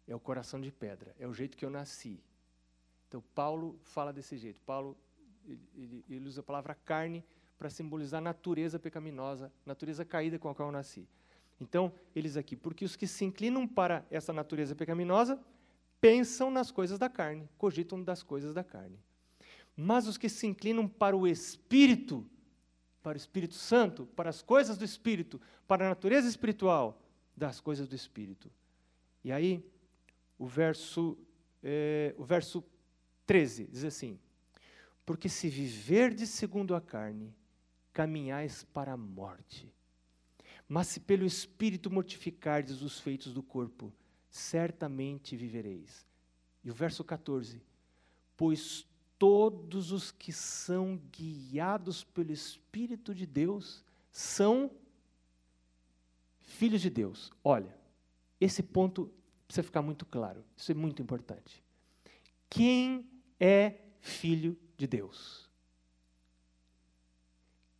é 0.07 0.15
o 0.15 0.19
coração 0.19 0.59
de 0.59 0.71
pedra, 0.71 1.15
é 1.17 1.27
o 1.27 1.33
jeito 1.33 1.57
que 1.57 1.63
eu 1.63 1.69
nasci. 1.69 2.21
Então, 3.07 3.23
Paulo 3.33 3.79
fala 3.83 4.11
desse 4.11 4.37
jeito. 4.37 4.61
Paulo 4.61 4.97
ele, 5.45 6.03
ele 6.09 6.27
usa 6.27 6.41
a 6.41 6.43
palavra 6.43 6.73
carne 6.73 7.23
para 7.57 7.69
simbolizar 7.69 8.17
a 8.17 8.21
natureza 8.21 8.79
pecaminosa, 8.79 9.51
natureza 9.65 10.03
caída 10.03 10.39
com 10.39 10.49
a 10.49 10.55
qual 10.55 10.69
eu 10.69 10.73
nasci. 10.73 11.07
Então, 11.63 11.93
eles 12.13 12.35
aqui, 12.35 12.57
porque 12.57 12.83
os 12.83 12.97
que 12.97 13.07
se 13.07 13.23
inclinam 13.23 13.65
para 13.65 14.05
essa 14.11 14.33
natureza 14.33 14.75
pecaminosa 14.75 15.39
pensam 16.01 16.51
nas 16.51 16.69
coisas 16.69 16.99
da 16.99 17.09
carne, 17.09 17.49
cogitam 17.57 18.03
das 18.03 18.21
coisas 18.21 18.53
da 18.53 18.63
carne. 18.63 18.99
Mas 19.75 20.05
os 20.05 20.17
que 20.17 20.27
se 20.27 20.45
inclinam 20.45 20.87
para 20.87 21.15
o 21.15 21.25
Espírito, 21.25 22.29
para 23.01 23.15
o 23.15 23.17
Espírito 23.17 23.55
Santo, 23.55 24.05
para 24.07 24.29
as 24.29 24.41
coisas 24.41 24.77
do 24.77 24.83
Espírito, 24.83 25.39
para 25.65 25.85
a 25.85 25.89
natureza 25.89 26.27
espiritual, 26.27 27.01
das 27.35 27.61
coisas 27.61 27.87
do 27.87 27.95
Espírito. 27.95 28.51
E 29.23 29.31
aí, 29.31 29.65
o 30.37 30.45
verso, 30.45 31.17
é, 31.63 32.13
o 32.17 32.25
verso 32.25 32.61
13, 33.25 33.67
diz 33.71 33.85
assim: 33.85 34.19
Porque 35.05 35.29
se 35.29 35.47
viverdes 35.47 36.29
segundo 36.29 36.75
a 36.75 36.81
carne, 36.81 37.33
caminhais 37.93 38.65
para 38.65 38.91
a 38.91 38.97
morte. 38.97 39.73
Mas 40.67 40.87
se 40.87 40.99
pelo 40.99 41.25
Espírito 41.25 41.91
mortificardes 41.91 42.81
os 42.81 42.99
feitos 42.99 43.33
do 43.33 43.43
corpo, 43.43 43.93
certamente 44.29 45.35
vivereis. 45.35 46.05
E 46.63 46.71
o 46.71 46.73
verso 46.73 47.03
14: 47.03 47.61
Pois 48.35 48.87
todos 49.19 49.91
os 49.91 50.11
que 50.11 50.31
são 50.31 50.99
guiados 51.11 52.03
pelo 52.03 52.31
Espírito 52.31 53.13
de 53.13 53.25
Deus 53.25 53.83
são 54.11 54.71
filhos 56.39 56.81
de 56.81 56.89
Deus. 56.89 57.31
Olha, 57.43 57.75
esse 58.39 58.61
ponto 58.61 59.11
precisa 59.47 59.63
ficar 59.63 59.81
muito 59.81 60.05
claro. 60.05 60.43
Isso 60.57 60.71
é 60.71 60.75
muito 60.75 61.01
importante. 61.01 61.63
Quem 62.49 63.09
é 63.39 63.79
filho 63.99 64.57
de 64.75 64.87
Deus? 64.87 65.49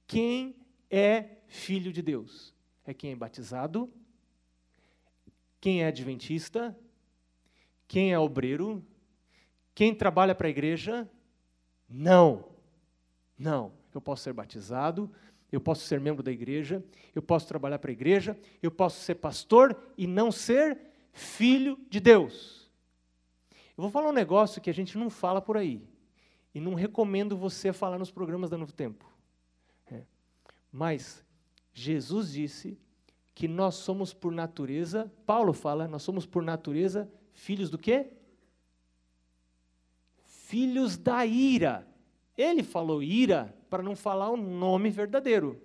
Quem 0.08 0.56
é 0.90 1.38
filho 1.48 1.92
de 1.92 2.02
Deus? 2.02 2.53
É 2.86 2.94
quem 2.94 3.12
é 3.12 3.16
batizado? 3.16 3.92
Quem 5.60 5.84
é 5.84 5.88
adventista? 5.88 6.78
Quem 7.88 8.12
é 8.12 8.20
obreiro? 8.20 8.84
Quem 9.74 9.96
trabalha 9.96 10.36
para 10.36 10.48
a 10.48 10.50
igreja? 10.50 11.10
Não. 11.88 12.46
Não. 13.38 13.72
Eu 13.94 14.02
posso 14.02 14.24
ser 14.24 14.34
batizado, 14.34 15.12
eu 15.52 15.62
posso 15.62 15.86
ser 15.86 16.00
membro 16.00 16.24
da 16.24 16.32
igreja, 16.32 16.84
eu 17.14 17.22
posso 17.22 17.48
trabalhar 17.48 17.80
para 17.80 17.92
a 17.92 17.94
igreja, 17.94 18.38
eu 18.62 18.72
posso 18.72 19.02
ser 19.02 19.16
pastor 19.16 19.78
e 19.98 20.08
não 20.08 20.32
ser 20.32 20.78
filho 21.12 21.80
de 21.90 22.00
Deus. 22.00 22.72
Eu 23.78 23.82
vou 23.82 23.90
falar 23.90 24.10
um 24.10 24.14
negócio 24.14 24.62
que 24.62 24.70
a 24.70 24.74
gente 24.74 24.98
não 24.98 25.10
fala 25.10 25.42
por 25.42 25.58
aí. 25.58 25.82
E 26.54 26.60
não 26.60 26.74
recomendo 26.76 27.36
você 27.36 27.74
falar 27.74 27.98
nos 27.98 28.12
programas 28.12 28.50
da 28.50 28.58
Novo 28.58 28.74
Tempo. 28.74 29.12
É. 29.92 30.04
Mas 30.72 31.24
Jesus 31.74 32.32
disse 32.32 32.78
que 33.34 33.48
nós 33.48 33.76
somos 33.76 34.14
por 34.14 34.32
natureza, 34.32 35.12
Paulo 35.26 35.54
fala, 35.54 35.88
nós 35.88 36.04
somos 36.04 36.26
por 36.26 36.44
natureza 36.44 37.12
filhos 37.34 37.70
do 37.70 37.78
quê? 37.78 38.12
Filhos 40.24 40.98
da 40.98 41.26
ira. 41.26 41.88
Ele 42.38 42.64
falou 42.64 43.02
ira 43.02 43.56
para 43.70 43.82
não 43.82 43.96
falar 43.96 44.30
o 44.30 44.38
nome 44.38 44.90
verdadeiro. 44.90 45.60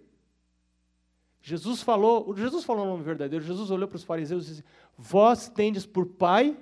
Jesus 1.43 1.83
falou, 1.83 2.35
Jesus 2.37 2.65
falou 2.65 2.85
o 2.85 2.89
nome 2.89 3.05
verdadeiro. 3.05 3.45
Jesus 3.45 3.71
olhou 3.71 3.87
para 3.87 3.97
os 3.97 4.05
fariseus 4.05 4.47
e 4.47 4.49
disse: 4.51 4.65
Vós 4.97 5.49
tendes 5.49 5.87
por 5.87 6.07
pai. 6.07 6.57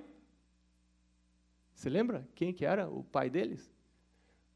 Você 1.74 1.88
lembra 1.88 2.26
quem 2.34 2.52
que 2.52 2.64
era 2.64 2.88
o 2.88 3.04
pai 3.04 3.30
deles? 3.30 3.72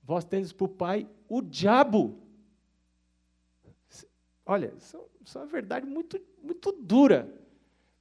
Vós 0.03 0.25
tendes 0.25 0.53
por 0.53 0.69
pai 0.69 1.09
o 1.29 1.41
diabo. 1.41 2.19
Olha, 4.51 4.75
isso, 4.77 4.97
é 4.97 5.39
uma 5.39 5.47
verdade 5.47 5.87
muito, 5.87 6.21
muito 6.43 6.73
dura. 6.73 7.33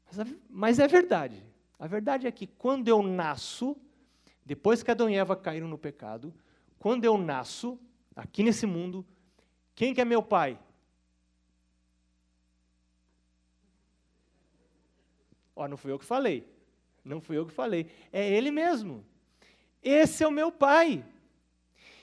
Mas, 0.07 0.35
mas 0.49 0.79
é 0.79 0.87
verdade. 0.87 1.45
A 1.77 1.85
verdade 1.85 2.25
é 2.25 2.31
que 2.31 2.47
quando 2.47 2.87
eu 2.87 3.03
nasço, 3.03 3.77
depois 4.43 4.81
que 4.81 4.89
Adão 4.89 5.07
e 5.07 5.15
Eva 5.15 5.35
caíram 5.35 5.67
no 5.67 5.77
pecado, 5.77 6.33
quando 6.79 7.05
eu 7.05 7.19
nasço, 7.19 7.79
aqui 8.15 8.41
nesse 8.41 8.65
mundo, 8.65 9.05
quem 9.75 9.93
que 9.93 10.01
é 10.01 10.05
meu 10.05 10.23
pai? 10.23 10.57
Ó, 15.55 15.67
não 15.67 15.77
fui 15.77 15.91
eu 15.91 15.99
que 15.99 16.05
falei. 16.05 16.51
Não 17.05 17.21
fui 17.21 17.37
eu 17.37 17.45
que 17.45 17.53
falei. 17.53 17.91
É 18.11 18.27
Ele 18.27 18.49
mesmo. 18.49 19.05
Esse 19.83 20.23
é 20.23 20.27
o 20.27 20.31
meu 20.31 20.51
Pai. 20.51 21.05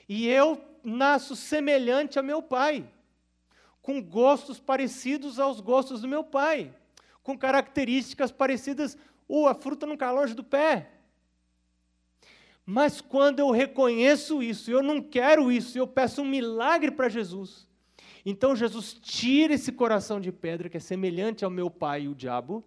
E 0.07 0.25
eu 0.25 0.63
nasço 0.81 1.35
semelhante 1.35 2.17
a 2.17 2.23
meu 2.23 2.41
Pai, 2.41 2.89
com 3.87 4.01
gostos 4.01 4.59
parecidos 4.59 5.39
aos 5.39 5.61
gostos 5.61 6.01
do 6.01 6.09
meu 6.09 6.21
Pai, 6.21 6.73
com 7.23 7.37
características 7.37 8.33
parecidas. 8.33 8.97
Uh, 9.29 9.47
a 9.47 9.53
fruta 9.55 9.85
não 9.85 9.95
cai 9.95 10.13
longe 10.13 10.33
do 10.33 10.43
pé. 10.43 10.89
Mas 12.65 12.99
quando 12.99 13.39
eu 13.39 13.49
reconheço 13.49 14.43
isso, 14.43 14.69
eu 14.69 14.83
não 14.83 15.01
quero 15.01 15.49
isso, 15.49 15.77
eu 15.77 15.87
peço 15.87 16.21
um 16.21 16.25
milagre 16.25 16.91
para 16.91 17.07
Jesus. 17.07 17.65
Então 18.25 18.57
Jesus 18.57 18.93
tira 18.93 19.53
esse 19.53 19.71
coração 19.71 20.19
de 20.19 20.33
pedra 20.33 20.67
que 20.67 20.75
é 20.75 20.81
semelhante 20.81 21.45
ao 21.45 21.49
meu 21.49 21.69
pai, 21.69 22.09
o 22.09 22.13
diabo, 22.13 22.65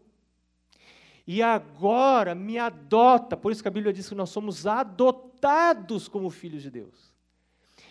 e 1.27 1.43
agora 1.43 2.35
me 2.35 2.57
adota, 2.57 3.37
por 3.37 3.53
isso 3.53 3.61
que 3.61 3.69
a 3.69 3.71
Bíblia 3.71 3.93
diz 3.93 4.09
que 4.09 4.15
nós 4.15 4.31
somos 4.31 4.67
adotados 4.67 6.09
como 6.09 6.31
filhos 6.31 6.63
de 6.63 6.71
Deus. 6.71 7.13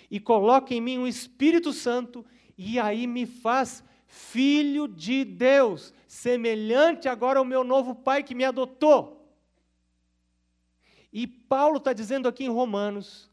E 0.10 0.20
coloca 0.20 0.74
em 0.74 0.82
mim 0.82 0.98
um 0.98 1.06
Espírito 1.06 1.72
Santo, 1.72 2.26
e 2.62 2.78
aí 2.78 3.08
me 3.08 3.26
faz 3.26 3.82
filho 4.06 4.86
de 4.86 5.24
Deus, 5.24 5.94
semelhante 6.06 7.08
agora 7.08 7.40
ao 7.40 7.46
meu 7.46 7.64
novo 7.64 7.96
pai 7.96 8.22
que 8.22 8.36
me 8.36 8.44
adotou. 8.44 9.34
E 11.14 11.26
Paulo 11.26 11.78
está 11.78 11.94
dizendo 11.94 12.28
aqui 12.28 12.44
em 12.44 12.50
Romanos 12.50 13.32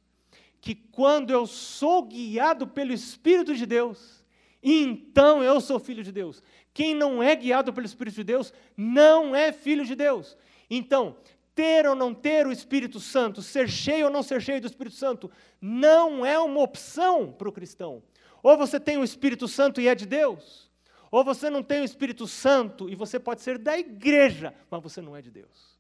que 0.61 0.77
quando 0.77 1.33
eu 1.33 1.45
sou 1.45 2.05
guiado 2.05 2.69
pelo 2.69 2.93
Espírito 2.93 3.53
de 3.57 3.67
Deus, 3.67 4.25
então 4.63 5.43
eu 5.43 5.61
sou 5.61 5.81
filho 5.81 6.05
de 6.05 6.13
Deus. 6.13 6.41
Quem 6.73 6.95
não 6.95 7.21
é 7.21 7.35
guiado 7.35 7.73
pelo 7.73 7.85
Espírito 7.85 8.15
de 8.15 8.25
Deus 8.25 8.55
não 8.77 9.35
é 9.35 9.51
filho 9.51 9.85
de 9.85 9.97
Deus. 9.97 10.37
Então, 10.71 11.17
ter 11.53 11.85
ou 11.85 11.97
não 11.97 12.15
ter 12.15 12.47
o 12.47 12.53
Espírito 12.53 13.01
Santo, 13.01 13.43
ser 13.43 13.69
cheio 13.69 14.07
ou 14.07 14.13
não 14.13 14.23
ser 14.23 14.41
cheio 14.41 14.61
do 14.61 14.69
Espírito 14.69 14.95
Santo, 14.95 15.29
não 15.61 16.25
é 16.25 16.39
uma 16.39 16.61
opção 16.61 17.33
para 17.33 17.49
o 17.49 17.53
cristão. 17.53 18.05
Ou 18.47 18.57
você 18.57 18.79
tem 18.79 18.97
o 18.97 19.03
Espírito 19.03 19.49
Santo 19.49 19.81
e 19.81 19.89
é 19.89 19.95
de 19.97 20.07
Deus, 20.07 20.71
ou 21.11 21.25
você 21.25 21.51
não 21.51 21.65
tem 21.65 21.81
o 21.81 21.85
Espírito 21.85 22.29
Santo 22.29 22.89
e 22.89 22.95
você 22.95 23.19
pode 23.19 23.43
ser 23.43 23.59
da 23.59 23.77
igreja, 23.77 24.55
mas 24.71 24.81
você 24.81 25.03
não 25.03 25.17
é 25.17 25.21
de 25.21 25.33
Deus. 25.33 25.77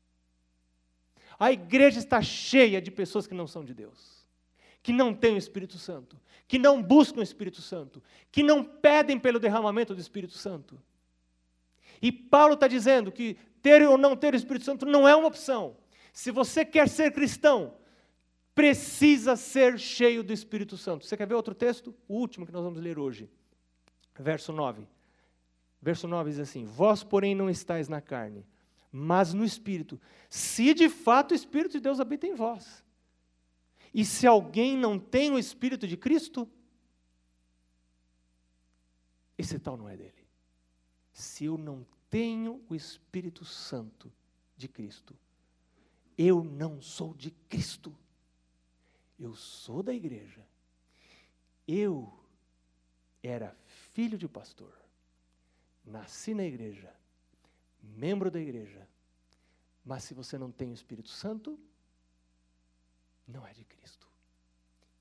A 1.38 1.52
igreja 1.52 2.00
está 2.00 2.20
cheia 2.20 2.82
de 2.82 2.90
pessoas 2.90 3.24
que 3.24 3.34
não 3.34 3.46
são 3.46 3.64
de 3.64 3.72
Deus, 3.72 4.26
que 4.82 4.92
não 4.92 5.14
têm 5.14 5.34
o 5.34 5.38
Espírito 5.38 5.78
Santo, 5.78 6.20
que 6.48 6.58
não 6.58 6.82
buscam 6.82 7.20
o 7.20 7.22
Espírito 7.22 7.62
Santo, 7.62 8.02
que 8.32 8.42
não 8.42 8.64
pedem 8.64 9.16
pelo 9.16 9.38
derramamento 9.38 9.94
do 9.94 10.00
Espírito 10.00 10.34
Santo. 10.34 10.76
E 12.02 12.10
Paulo 12.10 12.54
está 12.54 12.66
dizendo 12.66 13.12
que 13.12 13.36
ter 13.62 13.86
ou 13.88 13.96
não 13.96 14.16
ter 14.16 14.34
o 14.34 14.36
Espírito 14.36 14.64
Santo 14.64 14.84
não 14.84 15.06
é 15.06 15.14
uma 15.14 15.28
opção. 15.28 15.76
Se 16.12 16.32
você 16.32 16.64
quer 16.64 16.88
ser 16.88 17.12
cristão, 17.12 17.76
precisa 18.56 19.36
ser 19.36 19.78
cheio 19.78 20.24
do 20.24 20.32
Espírito 20.32 20.78
Santo. 20.78 21.04
Você 21.04 21.14
quer 21.14 21.28
ver 21.28 21.34
outro 21.34 21.54
texto? 21.54 21.94
O 22.08 22.14
último 22.14 22.46
que 22.46 22.52
nós 22.52 22.64
vamos 22.64 22.80
ler 22.80 22.98
hoje. 22.98 23.28
Verso 24.18 24.50
9. 24.50 24.88
Verso 25.80 26.08
9 26.08 26.30
diz 26.30 26.40
assim: 26.40 26.64
Vós, 26.64 27.04
porém, 27.04 27.34
não 27.34 27.50
estáis 27.50 27.86
na 27.86 28.00
carne, 28.00 28.46
mas 28.90 29.34
no 29.34 29.44
Espírito, 29.44 30.00
se 30.30 30.72
de 30.72 30.88
fato 30.88 31.32
o 31.32 31.34
Espírito 31.34 31.72
de 31.72 31.80
Deus 31.80 32.00
habita 32.00 32.26
em 32.26 32.34
vós. 32.34 32.82
E 33.92 34.06
se 34.06 34.26
alguém 34.26 34.74
não 34.74 34.98
tem 34.98 35.30
o 35.30 35.38
Espírito 35.38 35.86
de 35.86 35.96
Cristo, 35.98 36.48
esse 39.36 39.58
tal 39.58 39.76
não 39.76 39.86
é 39.86 39.98
dele. 39.98 40.26
Se 41.12 41.44
eu 41.44 41.58
não 41.58 41.86
tenho 42.08 42.64
o 42.70 42.74
Espírito 42.74 43.44
Santo 43.44 44.10
de 44.56 44.66
Cristo, 44.66 45.14
eu 46.16 46.42
não 46.42 46.80
sou 46.80 47.12
de 47.12 47.30
Cristo. 47.50 47.94
Eu 49.18 49.34
sou 49.34 49.82
da 49.82 49.94
igreja. 49.94 50.46
Eu 51.66 52.12
era 53.22 53.56
filho 53.92 54.16
de 54.16 54.28
pastor. 54.28 54.72
Nasci 55.84 56.34
na 56.34 56.44
igreja 56.44 56.92
membro 57.94 58.30
da 58.30 58.40
igreja, 58.40 58.86
mas 59.84 60.04
se 60.04 60.14
você 60.14 60.36
não 60.36 60.50
tem 60.50 60.70
o 60.70 60.74
Espírito 60.74 61.08
Santo, 61.08 61.58
não 63.26 63.46
é 63.46 63.52
de 63.52 63.64
Cristo. 63.64 64.06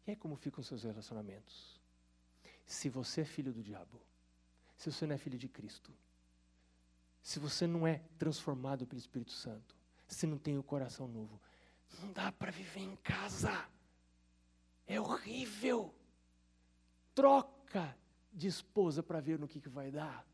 E 0.06 0.12
aí 0.12 0.16
como 0.16 0.36
ficam 0.36 0.64
seus 0.64 0.84
relacionamentos? 0.84 1.80
Se 2.66 2.90
você 2.90 3.22
é 3.22 3.26
filho 3.26 3.52
do 3.54 3.64
diabo, 3.64 4.02
se 4.78 4.92
você 4.92 5.06
não 5.06 5.16
é 5.16 5.18
filho 5.18 5.38
de 5.38 5.48
Cristo, 5.48 5.92
se 7.22 7.40
você 7.40 7.66
não 7.66 7.88
é 7.88 8.02
transformado 8.20 8.86
pelo 8.86 9.00
Espírito 9.00 9.32
Santo, 9.32 9.76
se 10.08 10.28
não 10.28 10.38
tem 10.38 10.58
o 10.58 10.64
coração 10.64 11.08
novo, 11.08 11.40
não 12.00 12.12
dá 12.12 12.32
para 12.32 12.52
viver 12.52 12.82
em 12.82 12.96
casa. 12.98 13.68
É 14.88 15.00
horrível. 15.00 15.94
Troca 17.14 17.96
de 18.32 18.48
esposa 18.48 19.02
para 19.02 19.20
ver 19.20 19.40
no 19.40 19.48
que, 19.48 19.62
que 19.62 19.70
vai 19.70 19.92
dar. 19.92 20.26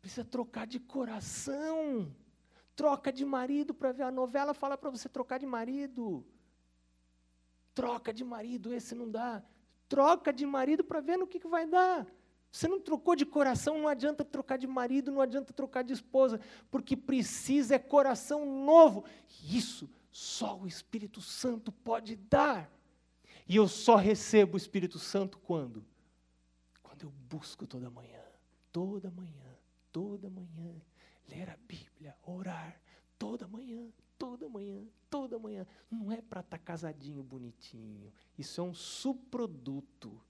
Precisa 0.00 0.24
trocar 0.24 0.66
de 0.66 0.80
coração. 0.80 2.14
Troca 2.74 3.12
de 3.12 3.24
marido 3.24 3.74
para 3.74 3.92
ver 3.92 4.04
a 4.04 4.10
novela, 4.10 4.54
fala 4.54 4.78
para 4.78 4.90
você 4.90 5.08
trocar 5.08 5.38
de 5.38 5.46
marido. 5.46 6.24
Troca 7.74 8.12
de 8.12 8.24
marido, 8.24 8.72
esse 8.72 8.94
não 8.94 9.10
dá. 9.10 9.42
Troca 9.88 10.32
de 10.32 10.46
marido 10.46 10.82
para 10.82 11.00
ver 11.00 11.18
no 11.18 11.26
que, 11.26 11.40
que 11.40 11.48
vai 11.48 11.66
dar. 11.66 12.06
Você 12.50 12.66
não 12.66 12.80
trocou 12.80 13.14
de 13.14 13.24
coração, 13.24 13.78
não 13.78 13.86
adianta 13.86 14.24
trocar 14.24 14.56
de 14.56 14.66
marido, 14.66 15.12
não 15.12 15.20
adianta 15.20 15.52
trocar 15.52 15.82
de 15.82 15.92
esposa, 15.92 16.40
porque 16.70 16.96
precisa 16.96 17.74
é 17.76 17.78
coração 17.78 18.64
novo. 18.64 19.04
Isso 19.44 19.88
só 20.10 20.58
o 20.58 20.66
Espírito 20.66 21.20
Santo 21.20 21.70
pode 21.70 22.16
dar. 22.16 22.70
E 23.50 23.56
eu 23.56 23.68
só 23.68 23.96
recebo 23.96 24.54
o 24.54 24.56
Espírito 24.56 24.98
Santo 24.98 25.38
quando? 25.38 25.84
Quando 26.82 27.02
eu 27.02 27.12
busco 27.28 27.66
toda 27.66 27.90
manhã, 27.90 28.22
toda 28.72 29.10
manhã 29.10 29.50
toda 29.92 30.30
manhã, 30.30 30.74
ler 31.28 31.50
a 31.50 31.56
Bíblia, 31.68 32.16
orar, 32.24 32.80
toda 33.18 33.46
manhã, 33.46 33.88
toda 34.18 34.48
manhã, 34.48 34.82
toda 35.08 35.38
manhã. 35.38 35.66
Não 35.90 36.10
é 36.10 36.20
para 36.20 36.40
estar 36.40 36.58
tá 36.58 36.64
casadinho, 36.64 37.22
bonitinho. 37.22 38.12
Isso 38.38 38.60
é 38.60 38.64
um 38.64 38.74
subproduto. 38.74 40.20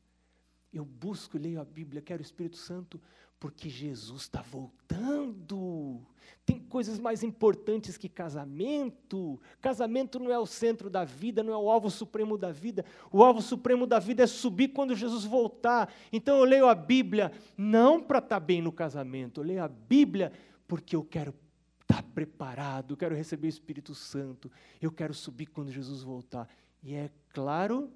Eu 0.72 0.84
busco 0.84 1.36
e 1.36 1.40
leio 1.40 1.60
a 1.60 1.64
Bíblia, 1.64 2.02
quero 2.02 2.20
o 2.20 2.24
Espírito 2.24 2.56
Santo, 2.56 3.00
porque 3.40 3.70
Jesus 3.70 4.22
está 4.22 4.42
voltando. 4.42 6.06
Tem 6.44 6.58
coisas 6.58 6.98
mais 6.98 7.22
importantes 7.22 7.96
que 7.96 8.08
casamento. 8.08 9.40
Casamento 9.62 10.18
não 10.20 10.30
é 10.30 10.38
o 10.38 10.44
centro 10.44 10.90
da 10.90 11.04
vida, 11.04 11.42
não 11.42 11.54
é 11.54 11.56
o 11.56 11.70
alvo 11.70 11.90
supremo 11.90 12.36
da 12.36 12.52
vida. 12.52 12.84
O 13.10 13.24
alvo 13.24 13.40
supremo 13.40 13.86
da 13.86 13.98
vida 13.98 14.22
é 14.22 14.26
subir 14.26 14.68
quando 14.68 14.94
Jesus 14.94 15.24
voltar. 15.24 15.92
Então 16.12 16.36
eu 16.36 16.44
leio 16.44 16.68
a 16.68 16.74
Bíblia 16.74 17.32
não 17.56 18.02
para 18.02 18.18
estar 18.18 18.38
tá 18.38 18.40
bem 18.40 18.60
no 18.60 18.70
casamento, 18.70 19.40
eu 19.40 19.44
leio 19.44 19.64
a 19.64 19.68
Bíblia 19.68 20.32
porque 20.68 20.94
eu 20.94 21.02
quero 21.02 21.34
estar 21.80 22.02
tá 22.02 22.08
preparado, 22.14 22.92
eu 22.92 22.96
quero 22.96 23.14
receber 23.14 23.46
o 23.46 23.48
Espírito 23.48 23.94
Santo, 23.94 24.52
eu 24.80 24.92
quero 24.92 25.14
subir 25.14 25.46
quando 25.46 25.72
Jesus 25.72 26.02
voltar. 26.02 26.46
E 26.82 26.94
é 26.94 27.10
claro 27.32 27.90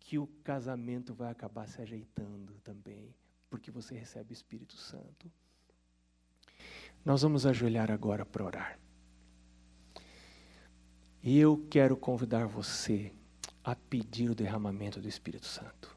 que 0.00 0.18
o 0.18 0.26
casamento 0.42 1.14
vai 1.14 1.30
acabar 1.30 1.66
se 1.66 1.80
ajeitando 1.80 2.54
também, 2.62 3.14
porque 3.54 3.70
você 3.70 3.94
recebe 3.94 4.32
o 4.32 4.34
Espírito 4.34 4.76
Santo. 4.76 5.30
Nós 7.04 7.22
vamos 7.22 7.46
ajoelhar 7.46 7.88
agora 7.88 8.26
para 8.26 8.44
orar. 8.44 8.80
E 11.22 11.38
eu 11.38 11.64
quero 11.70 11.96
convidar 11.96 12.48
você 12.48 13.12
a 13.62 13.76
pedir 13.76 14.28
o 14.28 14.34
derramamento 14.34 15.00
do 15.00 15.06
Espírito 15.06 15.46
Santo. 15.46 15.96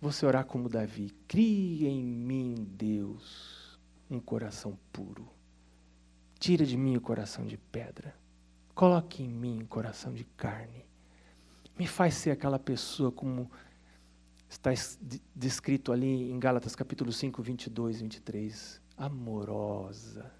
Você 0.00 0.24
orar 0.24 0.46
como 0.46 0.70
Davi: 0.70 1.10
cria 1.28 1.90
em 1.90 2.02
mim, 2.02 2.54
Deus, 2.54 3.78
um 4.10 4.18
coração 4.18 4.78
puro. 4.90 5.28
Tira 6.38 6.64
de 6.64 6.78
mim 6.78 6.96
o 6.96 7.00
coração 7.02 7.44
de 7.44 7.58
pedra. 7.58 8.16
Coloque 8.74 9.22
em 9.22 9.28
mim 9.28 9.64
um 9.64 9.66
coração 9.66 10.14
de 10.14 10.24
carne. 10.24 10.86
Me 11.78 11.86
faz 11.86 12.14
ser 12.14 12.30
aquela 12.30 12.58
pessoa 12.58 13.12
como 13.12 13.50
está 14.50 14.70
descrito 15.34 15.92
ali 15.92 16.30
em 16.30 16.38
Gálatas 16.38 16.74
capítulo 16.74 17.12
5, 17.12 17.40
22 17.40 17.98
e 17.98 18.02
23. 18.02 18.82
Amorosa, 18.96 20.30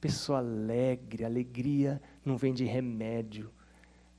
pessoa 0.00 0.38
alegre. 0.38 1.24
Alegria 1.24 2.00
não 2.24 2.36
vem 2.36 2.54
de 2.54 2.64
remédio. 2.64 3.50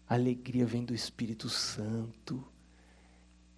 Alegria 0.08 0.66
vem 0.66 0.84
do 0.84 0.94
Espírito 0.94 1.48
Santo. 1.48 2.46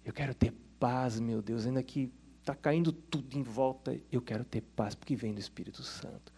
Eu 0.04 0.12
quero 0.12 0.32
ter 0.32 0.54
paz, 0.78 1.18
meu 1.18 1.42
Deus, 1.42 1.66
ainda 1.66 1.82
que 1.82 2.12
está 2.40 2.54
caindo 2.54 2.92
tudo 2.92 3.36
em 3.36 3.42
volta, 3.42 3.98
eu 4.12 4.22
quero 4.22 4.44
ter 4.44 4.60
paz, 4.60 4.94
porque 4.94 5.16
vem 5.16 5.34
do 5.34 5.40
Espírito 5.40 5.82
Santo. 5.82 6.32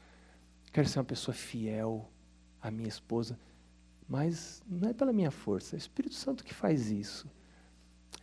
Quero 0.72 0.88
ser 0.88 0.98
uma 0.98 1.04
pessoa 1.04 1.34
fiel 1.34 2.10
à 2.60 2.70
minha 2.70 2.88
esposa, 2.88 3.38
mas 4.08 4.62
não 4.66 4.88
é 4.88 4.94
pela 4.94 5.12
minha 5.12 5.30
força, 5.30 5.74
é 5.74 5.76
o 5.76 5.78
Espírito 5.78 6.14
Santo 6.14 6.44
que 6.44 6.54
faz 6.54 6.90
isso. 6.90 7.28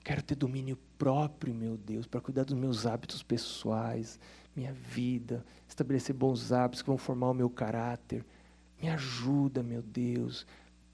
Quero 0.04 0.22
ter 0.22 0.36
domínio 0.36 0.78
próprio, 0.98 1.54
meu 1.54 1.78
Deus, 1.78 2.06
para 2.06 2.20
cuidar 2.20 2.44
dos 2.44 2.58
meus 2.58 2.86
hábitos 2.86 3.24
pessoais, 3.24 4.20
minha 4.56 4.74
vida, 4.74 5.46
estabelecer 5.68 6.14
bons 6.14 6.52
hábitos 6.52 6.82
que 6.82 6.90
vão 6.90 6.98
formar 6.98 7.30
o 7.30 7.34
meu 7.34 7.50
caráter. 7.50 8.26
Me 8.82 8.90
ajuda, 8.90 9.64
meu 9.64 9.82
Deus. 9.82 10.46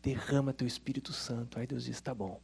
Derrama 0.04 0.54
teu 0.54 0.68
Espírito 0.68 1.12
Santo. 1.12 1.58
Aí 1.60 1.66
Deus 1.66 1.86
diz: 1.86 2.00
tá 2.00 2.14
bom. 2.14 2.40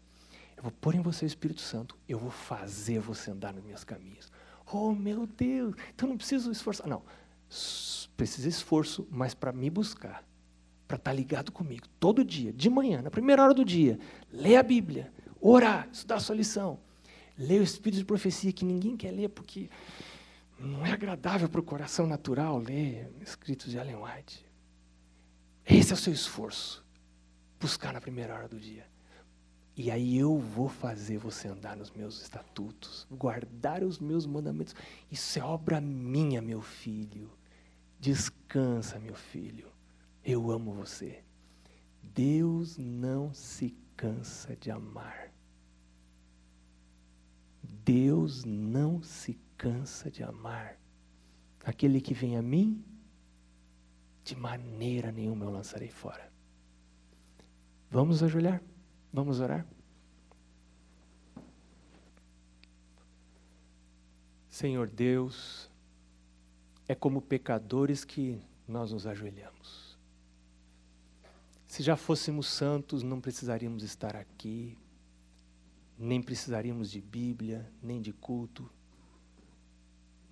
Eu 0.58 0.64
vou 0.64 0.72
pôr 0.72 0.96
em 0.96 1.02
você 1.02 1.26
o 1.26 1.28
Espírito 1.28 1.62
Santo. 1.62 1.96
Eu 2.10 2.18
vou 2.18 2.32
fazer 2.32 3.00
você 3.00 3.30
andar 3.30 3.54
nos 3.54 3.64
meus 3.64 3.84
caminhos. 3.84 4.32
Oh, 4.72 4.92
meu 4.92 5.28
Deus. 5.28 5.76
Então 5.94 6.10
não 6.10 6.18
preciso 6.18 6.52
esforçar. 6.52 6.88
Não. 6.88 7.04
Precisa 8.18 8.50
esforço, 8.50 9.08
mas 9.12 9.36
para 9.36 9.52
me 9.52 9.70
buscar. 9.70 10.24
Para 10.88 10.98
estar 10.98 11.12
tá 11.12 11.16
ligado 11.16 11.52
comigo. 11.52 11.86
Todo 12.00 12.24
dia, 12.24 12.52
de 12.52 12.70
manhã, 12.70 13.02
na 13.02 13.12
primeira 13.12 13.44
hora 13.44 13.54
do 13.54 13.64
dia. 13.64 14.00
Lê 14.32 14.56
a 14.56 14.64
Bíblia. 14.64 15.12
Orar. 15.48 15.88
Estudar 15.94 16.16
a 16.16 16.20
sua 16.20 16.36
lição. 16.36 16.80
Lê 17.38 17.60
o 17.60 17.64
Espírito 17.64 18.00
de 18.00 18.06
Profecia, 18.06 18.52
que 18.52 18.66
ninguém 18.66 18.98
quer 18.98 19.12
ler, 19.12 19.30
porque 19.30 19.70
não 20.60 20.84
é 20.84 20.92
agradável 20.92 21.48
para 21.48 21.60
o 21.60 21.64
coração 21.64 22.08
natural 22.08 22.58
ler 22.58 23.12
escritos 23.22 23.70
de 23.70 23.78
Ellen 23.78 23.98
White. 23.98 24.44
Esse 25.64 25.92
é 25.92 25.94
o 25.94 25.98
seu 25.98 26.12
esforço. 26.12 26.84
Buscar 27.60 27.94
na 27.94 28.02
primeira 28.02 28.34
hora 28.34 28.48
do 28.48 28.60
dia. 28.60 28.88
E 29.78 29.92
aí 29.92 30.18
eu 30.18 30.36
vou 30.40 30.68
fazer 30.68 31.20
você 31.20 31.48
andar 31.48 31.78
nos 31.78 31.92
meus 31.92 32.24
estatutos, 32.24 33.06
guardar 33.12 33.84
os 33.84 34.00
meus 34.00 34.26
mandamentos. 34.26 34.74
Isso 35.12 35.38
é 35.38 35.44
obra 35.44 35.80
minha, 35.80 36.42
meu 36.42 36.62
filho. 36.64 37.30
Descansa, 38.00 38.98
meu 38.98 39.14
filho. 39.14 39.68
Eu 40.24 40.50
amo 40.50 40.74
você. 40.74 41.20
Deus 42.02 42.80
não 42.80 43.32
se 43.32 43.76
cansa 43.96 44.56
de 44.56 44.72
amar. 44.72 45.35
Deus 47.84 48.44
não 48.44 49.02
se 49.02 49.40
cansa 49.58 50.10
de 50.10 50.24
amar. 50.24 50.78
Aquele 51.64 52.00
que 52.00 52.14
vem 52.14 52.38
a 52.38 52.42
mim, 52.42 52.84
de 54.24 54.36
maneira 54.36 55.12
nenhuma 55.12 55.46
eu 55.46 55.52
lançarei 55.52 55.90
fora. 55.90 56.32
Vamos 57.90 58.22
ajoelhar? 58.22 58.62
Vamos 59.12 59.40
orar? 59.40 59.66
Senhor 64.50 64.88
Deus, 64.88 65.70
é 66.88 66.96
como 66.96 67.22
pecadores 67.22 68.06
que 68.06 68.42
nós 68.68 68.92
nos 68.92 69.06
ajoelhamos. 69.06 69.98
Se 71.68 71.84
já 71.84 71.98
fôssemos 71.98 72.48
santos, 72.48 73.04
não 73.04 73.20
precisaríamos 73.20 73.84
estar 73.84 74.16
aqui, 74.16 74.78
nem 75.98 76.22
precisaríamos 76.22 76.92
de 76.92 77.02
Bíblia, 77.02 77.72
nem 77.82 78.02
de 78.02 78.12
culto. 78.12 78.70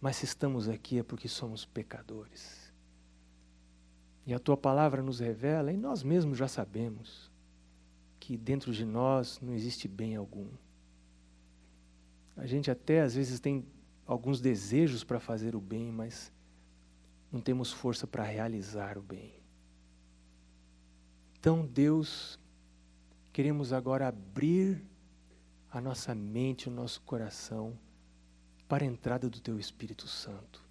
Mas 0.01 0.17
se 0.17 0.25
estamos 0.25 0.67
aqui 0.67 0.99
é 0.99 1.03
porque 1.03 1.27
somos 1.27 1.65
pecadores. 1.65 2.73
E 4.25 4.33
a 4.33 4.39
tua 4.39 4.57
palavra 4.57 5.01
nos 5.01 5.19
revela, 5.19 5.71
e 5.71 5.77
nós 5.77 6.03
mesmos 6.03 6.37
já 6.37 6.47
sabemos, 6.47 7.31
que 8.19 8.37
dentro 8.37 8.73
de 8.73 8.85
nós 8.85 9.39
não 9.41 9.53
existe 9.53 9.87
bem 9.87 10.15
algum. 10.15 10.47
A 12.35 12.45
gente 12.45 12.71
até 12.71 13.01
às 13.01 13.15
vezes 13.15 13.39
tem 13.39 13.65
alguns 14.05 14.39
desejos 14.41 15.03
para 15.03 15.19
fazer 15.19 15.55
o 15.55 15.61
bem, 15.61 15.91
mas 15.91 16.31
não 17.31 17.41
temos 17.41 17.71
força 17.71 18.07
para 18.07 18.23
realizar 18.23 18.97
o 18.97 19.01
bem. 19.01 19.33
Então, 21.37 21.65
Deus, 21.65 22.39
queremos 23.33 23.73
agora 23.73 24.07
abrir 24.07 24.81
a 25.73 25.81
nossa 25.81 26.13
mente, 26.13 26.69
o 26.69 26.71
nosso 26.71 27.01
coração 27.01 27.75
para 28.69 28.83
a 28.83 28.87
entrada 28.87 29.27
do 29.27 29.39
Teu 29.39 29.59
Espírito 29.59 30.07
Santo. 30.07 30.63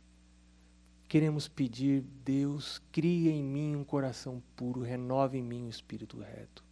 Queremos 1.08 1.48
pedir, 1.48 2.02
Deus, 2.24 2.80
cria 2.92 3.32
em 3.32 3.42
mim 3.42 3.74
um 3.74 3.82
coração 3.82 4.40
puro, 4.54 4.80
renove 4.80 5.38
em 5.38 5.42
mim 5.42 5.64
um 5.64 5.68
espírito 5.68 6.20
reto. 6.20 6.62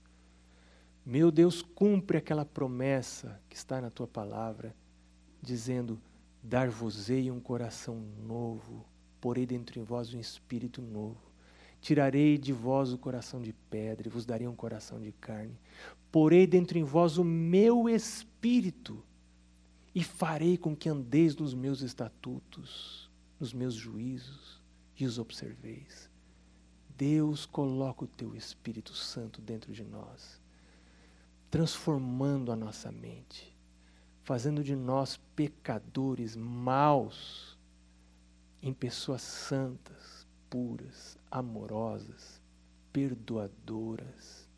Meu 1.04 1.32
Deus, 1.32 1.60
cumpre 1.60 2.18
aquela 2.18 2.44
promessa 2.44 3.40
que 3.50 3.56
está 3.56 3.80
na 3.80 3.90
tua 3.90 4.06
palavra, 4.06 4.72
dizendo: 5.42 6.00
Dar-vos-ei 6.40 7.32
um 7.32 7.40
coração 7.40 7.96
novo, 7.96 8.86
porei 9.20 9.44
dentro 9.44 9.74
de 9.74 9.84
vós 9.84 10.14
um 10.14 10.20
espírito 10.20 10.80
novo. 10.80 11.29
Tirarei 11.80 12.36
de 12.36 12.52
vós 12.52 12.92
o 12.92 12.98
coração 12.98 13.40
de 13.40 13.52
pedra 13.52 14.08
e 14.08 14.10
vos 14.10 14.26
darei 14.26 14.46
um 14.46 14.54
coração 14.54 15.00
de 15.00 15.12
carne. 15.12 15.58
Porei 16.12 16.46
dentro 16.46 16.78
em 16.78 16.84
vós 16.84 17.16
o 17.18 17.24
meu 17.24 17.88
espírito 17.88 19.02
e 19.94 20.04
farei 20.04 20.56
com 20.56 20.76
que 20.76 20.88
andeis 20.88 21.36
nos 21.36 21.54
meus 21.54 21.80
estatutos, 21.80 23.10
nos 23.38 23.52
meus 23.52 23.74
juízos 23.74 24.60
e 24.98 25.06
os 25.06 25.18
observeis. 25.18 26.10
Deus 26.96 27.46
coloca 27.46 28.04
o 28.04 28.08
teu 28.08 28.36
Espírito 28.36 28.94
Santo 28.94 29.40
dentro 29.40 29.72
de 29.72 29.82
nós 29.82 30.40
transformando 31.50 32.52
a 32.52 32.56
nossa 32.56 32.92
mente, 32.92 33.54
fazendo 34.22 34.62
de 34.62 34.76
nós 34.76 35.18
pecadores 35.34 36.36
maus 36.36 37.58
em 38.62 38.72
pessoas 38.72 39.22
santas, 39.22 40.26
puras, 40.48 41.18
amorosas, 41.30 42.40
perdoadoras. 42.92 44.48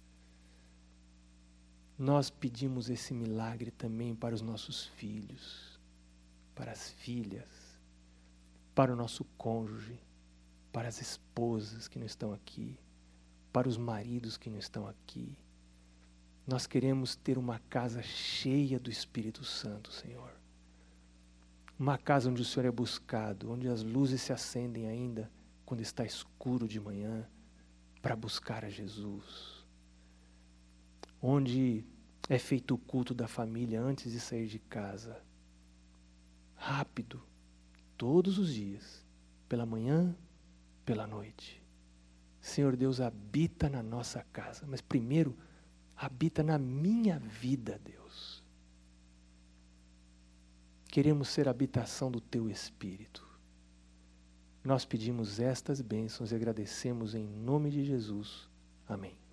Nós 1.99 2.31
pedimos 2.31 2.89
esse 2.89 3.13
milagre 3.13 3.71
também 3.71 4.15
para 4.15 4.35
os 4.35 4.41
nossos 4.41 4.87
filhos, 4.87 5.79
para 6.55 6.73
as 6.73 6.91
filhas, 6.91 7.49
para 8.75 8.93
o 8.93 8.97
nosso 8.97 9.25
cônjuge, 9.37 10.01
para 10.73 10.89
as 10.89 11.01
esposas 11.01 11.87
que 11.89 11.99
não 11.99 12.07
estão 12.07 12.33
aqui, 12.33 12.79
para 13.53 13.69
os 13.69 13.77
maridos 13.77 14.37
que 14.37 14.49
não 14.49 14.59
estão 14.59 14.89
aqui 14.89 15.37
nós 16.47 16.67
queremos 16.67 17.15
ter 17.15 17.39
uma 17.39 17.61
casa 17.71 18.03
cheia 18.03 18.79
do 18.79 18.91
Espírito 18.91 19.45
Santo, 19.45 19.93
Senhor. 19.93 20.31
Uma 21.79 21.97
casa 21.97 22.29
onde 22.29 22.43
o 22.43 22.45
Senhor 22.45 22.67
é 22.67 22.71
buscado, 22.71 23.53
onde 23.53 23.69
as 23.69 23.83
luzes 23.83 24.23
se 24.23 24.33
acendem 24.33 24.89
ainda 24.89 25.31
quando 25.73 25.81
está 25.81 26.05
escuro 26.05 26.69
de 26.69 26.79
manhã, 26.79 27.27
para 28.03 28.15
buscar 28.15 28.63
a 28.63 28.69
Jesus. 28.69 29.65
Onde 31.19 31.83
é 32.29 32.39
feito 32.39 32.75
o 32.75 32.79
culto 32.79 33.15
da 33.15 33.27
família 33.27 33.81
antes 33.81 34.13
de 34.13 34.21
sair 34.21 34.49
de 34.49 34.59
casa. 34.59 35.19
Rápido, 36.55 37.23
todos 37.97 38.37
os 38.37 38.53
dias, 38.53 39.03
pela 39.49 39.65
manhã, 39.65 40.15
pela 40.85 41.07
noite. 41.07 41.59
Senhor 42.43 42.77
Deus 42.77 43.01
habita 43.01 43.71
na 43.71 43.83
nossa 43.83 44.23
casa, 44.31 44.67
mas 44.69 44.83
primeiro, 44.83 45.35
habita 45.97 46.43
na 46.43 46.59
minha 46.59 47.19
vida, 47.19 47.81
Deus. 47.83 48.43
Queremos 50.89 51.31
ser 51.31 51.49
habitação 51.49 52.11
do 52.11 52.21
teu 52.21 52.51
Espírito. 52.51 53.32
Nós 54.65 54.85
pedimos 54.85 55.41
estas 55.41 55.81
bênçãos 55.81 56.31
e 56.31 56.35
agradecemos 56.35 57.15
em 57.15 57.27
nome 57.27 57.71
de 57.71 57.85
Jesus. 57.85 58.49
Amém. 58.89 59.17